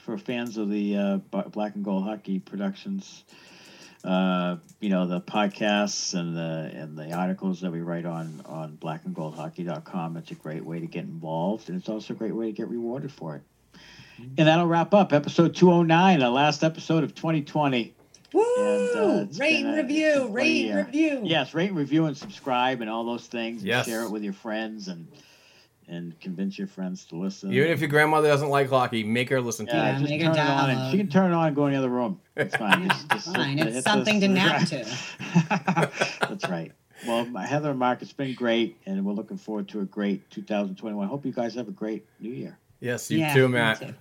[0.05, 1.17] for fans of the uh,
[1.49, 3.25] Black and Gold Hockey Productions.
[4.03, 8.79] Uh, you know the podcasts and the and the articles that we write on on
[8.81, 10.17] blackandgoldhockey.com.
[10.17, 12.69] It's a great way to get involved, and it's also a great way to get
[12.69, 13.43] rewarded for it.
[14.39, 17.95] And that'll wrap up episode 209, the last episode of 2020.
[18.33, 18.43] Woo!
[18.59, 21.21] And, uh, rate and a- review, it's a funny rate and review.
[21.25, 23.63] Yes, rate, and review, and subscribe, and all those things.
[23.63, 23.87] and Yes.
[23.87, 25.09] share it with your friends and
[25.91, 27.53] and convince your friends to listen.
[27.53, 29.99] even if your grandmother doesn't like hockey, make her listen to yeah, Yeah, it.
[30.01, 31.73] just make her turn it on, and she can turn it on and go in
[31.73, 32.21] the other room.
[32.37, 32.89] It's fine.
[32.89, 34.85] Just- just hit- Fine, hit it's the- something to nap to.
[36.29, 36.73] That's right.
[37.07, 40.31] Well, my- Heather and Mark, it's been great, and we're looking forward to a great
[40.31, 41.05] 2021.
[41.05, 42.57] I hope you guys have a great New Year.
[42.81, 43.81] Yes, you Yeah, too, me Matt.
[43.81, 43.95] too.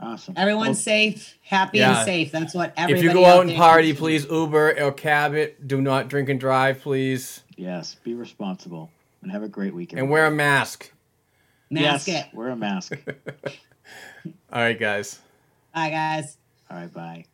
[0.00, 0.34] Awesome.
[0.36, 1.96] Everyone's safe, happy Yeah.
[1.98, 2.30] and safe.
[2.30, 2.92] That's what everybody.
[2.92, 5.66] If everybody you go out and party, should- please Uber or cab it.
[5.66, 8.90] Do not drink and drive, please, Yes, be responsible
[9.22, 9.98] and have a great weekend.
[10.00, 10.92] and wear a mask.
[11.70, 12.34] Mask yes, it.
[12.34, 12.92] wear a mask.
[14.52, 15.20] All right, guys.
[15.74, 16.38] Bye, guys.
[16.70, 17.24] All right, bye.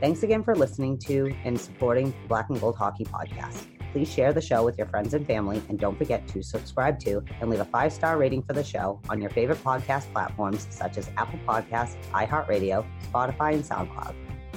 [0.00, 3.66] Thanks again for listening to and supporting the Black and Gold Hockey Podcast.
[3.92, 7.22] Please share the show with your friends and family, and don't forget to subscribe to
[7.40, 10.98] and leave a five star rating for the show on your favorite podcast platforms such
[10.98, 14.14] as Apple Podcasts, iHeartRadio, Spotify, and SoundCloud.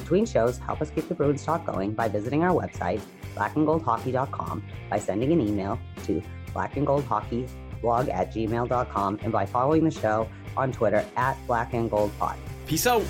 [0.08, 3.02] Between shows, help us keep the Bruins talk going by visiting our website,
[3.36, 6.24] blackandgoldhockey.com, by sending an email to
[6.56, 12.38] blackandgoldhockeyblog at gmail.com, and by following the show on Twitter at blackandgoldpod.
[12.68, 13.04] Peace out.